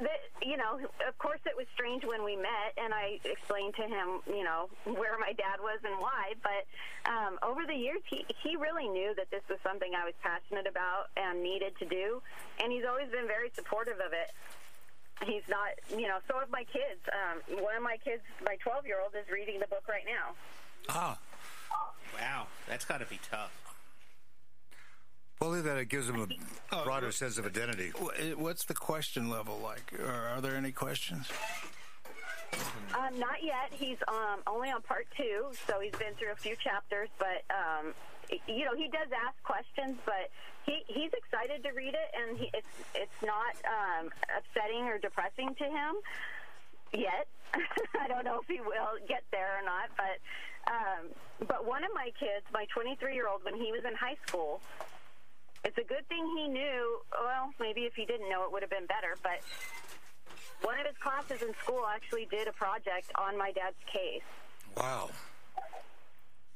the, 0.00 0.10
you 0.42 0.56
know, 0.56 0.80
of 1.06 1.14
course, 1.18 1.40
it 1.46 1.54
was 1.54 1.66
strange 1.74 2.04
when 2.04 2.24
we 2.24 2.34
met, 2.34 2.72
and 2.76 2.92
I 2.92 3.20
explained 3.22 3.74
to 3.76 3.82
him, 3.86 4.24
you 4.26 4.42
know, 4.42 4.70
where 4.84 5.18
my 5.20 5.32
dad 5.36 5.60
was 5.60 5.78
and 5.84 6.00
why. 6.00 6.34
But 6.42 6.66
um, 7.06 7.38
over 7.44 7.62
the 7.66 7.76
years, 7.76 8.00
he 8.10 8.24
he 8.42 8.56
really 8.56 8.88
knew 8.88 9.14
that 9.16 9.30
this 9.30 9.42
was 9.48 9.58
something 9.62 9.92
I 9.94 10.04
was 10.04 10.14
passionate 10.22 10.66
about 10.66 11.14
and 11.16 11.42
needed 11.42 11.78
to 11.78 11.86
do, 11.86 12.22
and 12.58 12.72
he's 12.72 12.84
always 12.88 13.10
been 13.10 13.28
very 13.28 13.52
supportive 13.54 14.00
of 14.00 14.12
it. 14.12 14.32
He's 15.24 15.42
not, 15.48 15.68
you 15.90 16.06
know, 16.08 16.18
so 16.28 16.38
have 16.38 16.50
my 16.50 16.64
kids. 16.64 17.00
Um, 17.12 17.62
one 17.62 17.76
of 17.76 17.82
my 17.82 17.96
kids, 18.04 18.22
my 18.44 18.56
12 18.56 18.86
year 18.86 19.00
old, 19.02 19.12
is 19.14 19.28
reading 19.32 19.60
the 19.60 19.66
book 19.66 19.84
right 19.88 20.04
now. 20.06 20.34
Ah, 20.88 21.18
Wow, 22.18 22.46
that's 22.68 22.84
got 22.84 22.98
to 22.98 23.06
be 23.06 23.20
tough. 23.30 23.52
well, 25.40 25.50
that 25.62 25.76
it 25.76 25.88
gives 25.88 26.06
them 26.08 26.20
a 26.20 26.74
Oh, 26.74 26.84
broader 26.84 27.12
sense 27.12 27.38
of 27.38 27.46
identity. 27.46 27.90
What's 28.36 28.64
the 28.64 28.74
question 28.74 29.28
level 29.30 29.58
like? 29.62 29.92
Or 30.00 30.10
are 30.10 30.40
there 30.40 30.56
any 30.56 30.72
questions? 30.72 31.28
Um, 32.98 33.18
not 33.20 33.42
yet. 33.42 33.70
He's 33.70 33.98
um, 34.08 34.40
only 34.46 34.70
on 34.70 34.80
part 34.82 35.06
two, 35.16 35.46
so 35.66 35.78
he's 35.80 35.92
been 35.92 36.14
through 36.18 36.32
a 36.32 36.36
few 36.36 36.56
chapters. 36.56 37.08
But 37.18 37.44
um, 37.50 37.86
y- 37.86 37.92
you 38.46 38.64
know, 38.64 38.76
he 38.76 38.88
does 38.88 39.08
ask 39.12 39.36
questions, 39.42 39.96
but 40.04 40.30
he, 40.64 40.84
he's 40.86 41.10
excited 41.16 41.64
to 41.64 41.70
read 41.72 41.94
it, 41.94 42.10
and 42.12 42.38
he, 42.38 42.50
it's 42.52 42.76
it's 42.94 43.20
not 43.24 43.56
um, 43.64 44.10
upsetting 44.28 44.84
or 44.84 44.98
depressing 44.98 45.54
to 45.56 45.64
him 45.64 45.94
yet. 46.92 47.26
I 48.00 48.08
don't 48.08 48.24
know 48.24 48.40
if 48.40 48.48
he 48.48 48.60
will 48.60 49.00
get 49.08 49.24
there 49.32 49.58
or 49.58 49.64
not, 49.64 49.88
but 49.96 50.20
um, 50.68 51.46
but 51.46 51.66
one 51.66 51.84
of 51.84 51.90
my 51.94 52.12
kids, 52.20 52.44
my 52.52 52.66
23 52.74 53.14
year 53.14 53.28
old, 53.28 53.44
when 53.44 53.54
he 53.54 53.72
was 53.72 53.84
in 53.84 53.94
high 53.94 54.16
school. 54.26 54.60
It's 55.64 55.76
a 55.76 55.82
good 55.82 56.06
thing 56.08 56.24
he 56.36 56.46
knew. 56.46 57.00
Well, 57.12 57.50
maybe 57.58 57.82
if 57.82 57.94
he 57.94 58.04
didn't 58.06 58.30
know, 58.30 58.44
it 58.44 58.52
would 58.52 58.62
have 58.62 58.70
been 58.70 58.86
better. 58.86 59.16
But 59.24 59.42
one 60.62 60.78
of 60.78 60.86
his 60.86 60.96
classes 61.02 61.42
in 61.42 61.52
school 61.62 61.82
actually 61.84 62.28
did 62.30 62.46
a 62.46 62.52
project 62.52 63.10
on 63.16 63.36
my 63.36 63.50
dad's 63.50 63.76
case. 63.92 64.22
Wow. 64.76 65.10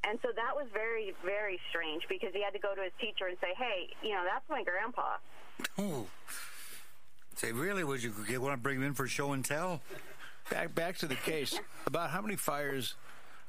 And 0.04 0.18
so 0.22 0.28
that 0.34 0.54
was 0.56 0.66
very, 0.72 1.14
very 1.24 1.60
strange 1.70 2.02
because 2.08 2.30
he 2.32 2.42
had 2.42 2.52
to 2.52 2.58
go 2.58 2.74
to 2.74 2.82
his 2.82 2.92
teacher 3.00 3.26
and 3.28 3.36
say, 3.40 3.54
hey, 3.56 3.88
you 4.02 4.10
know, 4.14 4.24
that's 4.24 4.44
my 4.50 4.62
grandpa. 4.64 5.16
Oh. 5.78 6.06
Say, 7.36 7.52
really? 7.52 7.84
Would 7.84 8.02
you 8.02 8.12
want 8.40 8.54
to 8.54 8.60
bring 8.60 8.78
him 8.78 8.82
in 8.82 8.94
for 8.94 9.06
show 9.06 9.32
and 9.32 9.44
tell? 9.44 9.80
Back 10.50 10.74
back 10.74 10.98
to 10.98 11.06
the 11.06 11.14
case. 11.14 11.58
About 11.86 12.10
how 12.10 12.20
many 12.20 12.36
fires? 12.36 12.94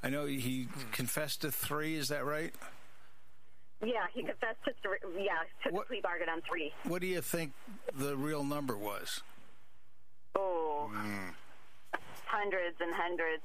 I 0.03 0.09
know 0.09 0.25
he 0.25 0.67
confessed 0.91 1.41
to 1.41 1.51
three. 1.51 1.95
Is 1.95 2.09
that 2.09 2.23
right? 2.23 2.53
Yeah, 3.83 4.05
he 4.13 4.21
confessed 4.23 4.63
to 4.65 4.71
three. 4.81 4.97
Yeah, 5.25 5.31
took 5.63 5.73
What- 5.73 5.85
a 5.85 5.87
plea 5.87 6.01
bargain 6.01 6.29
on 6.29 6.41
three. 6.47 6.71
What 6.83 7.01
do 7.01 7.07
you 7.07 7.21
think 7.21 7.51
the 7.97 8.15
real 8.15 8.43
number 8.43 8.77
was? 8.77 9.21
Oh, 10.35 10.89
hundreds 12.25 12.77
and 12.79 12.93
hundreds 12.93 13.43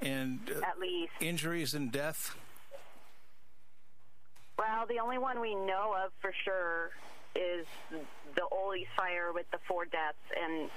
And 0.00 0.40
uh, 0.50 0.66
at 0.66 0.78
least. 0.78 1.12
injuries 1.20 1.74
and 1.74 1.90
death? 1.92 2.34
Well, 4.58 4.86
the 4.88 4.98
only 5.00 5.18
one 5.18 5.40
we 5.40 5.54
know 5.54 5.94
of 6.04 6.12
for 6.20 6.32
sure 6.44 6.90
is 7.34 7.66
the 8.36 8.42
Ole's 8.50 8.86
fire 8.96 9.32
with 9.32 9.50
the 9.50 9.58
four 9.66 9.84
deaths, 9.84 10.22
and 10.36 10.70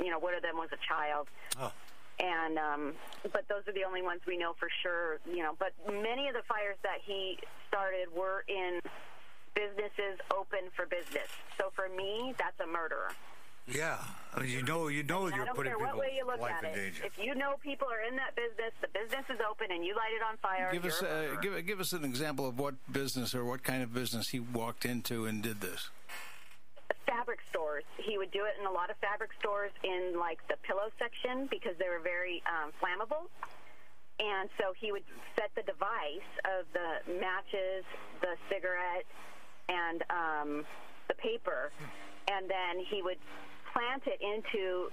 you 0.00 0.10
know, 0.10 0.18
one 0.18 0.34
of 0.34 0.42
them 0.42 0.56
was 0.56 0.68
a 0.72 0.80
child. 0.86 1.28
Oh. 1.60 1.72
And 2.20 2.58
um, 2.58 2.92
but 3.32 3.48
those 3.48 3.66
are 3.66 3.72
the 3.72 3.84
only 3.84 4.02
ones 4.02 4.20
we 4.26 4.36
know 4.36 4.54
for 4.58 4.68
sure. 4.82 5.18
You 5.26 5.42
know, 5.42 5.56
but 5.58 5.72
many 5.86 6.28
of 6.28 6.34
the 6.34 6.42
fires 6.48 6.76
that 6.82 6.98
he 7.02 7.38
started 7.68 8.06
were 8.14 8.44
in 8.48 8.80
businesses 9.54 10.18
open 10.32 10.70
for 10.76 10.86
business. 10.86 11.28
So 11.58 11.72
for 11.74 11.88
me, 11.88 12.34
that's 12.38 12.58
a 12.60 12.66
murderer. 12.66 13.10
Yeah. 13.66 13.96
I 14.34 14.40
mean, 14.40 14.50
you 14.50 14.62
know, 14.62 14.88
you 14.88 15.02
know 15.04 15.26
I 15.26 15.36
you're 15.36 15.44
don't 15.46 15.56
putting 15.56 15.70
care 15.72 15.78
what 15.78 15.86
people's 15.94 16.00
way 16.00 16.12
you 16.18 16.26
look 16.26 16.40
life 16.40 16.52
at 16.58 16.64
in 16.64 16.70
it. 16.70 16.74
danger. 16.82 17.04
If 17.06 17.18
you 17.18 17.34
know 17.34 17.54
people 17.62 17.86
are 17.88 18.02
in 18.06 18.16
that 18.16 18.34
business, 18.34 18.72
the 18.82 18.88
business 18.88 19.24
is 19.30 19.38
open, 19.48 19.68
and 19.70 19.84
you 19.84 19.94
light 19.94 20.12
it 20.14 20.22
on 20.28 20.36
fire, 20.38 20.70
Give 20.72 20.84
you're 20.84 20.92
us 20.92 21.02
a 21.02 21.32
uh, 21.32 21.40
give 21.40 21.66
give 21.66 21.80
us 21.80 21.92
an 21.92 22.04
example 22.04 22.46
of 22.48 22.58
what 22.58 22.74
business 22.92 23.34
or 23.34 23.44
what 23.44 23.62
kind 23.62 23.82
of 23.82 23.94
business 23.94 24.28
he 24.30 24.40
walked 24.40 24.84
into 24.84 25.24
and 25.26 25.42
did 25.42 25.60
this. 25.60 25.88
fabric 27.06 27.38
stores. 27.48 27.84
He 27.96 28.18
would 28.18 28.32
do 28.32 28.44
it 28.44 28.58
in 28.60 28.66
a 28.66 28.70
lot 28.72 28.90
of 28.90 28.96
fabric 28.98 29.30
stores 29.38 29.70
in 29.84 30.18
like 30.18 30.38
the 30.48 30.56
pillow 30.66 30.90
section 30.98 31.46
because 31.50 31.72
they 31.78 31.88
were 31.88 32.02
very 32.02 32.42
um, 32.50 32.72
flammable. 32.82 33.28
And 34.18 34.48
so 34.58 34.72
he 34.78 34.90
would 34.92 35.02
set 35.36 35.50
the 35.54 35.62
device 35.62 36.30
of 36.44 36.66
the 36.72 37.18
matches, 37.20 37.84
the 38.20 38.34
cigarette, 38.50 39.06
and 39.68 40.02
um, 40.10 40.64
the 41.08 41.14
paper, 41.14 41.70
and 42.30 42.48
then 42.48 42.84
he 42.90 43.02
would 43.02 43.18
plant 43.74 44.06
it 44.06 44.22
into 44.22 44.88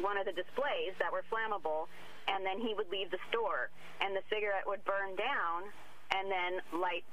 one 0.00 0.16
of 0.16 0.24
the 0.24 0.32
displays 0.32 0.96
that 0.98 1.12
were 1.12 1.22
flammable, 1.28 1.86
and 2.26 2.44
then 2.44 2.58
he 2.58 2.72
would 2.74 2.88
leave 2.90 3.10
the 3.10 3.20
store, 3.28 3.68
and 4.00 4.16
the 4.16 4.24
cigarette 4.32 4.64
would 4.66 4.82
burn 4.84 5.14
down, 5.14 5.68
and 6.10 6.32
then 6.32 6.80
light 6.80 7.04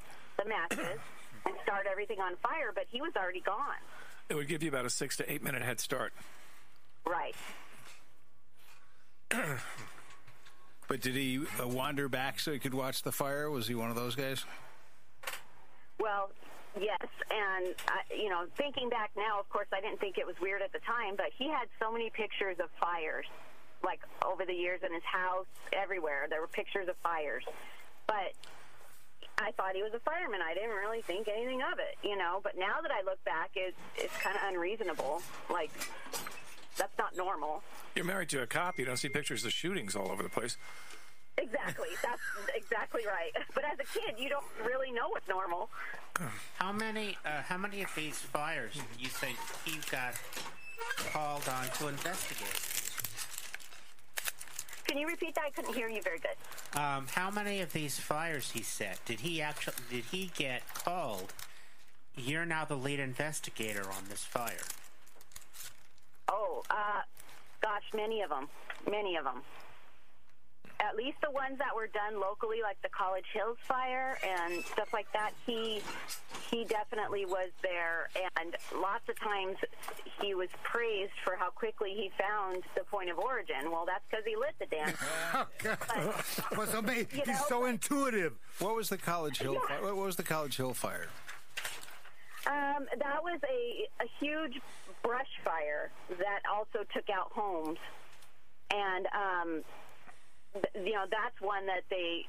the 0.42 0.48
matches 0.48 1.00
and 1.46 1.54
start 1.64 1.86
everything 1.92 2.20
on 2.20 2.36
fire. 2.38 2.72
But 2.74 2.86
he 2.90 3.02
was 3.02 3.12
already 3.18 3.42
gone. 3.42 3.84
It 4.30 4.36
would 4.36 4.48
give 4.48 4.64
you 4.64 4.70
about 4.70 4.86
a 4.86 4.90
six 4.90 5.18
to 5.18 5.32
eight 5.32 5.44
minute 5.44 5.62
head 5.62 5.80
start. 5.80 6.14
Right. 7.06 7.36
But 10.90 11.02
did 11.02 11.14
he 11.14 11.40
uh, 11.62 11.68
wander 11.68 12.10
back 12.10 12.40
so 12.40 12.52
he 12.52 12.58
could 12.58 12.74
watch 12.74 13.04
the 13.04 13.12
fire? 13.12 13.48
Was 13.52 13.68
he 13.68 13.76
one 13.76 13.92
of 13.92 13.96
those 13.96 14.16
guys? 14.16 14.44
Well, 16.00 16.32
yes, 16.80 17.08
and 17.30 17.76
I, 17.88 18.02
you 18.14 18.30
know, 18.30 18.46
thinking 18.58 18.90
back 18.90 19.12
now, 19.16 19.40
of 19.40 19.50
course, 19.50 19.68
I 19.74 19.82
didn't 19.82 20.00
think 20.00 20.18
it 20.18 20.26
was 20.26 20.36
weird 20.42 20.62
at 20.62 20.72
the 20.72 20.80
time, 20.80 21.16
but 21.16 21.28
he 21.38 21.48
had 21.48 21.68
so 21.80 21.92
many 21.92 22.10
pictures 22.10 22.58
of 22.60 22.70
fires, 22.80 23.26
like 23.84 24.02
over 24.26 24.46
the 24.46 24.54
years 24.54 24.82
in 24.86 24.94
his 24.94 25.04
house, 25.04 25.48
everywhere. 25.74 26.28
There 26.30 26.42
were 26.42 26.48
pictures 26.48 26.88
of 26.88 26.96
fires, 27.04 27.44
but 28.08 28.34
I 29.38 29.52
thought 29.52 29.76
he 29.76 29.84
was 29.84 29.94
a 29.94 30.00
fireman. 30.00 30.42
I 30.42 30.54
didn't 30.54 30.76
really 30.76 31.02
think 31.02 31.28
anything 31.28 31.62
of 31.62 31.80
it, 31.80 31.98
you 32.04 32.18
know. 32.18 32.42
But 32.44 32.58
now 32.58 32.82
that 32.82 32.92
I 32.92 33.04
look 33.04 33.24
back, 33.24 33.52
it's 33.56 33.78
it's 33.96 34.16
kind 34.18 34.36
of 34.36 34.42
unreasonable. 34.50 35.22
Like 35.50 35.72
that's 36.78 36.98
not 36.98 37.16
normal. 37.16 37.64
You're 37.96 38.06
married 38.06 38.30
to 38.30 38.42
a 38.42 38.48
cop. 38.48 38.80
You 38.80 38.86
don't 38.86 38.98
see 38.98 39.10
pictures 39.10 39.46
of 39.46 39.54
shootings 39.54 39.96
all 39.96 40.12
over 40.12 40.24
the 40.24 40.30
place. 40.30 40.58
Exactly. 41.42 41.88
That's 42.04 42.22
exactly 42.56 43.02
right. 43.08 43.32
But 43.56 43.64
as 43.66 43.80
a 43.80 44.00
kid, 44.00 44.16
you 44.18 44.30
don't 44.30 44.46
really 44.66 44.92
know 44.92 45.10
what's 45.10 45.28
normal. 45.28 45.70
How 46.58 46.72
many? 46.72 47.18
Uh, 47.26 47.42
how 47.44 47.58
many 47.58 47.82
of 47.82 47.90
these 47.96 48.18
fires 48.18 48.74
do 48.74 48.82
you 48.98 49.08
think 49.08 49.38
he 49.66 49.80
got 49.90 50.16
called 51.12 51.48
on 51.48 51.66
to 51.78 51.88
investigate? 51.88 52.60
Can 54.86 54.98
you 54.98 55.08
repeat 55.08 55.36
that? 55.36 55.46
I 55.46 55.52
couldn't 55.52 55.74
hear 55.76 55.88
you 55.88 56.02
very 56.02 56.20
good. 56.20 56.80
Um, 56.80 57.08
how 57.14 57.30
many 57.30 57.62
of 57.62 57.72
these 57.74 58.00
fires 58.00 58.52
he 58.52 58.62
set 58.62 59.00
did 59.06 59.22
he 59.22 59.42
actually? 59.42 59.76
Did 59.90 60.06
he 60.06 60.32
get 60.36 60.62
called? 60.74 61.32
You're 62.16 62.46
now 62.46 62.66
the 62.66 62.76
lead 62.76 63.00
investigator 63.00 63.84
on 63.84 64.10
this 64.10 64.24
fire. 64.24 64.66
Oh, 66.28 66.64
uh, 66.70 67.02
gosh, 67.62 67.84
many 67.96 68.22
of 68.22 68.30
them. 68.30 68.50
Many 68.90 69.16
of 69.16 69.24
them. 69.24 69.42
At 70.82 70.96
least 70.96 71.18
the 71.22 71.32
ones 71.32 71.58
that 71.60 71.76
were 71.76 71.88
done 71.88 72.22
locally, 72.22 72.60
like 72.64 72.82
the 72.82 72.90
College 72.90 73.26
Hills 73.34 73.58
fire 73.68 74.18
and 74.26 74.64
stuff 74.64 74.94
like 74.94 75.12
that, 75.14 75.32
he 75.46 75.82
he 76.50 76.64
definitely 76.64 77.26
was 77.26 77.50
there. 77.62 78.10
And 78.40 78.56
lots 78.82 79.08
of 79.10 79.20
times 79.20 79.58
he 80.22 80.34
was 80.34 80.48
praised 80.64 81.12
for 81.24 81.36
how 81.36 81.50
quickly 81.50 81.92
he 81.96 82.12
found 82.18 82.64
the 82.76 82.84
point 82.86 83.10
of 83.10 83.20
origin. 83.20 83.70
Well, 83.72 83.86
that's 83.86 84.04
because 84.10 84.24
he 84.26 84.36
lit 84.36 84.56
the 84.60 84.66
damn. 84.68 84.94
Oh, 85.34 85.46
God. 85.60 86.58
Well, 86.58 86.68
so 86.68 86.82
ma- 86.82 86.92
he's 86.92 87.28
know, 87.28 87.36
so 87.48 87.66
intuitive. 87.66 88.34
What 88.60 88.76
was 88.76 88.90
the 88.90 88.98
College 88.98 89.38
Hill? 89.38 89.54
Yeah. 89.54 89.60
Fire? 89.68 89.84
What 89.84 89.96
was 89.98 90.16
the 90.16 90.24
College 90.24 90.58
Hill 90.58 90.74
fire? 90.74 91.08
Um, 92.48 92.88
that 92.98 93.22
was 93.22 93.40
a, 93.44 94.04
a 94.04 94.08
huge 94.20 94.60
brush 95.04 95.28
fire 95.44 95.92
that 96.10 96.40
also 96.52 96.80
took 96.94 97.10
out 97.10 97.32
homes. 97.32 97.78
And, 98.72 99.06
um, 99.08 99.52
th- 99.54 99.66
you 100.76 100.94
know, 100.94 101.06
that's 101.10 101.40
one 101.42 101.66
that 101.68 101.84
they 101.90 102.26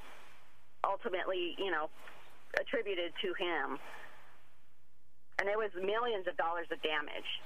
ultimately, 0.85 1.55
you 1.59 1.71
know, 1.71 1.89
attributed 2.59 3.13
to 3.23 3.29
him. 3.35 3.79
And 5.39 5.49
there 5.49 5.59
was 5.59 5.71
millions 5.75 6.27
of 6.29 6.37
dollars 6.37 6.67
of 6.71 6.83
damage. 6.83 7.41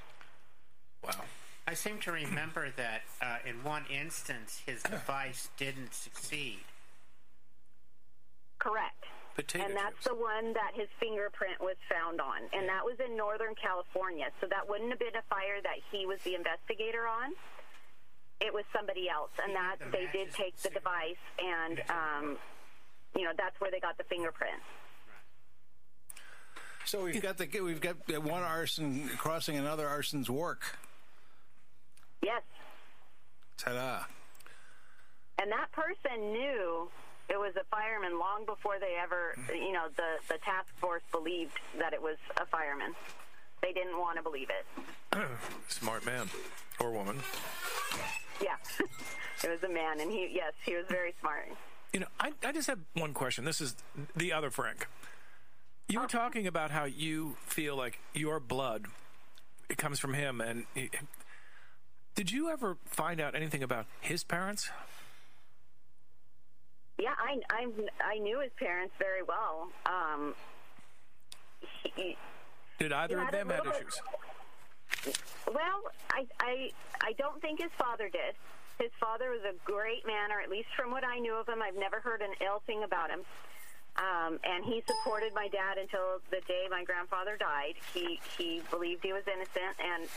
Wow. 1.05 1.25
I 1.67 1.75
seem 1.75 1.99
to 2.01 2.13
remember 2.13 2.69
that 2.77 3.03
uh, 3.23 3.39
in 3.47 3.63
one 3.63 3.85
instance 3.89 4.63
his 4.67 4.83
device 4.83 5.49
didn't 5.57 5.95
succeed. 5.95 6.61
Correct. 8.59 9.05
Potato 9.35 9.65
and 9.65 9.75
that's 9.75 9.97
chips. 9.97 10.09
the 10.09 10.15
one 10.15 10.53
that 10.55 10.73
his 10.75 10.89
fingerprint 11.01 11.61
was 11.61 11.77
found 11.91 12.21
on. 12.21 12.47
And 12.53 12.69
that 12.69 12.85
was 12.85 12.97
in 13.01 13.17
Northern 13.17 13.55
California. 13.55 14.27
So 14.41 14.47
that 14.51 14.69
wouldn't 14.69 14.91
have 14.91 14.99
been 14.99 15.17
a 15.17 15.27
fire 15.29 15.61
that 15.63 15.81
he 15.91 16.07
was 16.07 16.21
the 16.23 16.35
investigator 16.35 17.09
on. 17.09 17.33
It 18.41 18.53
was 18.53 18.65
somebody 18.75 19.09
else. 19.09 19.31
And 19.43 19.55
that 19.55 19.77
The 19.79 19.91
they 19.91 20.09
did 20.13 20.33
take 20.33 20.57
the 20.59 20.71
device 20.71 21.17
and, 21.39 21.83
um, 21.89 22.37
you 23.17 23.23
know, 23.23 23.33
that's 23.37 23.59
where 23.61 23.71
they 23.71 23.81
got 23.81 23.97
the 23.97 24.05
fingerprint. 24.05 24.61
So 26.85 27.05
we've 27.05 27.23
got 27.23 27.39
the 27.39 27.49
we've 27.61 27.81
got 27.81 27.97
one 28.23 28.43
arson 28.43 29.09
crossing 29.17 29.57
another 29.57 29.89
arson's 29.89 30.29
work. 30.29 30.77
Yes. 32.23 32.43
Ta-da! 33.57 34.05
And 35.41 35.51
that 35.51 35.73
person 35.73 36.33
knew 36.33 36.91
it 37.29 37.39
was 37.39 37.55
a 37.57 37.65
fireman 37.71 38.19
long 38.19 38.45
before 38.45 38.79
they 38.79 38.97
ever, 39.03 39.35
you 39.49 39.73
know, 39.73 39.87
the, 39.97 40.19
the 40.29 40.39
task 40.45 40.69
force 40.79 41.03
believed 41.11 41.59
that 41.79 41.93
it 41.93 42.03
was 42.03 42.17
a 42.37 42.47
fireman. 42.47 42.95
They 43.65 43.73
didn't 43.73 43.99
want 43.99 44.19
to 44.19 44.23
believe 44.23 44.49
it. 44.51 45.19
Smart 45.69 46.05
man 46.05 46.29
or 46.79 46.93
woman. 46.93 47.17
Yeah, 48.43 48.57
it 49.43 49.49
was 49.49 49.63
a 49.63 49.73
man, 49.73 50.01
and 50.01 50.11
he 50.11 50.29
yes, 50.31 50.53
he 50.67 50.75
was 50.75 50.85
very 50.91 51.15
smart. 51.21 51.49
You 51.95 52.01
know, 52.01 52.07
I, 52.21 52.33
I 52.45 52.53
just 52.53 52.67
have 52.67 52.81
one 52.93 53.15
question. 53.15 53.47
This 53.47 53.63
is 53.63 53.75
the 54.15 54.35
other 54.35 54.51
Frank. 54.51 54.87
You 55.89 56.01
were 56.01 56.07
talking 56.07 56.47
about 56.47 56.73
how 56.73 56.85
you 56.85 57.37
feel 57.47 57.75
like 57.75 58.01
your 58.13 58.39
blood 58.39 58.87
it 59.71 59.79
comes 59.79 59.99
from 59.99 60.13
him, 60.13 60.43
and 60.43 60.67
he, 60.75 60.91
did 62.15 62.31
you 62.31 62.51
ever 62.51 62.77
find 62.85 63.19
out 63.19 63.35
anything 63.35 63.63
about 63.63 63.87
his 64.03 64.25
parents? 64.25 64.69
Yeah, 66.99 67.15
I 67.19 67.41
I 67.49 67.67
I 68.05 68.19
knew 68.19 68.41
his 68.41 68.53
parents 68.59 68.95
very 68.99 69.23
well. 69.23 69.69
Um, 69.87 70.35
he, 71.97 72.19
Did 72.79 72.93
either 72.93 73.21
of 73.21 73.31
them 73.31 73.51
have 73.51 73.67
issues? 73.67 74.01
Well, 75.47 75.83
I, 76.11 76.27
I, 76.41 76.71
I 77.01 77.13
don't 77.19 77.41
think 77.41 77.61
his 77.61 77.71
father 77.79 78.09
did. 78.09 78.35
His 78.79 78.91
father 78.99 79.31
was 79.31 79.43
a 79.45 79.55
great 79.65 80.07
man, 80.07 80.33
or 80.33 80.41
at 80.41 80.51
least 80.51 80.69
from 80.77 80.91
what 80.91 81.05
I 81.05 81.19
knew 81.19 81.35
of 81.35 81.49
him, 81.49 81.63
I've 81.63 81.77
never 81.77 82.01
heard 82.01 82.23
an 82.23 82.35
ill 82.45 82.63
thing 82.67 82.83
about 82.83 83.11
him. 83.11 83.21
Um, 83.97 84.41
and 84.43 84.65
he 84.65 84.83
supported 84.87 85.33
my 85.35 85.47
dad 85.47 85.79
until 85.79 86.19
the 86.31 86.41
day 86.49 86.67
my 86.69 86.83
grandfather 86.83 87.37
died. 87.39 87.75
He 87.93 88.19
he 88.37 88.61
believed 88.69 89.05
he 89.05 89.13
was 89.13 89.23
innocent 89.29 89.79
and 89.79 90.09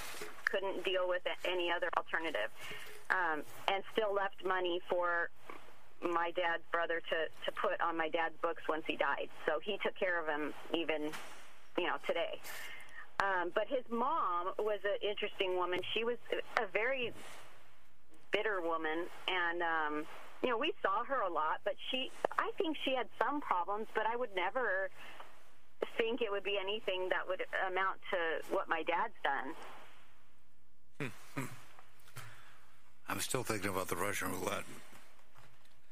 couldn't 0.46 0.84
deal 0.84 1.08
with 1.08 1.22
any 1.46 1.72
other 1.72 1.90
alternative, 1.96 2.50
um, 3.12 3.44
and 3.68 3.84
still 3.94 4.12
left 4.16 4.44
money 4.44 4.82
for 4.90 5.30
my 6.02 6.32
dad's 6.36 6.64
brother 6.72 7.02
to 7.02 7.30
to 7.46 7.52
put 7.52 7.80
on 7.80 7.96
my 7.96 8.10
dad's 8.10 8.34
books 8.42 8.64
once 8.68 8.84
he 8.88 8.96
died. 8.96 9.30
So 9.46 9.60
he 9.62 9.78
took 9.84 9.94
care 9.96 10.20
of 10.20 10.28
him 10.28 10.56
even, 10.74 11.12
you 11.78 11.86
know, 11.86 11.98
today. 12.06 12.40
Um, 13.20 13.52
but 13.54 13.66
his 13.68 13.84
mom 13.90 14.54
was 14.60 14.80
an 14.84 15.08
interesting 15.08 15.56
woman. 15.56 15.80
She 15.94 16.04
was 16.04 16.18
a 16.58 16.68
very 16.72 17.14
bitter 18.32 18.62
woman, 18.62 19.06
and 19.28 19.62
um, 19.62 20.06
you 20.44 20.50
know 20.50 20.58
we 20.58 20.74
saw 20.82 21.04
her 21.04 21.22
a 21.22 21.32
lot. 21.32 21.62
But 21.64 21.74
she, 21.90 22.12
I 22.38 22.52
think 22.58 22.78
she 22.86 22.94
had 22.96 23.08
some 23.18 23.42
problems, 23.42 23.88
but 23.96 24.06
I 24.06 24.16
would 24.16 24.36
never 24.36 24.90
think 25.98 26.22
it 26.22 26.32
would 26.32 26.44
be 26.44 26.58
anything 26.62 27.10
that 27.10 27.28
would 27.28 27.42
amount 27.68 27.98
to 28.12 28.54
what 28.54 28.70
my 28.70 28.84
dad's 28.84 29.14
done. 29.24 29.54
I'm 33.10 33.22
still 33.22 33.44
thinking 33.44 33.70
about 33.70 33.88
the 33.88 33.96
Russian 33.96 34.32
roulette. 34.32 34.64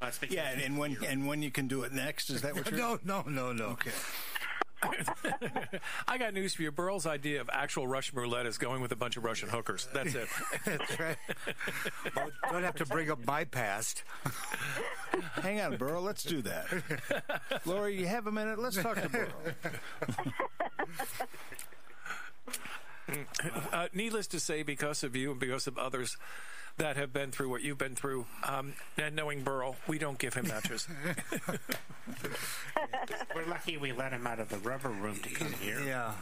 That's 0.01 0.17
because 0.17 0.35
Yeah, 0.35 0.49
and, 0.51 0.61
and 0.61 0.77
when 0.77 0.97
and 1.07 1.27
when 1.27 1.41
you 1.41 1.49
can 1.49 1.67
do 1.67 1.83
it 1.83 1.93
next? 1.93 2.29
Is 2.29 2.41
that 2.41 2.55
what 2.55 2.69
you're? 2.71 2.77
No, 2.77 2.99
no, 3.03 3.23
no, 3.27 3.53
no. 3.53 3.65
Okay. 3.65 3.91
I 6.07 6.17
got 6.17 6.33
news 6.33 6.55
for 6.55 6.61
you. 6.63 6.71
Burl's 6.71 7.05
idea 7.05 7.41
of 7.41 7.49
actual 7.51 7.87
Russian 7.87 8.17
roulette 8.17 8.45
is 8.45 8.57
going 8.57 8.81
with 8.81 8.91
a 8.91 8.95
bunch 8.95 9.17
of 9.17 9.23
Russian 9.23 9.49
hookers. 9.49 9.87
That's 9.93 10.15
it. 10.15 10.27
That's 10.65 10.99
right. 10.99 11.17
Well, 12.15 12.29
don't 12.51 12.63
have 12.63 12.75
to 12.75 12.85
bring 12.85 13.11
up 13.11 13.25
my 13.25 13.43
past. 13.43 14.03
Hang 15.41 15.61
on, 15.61 15.77
Burl. 15.77 16.01
Let's 16.01 16.23
do 16.23 16.41
that. 16.43 16.67
Lori, 17.65 17.99
you 17.99 18.07
have 18.07 18.27
a 18.27 18.31
minute? 18.31 18.59
Let's 18.59 18.77
talk 18.77 19.01
to 19.01 19.09
Burl. 19.09 19.27
Uh, 23.71 23.87
needless 23.93 24.27
to 24.27 24.39
say, 24.39 24.63
because 24.63 25.03
of 25.03 25.15
you 25.15 25.31
and 25.31 25.39
because 25.39 25.67
of 25.67 25.77
others 25.77 26.17
that 26.77 26.97
have 26.97 27.13
been 27.13 27.31
through 27.31 27.49
what 27.49 27.61
you've 27.63 27.77
been 27.77 27.95
through, 27.95 28.25
um, 28.43 28.73
and 28.97 29.15
knowing 29.15 29.43
Burl, 29.43 29.75
we 29.87 29.97
don't 29.97 30.17
give 30.19 30.33
him 30.33 30.47
matches. 30.47 30.87
we're 33.35 33.45
lucky 33.47 33.77
we 33.77 33.91
let 33.91 34.11
him 34.11 34.27
out 34.27 34.39
of 34.39 34.49
the 34.49 34.57
rubber 34.59 34.89
room 34.89 35.17
to 35.19 35.29
come 35.29 35.53
here. 35.53 35.81
Yeah. 35.85 36.13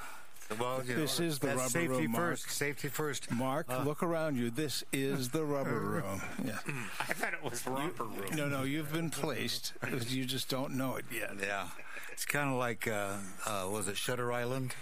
Well, 0.60 0.84
you 0.86 0.96
This 0.96 1.20
know, 1.20 1.26
is 1.26 1.40
the 1.40 1.48
rubber 1.48 1.70
safety 1.70 1.88
room, 1.88 2.12
Mark. 2.12 2.24
first. 2.32 2.52
Safety 2.52 2.88
first. 2.90 3.32
Mark, 3.32 3.68
look 3.86 4.04
around 4.04 4.38
you. 4.38 4.52
This 4.52 4.84
is 4.92 5.30
the 5.30 5.44
rubber 5.44 5.80
room. 6.04 6.22
Yeah. 6.44 6.60
I 7.00 7.14
thought 7.14 7.34
it 7.34 7.44
was 7.44 7.66
rubber 7.66 8.04
room. 8.04 8.36
No, 8.36 8.48
no, 8.48 8.64
you've 8.64 8.92
been 8.92 9.10
placed. 9.10 9.74
You 10.10 10.26
just 10.26 10.50
don't 10.50 10.74
know 10.76 10.96
it 10.98 11.06
yet. 11.12 11.32
Yeah. 11.42 11.68
It's 12.12 12.26
kind 12.26 12.50
of 12.52 12.58
like, 12.60 12.88
uh, 12.88 13.14
uh, 13.48 13.68
was 13.72 13.88
it 13.88 13.98
Shutter 13.98 14.32
Island? 14.32 14.76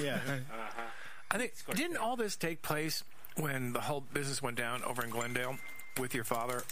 Yeah. 0.00 0.18
Uh-huh. 0.28 0.82
I 1.30 1.38
think 1.38 1.52
didn't 1.74 1.96
all 1.96 2.14
this 2.16 2.36
take 2.36 2.62
place 2.62 3.02
when 3.36 3.72
the 3.72 3.80
whole 3.82 4.00
business 4.00 4.42
went 4.42 4.56
down 4.56 4.82
over 4.84 5.02
in 5.04 5.10
Glendale 5.10 5.56
with 5.98 6.14
your 6.14 6.24
father? 6.24 6.62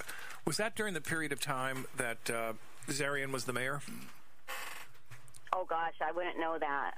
Was 0.45 0.57
that 0.57 0.75
during 0.75 0.95
the 0.95 1.01
period 1.01 1.33
of 1.33 1.41
time 1.41 1.87
that 1.97 2.31
uh, 2.31 2.53
Zarian 2.89 3.31
was 3.33 3.45
the 3.45 3.53
mayor? 3.53 3.81
Oh 5.53 5.65
gosh, 5.69 5.95
I 6.01 6.13
wouldn't 6.13 6.39
know 6.39 6.59
that. 6.59 6.95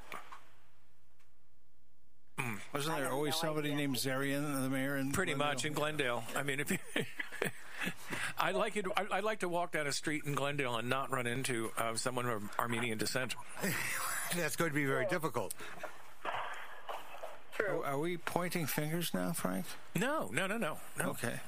Wasn't 2.72 2.96
there 2.96 3.10
always 3.12 3.34
no 3.34 3.40
somebody 3.48 3.68
idea. 3.68 3.78
named 3.78 3.96
Zarian, 3.96 4.62
the 4.62 4.68
mayor? 4.68 4.96
In 4.96 5.12
Pretty 5.12 5.32
Glendale? 5.34 5.54
much 5.54 5.64
in 5.64 5.72
Glendale. 5.72 6.24
I 6.34 6.42
mean, 6.42 6.58
if 6.60 6.70
you, 6.70 6.78
I 8.38 8.50
like 8.50 8.76
it, 8.76 8.86
I, 8.96 9.06
I'd 9.12 9.24
like 9.24 9.40
to 9.40 9.48
walk 9.48 9.72
down 9.72 9.86
a 9.86 9.92
street 9.92 10.24
in 10.26 10.34
Glendale 10.34 10.76
and 10.76 10.88
not 10.88 11.10
run 11.10 11.26
into 11.26 11.70
uh, 11.78 11.94
someone 11.94 12.26
of 12.26 12.42
Armenian 12.58 12.98
descent. 12.98 13.34
That's 14.36 14.56
going 14.56 14.70
to 14.70 14.74
be 14.74 14.84
very 14.84 15.06
difficult. 15.06 15.54
True. 17.56 17.82
Oh, 17.84 17.88
Are 17.88 17.98
we 17.98 18.16
pointing 18.16 18.66
fingers 18.66 19.12
now, 19.14 19.32
Frank? 19.32 19.66
No, 19.94 20.28
no, 20.32 20.46
no, 20.46 20.56
no, 20.58 20.78
no. 20.98 21.10
Okay. 21.10 21.40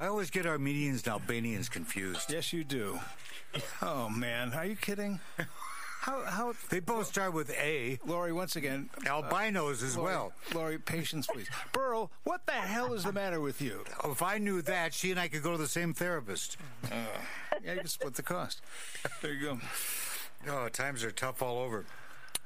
I 0.00 0.08
always 0.08 0.30
get 0.30 0.44
Armenians 0.46 1.02
and 1.04 1.12
Albanians 1.12 1.68
confused. 1.68 2.30
Yes, 2.30 2.52
you 2.52 2.64
do. 2.64 2.98
Oh 3.80 4.10
man, 4.10 4.52
are 4.52 4.66
you 4.66 4.76
kidding? 4.76 5.20
How? 6.02 6.22
How? 6.24 6.52
They 6.68 6.80
both 6.80 7.06
start 7.06 7.32
with 7.32 7.50
A. 7.52 7.98
Lori, 8.04 8.32
once 8.32 8.56
again. 8.56 8.90
Uh, 9.06 9.22
Albinos 9.22 9.82
as 9.82 9.96
Lori, 9.96 10.12
well. 10.12 10.32
Lori, 10.54 10.78
patience, 10.78 11.26
please. 11.26 11.48
Burl, 11.72 12.10
what 12.24 12.44
the 12.44 12.52
hell 12.52 12.92
is 12.92 13.04
the 13.04 13.12
matter 13.12 13.40
with 13.40 13.62
you? 13.62 13.84
Oh, 14.04 14.12
if 14.12 14.22
I 14.22 14.36
knew 14.38 14.60
that, 14.62 14.92
she 14.92 15.10
and 15.10 15.18
I 15.18 15.28
could 15.28 15.42
go 15.42 15.52
to 15.52 15.58
the 15.58 15.66
same 15.68 15.94
therapist. 15.94 16.58
Uh, 16.84 16.96
yeah, 17.64 17.72
you 17.74 17.78
can 17.78 17.86
split 17.88 18.14
the 18.14 18.22
cost. 18.22 18.60
There 19.22 19.32
you 19.32 19.40
go. 19.46 19.60
Oh, 20.48 20.68
times 20.68 21.02
are 21.02 21.10
tough 21.10 21.40
all 21.42 21.58
over. 21.58 21.86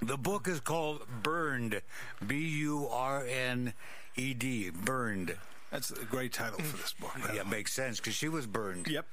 The 0.03 0.16
book 0.16 0.48
is 0.48 0.61
called 0.61 1.03
Burned. 1.22 1.82
B 2.26 2.36
U 2.61 2.88
R 2.90 3.24
N 3.26 3.74
E 4.16 4.34
D. 4.34 4.70
Burned. 4.70 5.36
That's 5.70 5.90
a 5.90 6.05
great 6.05 6.32
title 6.32 6.59
for 6.59 6.76
this 6.78 6.92
book. 6.94 7.12
Yeah, 7.32 7.42
it 7.42 7.48
makes 7.48 7.72
sense 7.72 7.98
because 7.98 8.14
she 8.14 8.28
was 8.28 8.46
burned. 8.46 8.88
Yep. 8.88 9.07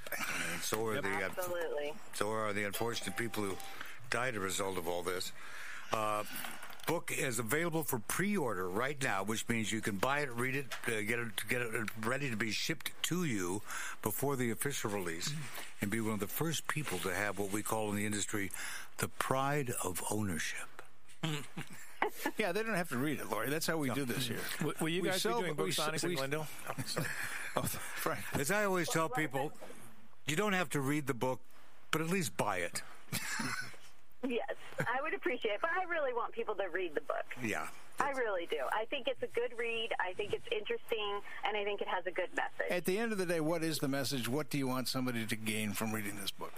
And 0.54 0.62
so 0.62 0.86
are 0.88 1.02
the 1.02 1.10
uh, 1.10 1.30
Absolutely. 1.38 1.94
so 2.14 2.32
are 2.32 2.52
the 2.52 2.64
unfortunate 2.64 3.16
people 3.16 3.44
who 3.44 3.56
died 4.10 4.34
as 4.34 4.38
a 4.38 4.40
result 4.40 4.78
of 4.78 4.88
all 4.88 5.04
this. 5.04 5.32
Uh, 5.94 6.24
book 6.88 7.14
is 7.16 7.38
available 7.38 7.84
for 7.84 8.00
pre-order 8.00 8.68
right 8.68 9.02
now, 9.04 9.24
which 9.24 9.48
means 9.50 9.72
you 9.72 9.82
can 9.82 9.98
buy 9.98 10.22
it, 10.22 10.32
read 10.32 10.56
it, 10.56 10.66
uh, 10.88 11.02
get 11.02 11.20
it, 11.20 11.28
get 11.48 11.62
it 11.62 11.90
ready 12.04 12.30
to 12.30 12.38
be 12.38 12.50
shipped 12.50 12.92
to 13.04 13.26
you 13.26 13.62
before 14.02 14.36
the 14.36 14.50
official 14.50 14.90
release, 14.90 15.34
and 15.82 15.92
be 15.92 16.00
one 16.00 16.14
of 16.14 16.20
the 16.20 16.28
first 16.28 16.68
people 16.68 16.98
to 17.00 17.14
have 17.14 17.38
what 17.38 17.52
we 17.52 17.62
call 17.62 17.90
in 17.92 17.98
the 17.98 18.06
industry 18.06 18.50
the 18.98 19.08
pride 19.08 19.74
of 19.84 20.04
ownership. 20.10 20.77
Yeah, 22.38 22.52
they 22.52 22.64
don't 22.64 22.76
have 22.76 22.90
to 22.90 22.98
read 22.98 23.20
it, 23.20 23.30
Lori. 23.30 23.50
That's 23.50 23.68
how 23.68 23.78
we 23.78 23.90
do 23.90 24.06
this 24.06 24.28
here. 24.28 24.38
W- 24.60 24.76
Will 24.80 24.90
you 24.90 25.02
We 25.02 25.10
guys 25.10 25.22
sell- 25.22 25.38
be 25.38 25.44
doing 25.46 25.56
book 25.56 25.66
we 25.66 25.72
s- 25.72 25.80
signings 25.80 26.04
in 26.04 26.10
we 26.12 26.16
Glendale? 26.16 26.48
Oh, 26.78 26.84
sorry. 26.86 27.08
Oh, 27.58 27.62
Frank. 27.64 28.20
As 28.34 28.52
I 28.52 28.66
always 28.66 28.88
tell 28.88 29.10
people, 29.10 29.52
you 30.28 30.36
don't 30.36 30.54
have 30.54 30.70
to 30.72 30.80
read 30.80 31.08
the 31.08 31.14
book, 31.14 31.40
but 31.92 32.02
at 32.02 32.08
least 32.10 32.38
buy 32.38 32.58
it. 32.58 32.82
Yes, 34.28 34.56
I 34.80 35.02
would 35.02 35.14
appreciate 35.14 35.54
it, 35.54 35.62
but 35.62 35.70
I 35.72 35.90
really 35.90 36.14
want 36.14 36.34
people 36.34 36.56
to 36.56 36.68
read 36.72 36.94
the 36.96 37.02
book. 37.02 37.26
Yeah. 37.44 37.68
I 38.00 38.12
really 38.12 38.48
do. 38.50 38.58
I 38.72 38.86
think 38.86 39.08
it's 39.08 39.22
a 39.24 39.28
good 39.28 39.58
read. 39.58 39.90
I 40.00 40.14
think 40.14 40.34
it's 40.34 40.46
interesting, 40.52 41.20
and 41.48 41.58
I 41.58 41.64
think 41.64 41.82
it 41.82 41.88
has 41.88 42.06
a 42.06 42.12
good 42.12 42.30
message. 42.36 42.72
At 42.72 42.86
the 42.86 42.98
end 43.00 43.12
of 43.12 43.18
the 43.18 43.26
day, 43.26 43.40
what 43.40 43.64
is 43.64 43.80
the 43.80 43.88
message? 43.88 44.28
What 44.30 44.50
do 44.50 44.58
you 44.58 44.68
want 44.68 44.88
somebody 44.88 45.26
to 45.26 45.36
gain 45.36 45.74
from 45.74 45.92
reading 45.92 46.16
this 46.22 46.32
book? 46.32 46.54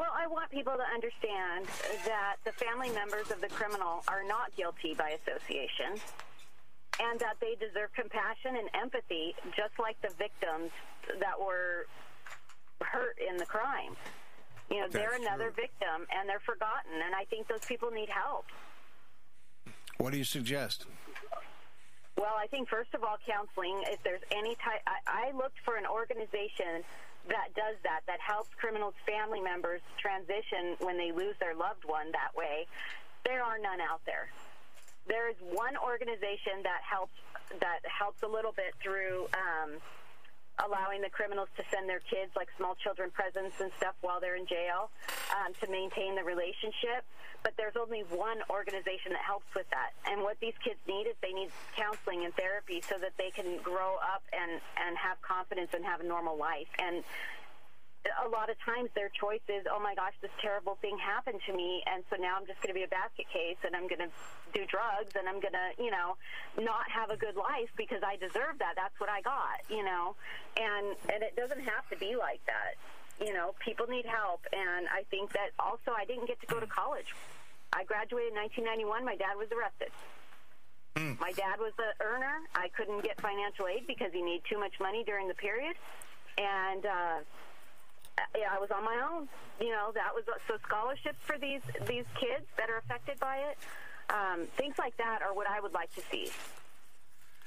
Well, 0.00 0.16
I 0.16 0.26
want 0.28 0.50
people 0.50 0.72
to 0.72 0.94
understand 0.94 1.68
that 2.06 2.36
the 2.46 2.52
family 2.52 2.88
members 2.88 3.30
of 3.30 3.42
the 3.42 3.48
criminal 3.48 4.02
are 4.08 4.24
not 4.24 4.56
guilty 4.56 4.94
by 4.96 5.12
association 5.20 6.00
and 7.04 7.20
that 7.20 7.36
they 7.38 7.52
deserve 7.60 7.92
compassion 7.92 8.56
and 8.56 8.70
empathy 8.72 9.34
just 9.54 9.76
like 9.78 10.00
the 10.00 10.08
victims 10.16 10.72
that 11.20 11.38
were 11.38 11.84
hurt 12.80 13.18
in 13.20 13.36
the 13.36 13.44
crime. 13.44 13.94
You 14.70 14.80
know, 14.80 14.88
they're 14.88 15.20
another 15.20 15.52
true. 15.52 15.68
victim 15.68 16.08
and 16.08 16.26
they're 16.26 16.40
forgotten, 16.48 16.96
and 17.04 17.14
I 17.14 17.24
think 17.24 17.46
those 17.48 17.66
people 17.68 17.90
need 17.90 18.08
help. 18.08 18.46
What 19.98 20.12
do 20.12 20.16
you 20.16 20.24
suggest? 20.24 20.86
Well, 22.16 22.36
I 22.40 22.46
think 22.46 22.70
first 22.70 22.94
of 22.94 23.04
all, 23.04 23.16
counseling. 23.28 23.84
If 23.84 24.02
there's 24.02 24.24
any 24.30 24.54
type, 24.64 24.80
I, 24.86 25.28
I 25.28 25.36
looked 25.36 25.60
for 25.62 25.76
an 25.76 25.84
organization 25.84 26.88
that 27.28 27.54
does 27.54 27.76
that, 27.84 28.00
that 28.06 28.20
helps 28.20 28.48
criminals' 28.56 28.94
family 29.06 29.40
members 29.40 29.80
transition 29.98 30.76
when 30.80 30.96
they 30.96 31.12
lose 31.12 31.34
their 31.38 31.54
loved 31.54 31.84
one 31.84 32.10
that 32.12 32.34
way. 32.34 32.66
There 33.24 33.42
are 33.42 33.58
none 33.58 33.80
out 33.80 34.00
there. 34.06 34.28
There 35.06 35.28
is 35.28 35.36
one 35.40 35.76
organization 35.76 36.62
that 36.64 36.80
helps 36.88 37.12
that 37.60 37.80
helps 37.84 38.22
a 38.22 38.28
little 38.28 38.52
bit 38.52 38.74
through 38.82 39.26
um, 39.34 39.78
allowing 40.58 41.00
the 41.00 41.10
criminals 41.10 41.48
to 41.56 41.62
send 41.72 41.88
their 41.88 42.00
kids 42.00 42.32
like 42.36 42.48
small 42.56 42.74
children 42.82 43.10
presents 43.10 43.60
and 43.60 43.70
stuff 43.78 43.94
while 44.00 44.20
they're 44.20 44.36
in 44.36 44.46
jail 44.46 44.90
um, 45.32 45.54
to 45.60 45.70
maintain 45.70 46.14
the 46.14 46.24
relationship. 46.24 47.06
But 47.42 47.56
there's 47.56 47.76
only 47.80 48.04
one 48.12 48.44
organization 48.50 49.16
that 49.16 49.24
helps 49.24 49.48
with 49.56 49.64
that. 49.70 49.96
And 50.04 50.20
what 50.20 50.36
these 50.40 50.52
kids 50.60 50.76
need 50.86 51.08
is 51.08 51.16
they 51.22 51.32
need 51.32 51.48
counseling 51.72 52.24
and 52.24 52.34
therapy 52.34 52.82
so 52.84 53.00
that 53.00 53.16
they 53.16 53.30
can 53.30 53.56
grow 53.64 53.96
up 53.96 54.20
and, 54.32 54.60
and 54.76 54.92
have 54.98 55.16
confidence 55.22 55.72
and 55.72 55.84
have 55.84 56.00
a 56.00 56.06
normal 56.06 56.36
life. 56.36 56.68
And 56.78 57.02
a 58.08 58.28
lot 58.28 58.48
of 58.48 58.56
times 58.64 58.88
their 58.94 59.10
choice 59.12 59.44
is, 59.48 59.66
oh 59.68 59.78
my 59.78 59.94
gosh, 59.94 60.14
this 60.22 60.32
terrible 60.40 60.78
thing 60.80 60.96
happened 60.96 61.40
to 61.46 61.52
me, 61.52 61.82
and 61.84 62.02
so 62.08 62.16
now 62.16 62.36
I'm 62.40 62.46
just 62.46 62.60
going 62.64 62.72
to 62.72 62.78
be 62.78 62.84
a 62.84 62.88
basket 62.88 63.28
case, 63.28 63.60
and 63.60 63.76
I'm 63.76 63.88
going 63.88 64.00
to 64.00 64.12
do 64.56 64.64
drugs, 64.64 65.12
and 65.12 65.28
I'm 65.28 65.40
going 65.40 65.52
to, 65.52 65.68
you 65.76 65.90
know, 65.90 66.16
not 66.56 66.88
have 66.88 67.10
a 67.10 67.16
good 67.16 67.36
life 67.36 67.68
because 67.76 68.00
I 68.00 68.16
deserve 68.16 68.56
that. 68.64 68.72
That's 68.76 68.96
what 68.98 69.10
I 69.12 69.20
got, 69.20 69.60
you 69.68 69.84
know, 69.84 70.16
and 70.56 70.96
and 71.12 71.22
it 71.22 71.36
doesn't 71.36 71.60
have 71.60 71.84
to 71.92 71.96
be 72.00 72.16
like 72.16 72.40
that. 72.48 72.80
You 73.20 73.34
know, 73.36 73.52
people 73.60 73.86
need 73.86 74.06
help, 74.06 74.40
and 74.48 74.88
I 74.88 75.04
think 75.10 75.32
that 75.36 75.52
also 75.60 75.92
I 75.92 76.08
didn't 76.08 76.26
get 76.26 76.40
to 76.40 76.48
go 76.48 76.58
to 76.58 76.66
college. 76.66 77.12
I 77.72 77.84
graduated 77.84 78.32
in 78.32 78.40
1991. 78.40 79.04
My 79.04 79.16
dad 79.16 79.36
was 79.36 79.52
arrested. 79.52 79.92
My 81.20 81.32
dad 81.32 81.60
was 81.60 81.72
the 81.76 81.92
earner. 82.04 82.40
I 82.54 82.68
couldn't 82.76 83.04
get 83.04 83.20
financial 83.20 83.68
aid 83.68 83.86
because 83.86 84.10
he 84.12 84.22
made 84.22 84.42
too 84.48 84.58
much 84.58 84.72
money 84.80 85.04
during 85.04 85.28
the 85.28 85.36
period, 85.36 85.76
and. 86.38 86.86
uh 86.86 87.20
I 88.34 88.58
was 88.58 88.70
on 88.70 88.84
my 88.84 89.00
own. 89.12 89.28
You 89.60 89.70
know, 89.70 89.90
that 89.94 90.14
was 90.14 90.24
so 90.48 90.56
scholarships 90.66 91.18
for 91.22 91.38
these 91.38 91.60
these 91.86 92.04
kids 92.18 92.46
that 92.56 92.68
are 92.70 92.78
affected 92.78 93.18
by 93.20 93.36
it. 93.36 93.58
Um, 94.12 94.46
things 94.56 94.74
like 94.78 94.96
that 94.96 95.20
are 95.22 95.34
what 95.34 95.48
I 95.48 95.60
would 95.60 95.72
like 95.72 95.94
to 95.94 96.02
see. 96.10 96.30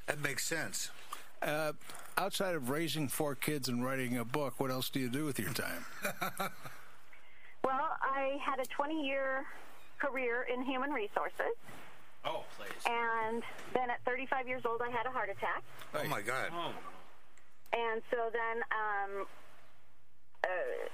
That 0.08 0.20
makes 0.22 0.46
sense. 0.46 0.92
Uh, 1.42 1.74
outside 2.18 2.56
of 2.56 2.70
raising 2.70 3.08
four 3.10 3.36
kids 3.36 3.68
and 3.68 3.84
writing 3.86 4.18
a 4.18 4.24
book, 4.26 4.60
what 4.60 4.72
else 4.72 4.90
do 4.90 5.00
you 5.00 5.10
do 5.10 5.26
with 5.26 5.40
your 5.40 5.52
time? 5.54 5.86
Well, 7.64 7.96
I 8.02 8.38
had 8.44 8.60
a 8.60 8.66
20 8.66 9.06
year 9.08 9.46
career 9.98 10.46
in 10.54 10.64
human 10.64 10.92
resources, 10.92 11.56
Oh, 12.26 12.44
please. 12.58 12.70
and 12.86 13.42
then 13.74 13.90
at 13.90 14.04
35 14.06 14.48
years 14.50 14.64
old, 14.66 14.82
I 14.82 14.90
had 14.90 15.06
a 15.06 15.10
heart 15.12 15.30
attack. 15.30 15.64
Oh 15.96 16.04
my 16.10 16.22
God. 16.22 16.50
Oh, 16.54 16.72
And 17.72 18.02
so 18.12 18.30
then 18.34 18.64
um, 18.72 19.26
uh, 20.44 20.48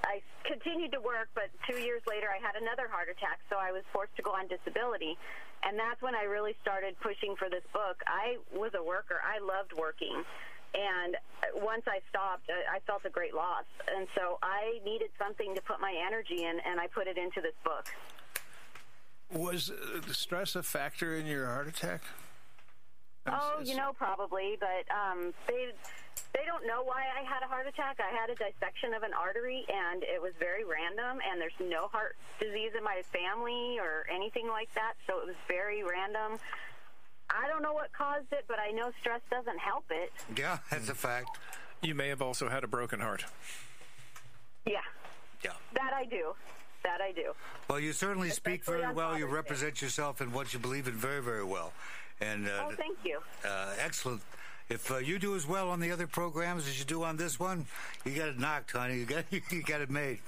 I 0.06 0.22
continued 0.44 0.92
to 0.94 1.02
work, 1.02 1.30
but 1.34 1.50
two 1.70 1.78
years 1.78 2.02
later 2.08 2.28
I 2.30 2.38
had 2.38 2.56
another 2.56 2.88
heart 2.90 3.10
attack, 3.10 3.40
so 3.50 3.58
I 3.60 3.72
was 3.72 3.84
forced 3.92 4.16
to 4.18 4.22
go 4.22 4.32
on 4.32 4.48
disability. 4.48 5.18
And 5.64 5.78
that's 5.78 6.02
when 6.02 6.16
I 6.16 6.24
really 6.24 6.56
started 6.62 6.96
pushing 7.02 7.36
for 7.36 7.50
this 7.50 7.64
book. 7.74 8.02
I 8.08 8.38
was 8.54 8.72
a 8.78 8.84
worker, 8.84 9.22
I 9.26 9.40
loved 9.44 9.74
working. 9.74 10.24
And 10.74 11.18
once 11.56 11.84
I 11.88 12.00
stopped, 12.10 12.50
I 12.50 12.80
felt 12.86 13.04
a 13.06 13.10
great 13.10 13.34
loss. 13.34 13.66
And 13.96 14.08
so 14.16 14.38
I 14.44 14.80
needed 14.86 15.10
something 15.18 15.56
to 15.56 15.62
put 15.62 15.82
my 15.82 15.94
energy 16.08 16.46
in, 16.46 16.60
and 16.66 16.80
I 16.80 16.88
put 16.88 17.08
it 17.08 17.18
into 17.18 17.42
this 17.42 17.56
book. 17.64 17.88
Was 19.34 19.72
uh, 19.72 20.02
stress 20.12 20.56
a 20.56 20.64
factor 20.64 21.16
in 21.16 21.26
your 21.26 21.48
heart 21.48 21.68
attack? 21.68 22.04
Oh, 23.28 23.60
you 23.64 23.76
know, 23.76 23.94
probably, 23.94 24.58
but 24.60 24.86
um, 24.94 25.34
they 25.48 25.72
they 26.34 26.46
don't 26.46 26.66
know 26.68 26.84
why 26.84 27.04
I 27.18 27.24
had 27.24 27.42
a 27.44 27.48
heart 27.48 27.68
attack. 27.68 28.00
I 28.00 28.14
had 28.16 28.30
a 28.30 28.36
dissection 28.36 28.94
of 28.94 29.04
an 29.04 29.14
artery, 29.14 29.66
and 29.68 30.04
it 30.04 30.22
was 30.22 30.34
very 30.40 30.64
random. 30.64 31.20
And 31.30 31.42
there's 31.42 31.58
no 31.60 31.88
heart 31.88 32.16
disease 32.40 32.72
in 32.78 32.84
my 32.84 33.02
family 33.12 33.78
or 33.80 34.06
anything 34.14 34.48
like 34.48 34.74
that, 34.76 34.94
so 35.08 35.20
it 35.20 35.26
was 35.26 35.36
very 35.48 35.84
random. 35.84 36.38
I 37.30 37.48
don't 37.48 37.62
know 37.62 37.74
what 37.74 37.92
caused 37.94 38.32
it, 38.32 38.46
but 38.48 38.58
I 38.60 38.72
know 38.72 38.92
stress 39.02 39.22
doesn't 39.30 39.60
help 39.60 39.86
it. 39.92 40.12
Yeah, 40.38 40.60
that's 40.72 40.90
a 40.90 40.96
fact. 40.96 41.38
You 41.82 41.96
may 41.96 42.10
have 42.10 42.22
also 42.22 42.50
had 42.50 42.64
a 42.64 42.68
broken 42.68 43.00
heart. 43.00 43.26
Yeah, 44.66 44.82
Yeah. 45.44 45.54
that 45.74 45.94
I 45.94 46.06
do. 46.06 46.34
That 46.84 47.02
I 47.02 47.12
do. 47.12 47.34
Well, 47.70 47.80
you 47.80 47.92
certainly 47.92 48.30
speak 48.30 48.64
very 48.66 48.84
on 48.84 48.96
well. 48.96 49.10
You 49.18 49.26
Father's 49.26 49.30
Day. 49.30 49.36
represent 49.36 49.82
yourself 49.82 50.22
and 50.22 50.34
what 50.34 50.54
you 50.54 50.60
believe 50.60 50.88
in 50.88 50.94
very, 50.94 51.22
very 51.22 51.44
well. 51.44 51.74
And 52.22 52.48
uh, 52.48 52.66
Oh, 52.68 52.72
thank 52.76 52.98
you. 53.04 53.20
uh, 53.46 53.74
excellent. 53.80 54.22
If 54.70 54.92
uh, 54.92 54.98
you 54.98 55.18
do 55.18 55.36
as 55.36 55.48
well 55.48 55.70
on 55.70 55.80
the 55.80 55.92
other 55.92 56.06
programs 56.06 56.68
as 56.68 56.78
you 56.78 56.86
do 56.86 57.04
on 57.04 57.18
this 57.18 57.40
one, 57.40 57.66
you 58.06 58.12
got 58.14 58.30
it 58.30 58.40
knocked, 58.40 58.72
honey. 58.72 59.00
You 59.00 59.06
got 59.06 59.26
you 59.32 59.64
got 59.64 59.82
it 59.82 59.90
made. 59.90 60.20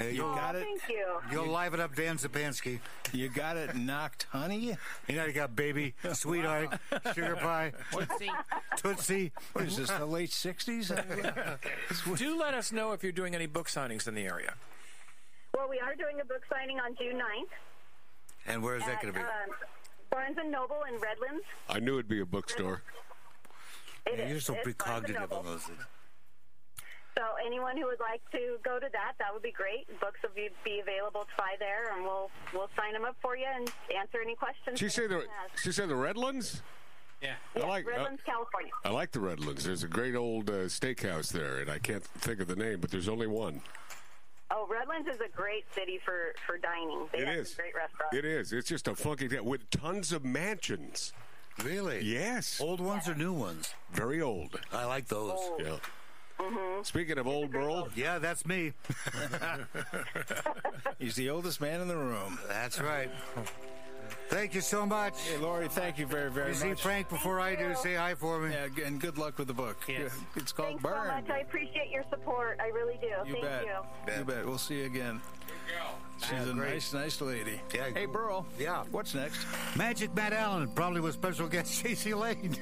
Uh, 0.00 0.04
you'll, 0.04 0.30
oh, 0.30 0.34
got 0.34 0.54
it. 0.56 0.64
thank 0.64 0.88
you. 0.88 1.06
you'll 1.30 1.46
liven 1.46 1.80
up 1.80 1.94
Dan 1.94 2.16
Zapansky. 2.16 2.80
You 3.12 3.28
got 3.28 3.56
it 3.56 3.74
knocked, 3.76 4.26
honey. 4.30 4.76
You 5.06 5.14
know, 5.14 5.26
you 5.26 5.32
got 5.32 5.54
baby, 5.54 5.94
sweetheart, 6.12 6.70
sugar 7.14 7.36
pie, 7.36 7.72
tootsie, 7.92 8.30
tootsie. 8.76 9.32
What 9.52 9.66
is 9.66 9.76
this, 9.76 9.90
the 9.90 10.06
late 10.06 10.30
60s? 10.30 10.88
Do 12.18 12.38
let 12.38 12.54
us 12.54 12.72
know 12.72 12.92
if 12.92 13.02
you're 13.02 13.12
doing 13.12 13.34
any 13.34 13.46
book 13.46 13.68
signings 13.68 14.08
in 14.08 14.14
the 14.14 14.24
area. 14.24 14.54
Well, 15.54 15.68
we 15.68 15.78
are 15.78 15.94
doing 15.94 16.20
a 16.20 16.24
book 16.24 16.42
signing 16.50 16.80
on 16.80 16.96
June 16.96 17.16
9th. 17.16 17.50
And 18.46 18.62
where 18.62 18.76
is 18.76 18.84
that 18.86 19.00
going 19.02 19.12
to 19.12 19.20
be? 19.20 19.24
um, 19.24 19.28
Barnes 20.10 20.36
and 20.38 20.50
Noble 20.50 20.80
in 20.88 20.94
Redlands. 21.00 21.44
I 21.68 21.78
knew 21.80 21.94
it'd 21.94 22.08
be 22.08 22.20
a 22.20 22.26
bookstore. 22.26 22.82
It 24.06 24.18
Yeah, 24.18 24.24
is. 24.24 24.30
you're 24.30 24.40
so 24.40 24.54
It's 24.54 24.74
Barnes 24.74 25.04
precognitive 25.06 25.32
on 25.36 25.44
those 25.44 25.62
things. 25.62 25.80
So 27.16 27.22
anyone 27.44 27.76
who 27.76 27.84
would 27.86 28.00
like 28.00 28.22
to 28.32 28.56
go 28.64 28.78
to 28.80 28.88
that, 28.92 29.12
that 29.18 29.32
would 29.34 29.42
be 29.42 29.52
great. 29.52 29.86
Books 30.00 30.18
will 30.22 30.30
be, 30.34 30.48
be 30.64 30.80
available 30.80 31.22
to 31.24 31.30
buy 31.36 31.56
there, 31.58 31.92
and 31.94 32.04
we'll 32.04 32.30
we'll 32.54 32.70
sign 32.76 32.94
them 32.94 33.04
up 33.04 33.16
for 33.20 33.36
you 33.36 33.44
and 33.54 33.70
answer 33.94 34.18
any 34.22 34.34
questions. 34.34 34.78
She 34.78 34.88
say 34.88 35.06
the 35.06 35.16
has. 35.18 35.60
she 35.62 35.72
said 35.72 35.90
the 35.90 35.94
Redlands. 35.94 36.62
yeah. 37.20 37.34
Yes, 37.54 37.64
I 37.64 37.68
like- 37.68 37.86
uh, 37.86 37.90
Redlands, 37.90 38.22
California. 38.24 38.72
I 38.84 38.88
like 38.90 39.10
the 39.12 39.20
Redlands. 39.20 39.62
There's 39.64 39.82
a 39.84 39.88
great 39.88 40.14
old 40.16 40.48
uh, 40.48 40.64
steakhouse 40.72 41.30
there, 41.30 41.58
and 41.58 41.70
I 41.70 41.78
can't 41.78 42.02
think 42.02 42.40
of 42.40 42.48
the 42.48 42.56
name, 42.56 42.80
but 42.80 42.90
there's 42.90 43.08
only 43.10 43.26
one. 43.26 43.60
Oh, 44.50 44.66
Redlands 44.70 45.08
is 45.08 45.20
a 45.20 45.28
great 45.34 45.64
city 45.74 45.98
for, 46.04 46.32
for 46.46 46.56
dining. 46.58 47.08
They 47.12 47.18
It 47.20 47.26
have 47.28 47.36
is. 47.36 47.48
some 47.50 47.56
great 47.62 47.74
restaurants. 47.74 48.16
It 48.16 48.24
is. 48.24 48.52
It's 48.54 48.68
just 48.68 48.88
a 48.88 48.94
funky 48.94 49.28
town 49.28 49.44
with 49.44 49.68
tons 49.70 50.12
of 50.12 50.24
mansions. 50.24 51.12
Really? 51.64 52.02
Yes, 52.02 52.60
Old 52.60 52.80
ones 52.80 53.08
or 53.08 53.14
new 53.14 53.32
ones? 53.32 53.74
very 53.92 54.20
old. 54.22 54.58
I 54.72 54.84
like 54.86 55.06
those. 55.08 55.32
Oh. 55.36 55.56
Yeah. 55.60 55.76
Mm-hmm. 56.40 56.82
Speaking 56.82 57.18
of 57.18 57.26
old 57.28 57.52
Burl, 57.52 57.88
Yeah, 57.94 58.18
that's 58.18 58.44
me. 58.46 58.72
He's 60.98 61.14
the 61.14 61.30
oldest 61.30 61.60
man 61.60 61.80
in 61.80 61.88
the 61.88 61.96
room. 61.96 62.38
That's 62.48 62.80
right. 62.80 63.10
Thank 64.28 64.54
you 64.54 64.60
so 64.60 64.84
much. 64.86 65.20
Hey, 65.28 65.36
Lori, 65.36 65.68
thank 65.68 65.98
you 65.98 66.06
very, 66.06 66.30
very 66.30 66.52
much. 66.52 66.64
You 66.64 66.74
see. 66.74 66.82
Frank 66.82 67.08
before 67.10 67.38
I 67.38 67.54
do. 67.54 67.74
Say 67.76 67.94
hi 67.94 68.14
for 68.14 68.40
me. 68.40 68.52
Yeah, 68.52 68.68
g- 68.74 68.82
and 68.82 69.00
good 69.00 69.18
luck 69.18 69.38
with 69.38 69.46
the 69.46 69.54
book. 69.54 69.76
Yes. 69.86 70.10
It's 70.36 70.52
called 70.52 70.80
Thanks 70.80 70.82
so 70.82 70.88
Burn. 70.88 71.08
much. 71.08 71.30
I 71.30 71.38
appreciate 71.40 71.90
your 71.90 72.04
support. 72.10 72.58
I 72.60 72.68
really 72.68 72.98
do. 73.00 73.08
You 73.26 73.34
Thank 73.34 73.42
bet. 73.44 73.64
you. 73.64 74.14
You 74.18 74.24
bet. 74.24 74.46
We'll 74.46 74.58
see 74.58 74.78
you 74.80 74.86
again. 74.86 75.20
She's 76.22 76.32
Yeah, 76.32 76.50
a 76.50 76.52
great. 76.54 76.72
nice, 76.74 76.92
nice 76.92 77.20
lady. 77.20 77.60
Yeah. 77.74 77.90
Hey, 77.94 78.06
Burl. 78.06 78.46
Yeah. 78.58 78.84
What's 78.90 79.14
next? 79.14 79.44
Magic 79.76 80.14
Matt 80.14 80.32
Alan, 80.32 80.68
probably 80.68 81.00
with 81.00 81.14
special 81.14 81.48
guest 81.48 81.72
Chasey 81.84 82.18
Lane. 82.18 82.56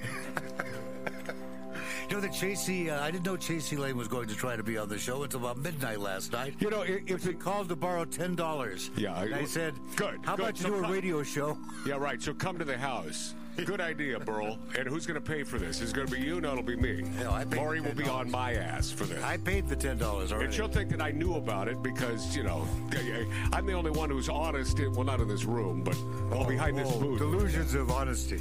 you 2.08 2.16
know 2.16 2.20
that 2.20 2.32
Chasey, 2.32 2.88
uh, 2.90 3.00
I 3.02 3.10
didn't 3.10 3.24
know 3.24 3.36
Chasey 3.36 3.78
Lane 3.78 3.96
was 3.96 4.08
going 4.08 4.28
to 4.28 4.34
try 4.34 4.56
to 4.56 4.62
be 4.62 4.76
on 4.78 4.88
the 4.88 4.98
show 4.98 5.22
until 5.22 5.40
about 5.40 5.58
midnight 5.58 6.00
last 6.00 6.32
night. 6.32 6.54
you 6.58 6.70
know, 6.70 6.82
i- 6.82 7.02
if 7.06 7.22
He 7.24 7.30
it, 7.30 7.40
called 7.40 7.68
to 7.68 7.76
borrow 7.76 8.04
ten 8.04 8.34
dollars. 8.34 8.90
Yeah, 8.96 9.14
I- 9.14 9.24
and 9.26 9.34
I 9.36 9.44
said, 9.44 9.74
Good, 9.96 10.18
How 10.24 10.36
good. 10.36 10.44
about 10.44 10.56
you 10.58 10.62
So 10.64 10.68
do 10.70 10.74
a 10.76 10.80
come- 10.82 10.92
radio 10.92 11.22
show?" 11.22 11.58
yeah, 11.86 11.94
right. 11.96 12.20
So 12.20 12.34
come 12.34 12.58
to 12.58 12.64
the 12.64 12.76
house. 12.78 13.34
Good 13.64 13.80
idea, 13.80 14.18
Burl. 14.18 14.58
And 14.78 14.88
who's 14.88 15.06
going 15.06 15.20
to 15.22 15.26
pay 15.26 15.42
for 15.42 15.58
this? 15.58 15.80
Is 15.80 15.90
it 15.90 15.96
going 15.96 16.08
to 16.08 16.14
be 16.14 16.20
you? 16.20 16.40
No, 16.40 16.52
it'll 16.52 16.62
be 16.62 16.76
me. 16.76 17.04
Hell, 17.18 17.32
I 17.34 17.44
paid 17.44 17.58
Lori 17.58 17.80
will 17.80 17.94
be 17.94 18.04
$10. 18.04 18.12
on 18.12 18.30
my 18.30 18.54
ass 18.54 18.90
for 18.90 19.04
this. 19.04 19.22
I 19.22 19.36
paid 19.36 19.68
the 19.68 19.76
ten 19.76 19.98
dollars 19.98 20.32
already. 20.32 20.46
And 20.46 20.54
she'll 20.54 20.68
think 20.68 20.90
that 20.90 21.02
I 21.02 21.10
knew 21.10 21.34
about 21.34 21.68
it 21.68 21.82
because, 21.82 22.36
you 22.36 22.42
know, 22.42 22.66
I'm 23.52 23.66
the 23.66 23.72
only 23.74 23.90
one 23.90 24.10
who's 24.10 24.28
honest. 24.28 24.78
In, 24.80 24.92
well, 24.94 25.04
not 25.04 25.20
in 25.20 25.28
this 25.28 25.44
room, 25.44 25.82
but 25.82 25.96
well, 26.30 26.44
behind 26.44 26.78
this 26.78 26.88
Oh, 26.90 27.00
booth. 27.00 27.18
Delusions 27.18 27.74
of 27.74 27.90
honesty. 27.90 28.40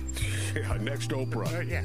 Yeah, 0.56 0.78
next 0.82 1.10
Oprah. 1.12 1.50
Yeah. 1.70 1.84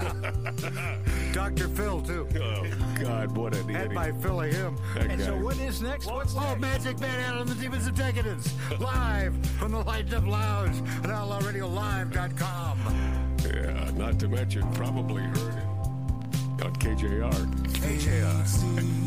Dr. 1.33 1.69
Phil 1.69 2.01
too. 2.03 2.29
Oh, 2.41 2.65
God, 3.01 3.37
what 3.37 3.55
an 3.57 3.69
Had 3.69 3.87
idiot. 3.87 3.93
my 3.93 4.13
fill 4.13 4.41
of 4.43 4.53
him. 4.53 4.77
That 4.95 5.11
And 5.11 5.21
so 5.21 5.37
what 5.37 5.59
is 5.59 5.83
next? 5.83 6.07
What's 6.07 6.35
Oh, 6.37 6.41
next? 6.41 6.61
Magic 6.61 7.01
Man 7.01 7.21
out 7.25 7.41
and 7.41 7.49
the 7.51 7.55
Demons 7.57 7.87
of 7.87 7.95
Decadence. 7.97 8.55
Live 8.79 9.35
from 9.59 9.73
the 9.73 9.81
Light 9.81 10.13
Up 10.15 10.27
Lounge 10.27 10.77
at 11.03 11.11
OutLawRadioLive.com. 11.11 13.24
Yeah, 13.45 13.87
uh, 13.87 13.91
not 13.93 14.19
to 14.21 14.29
mention 14.29 14.63
probably 14.73 15.23
heard 15.23 15.55
it 15.55 16.65
on 16.65 16.73
KJR. 16.77 17.33
KJR. 17.73 19.05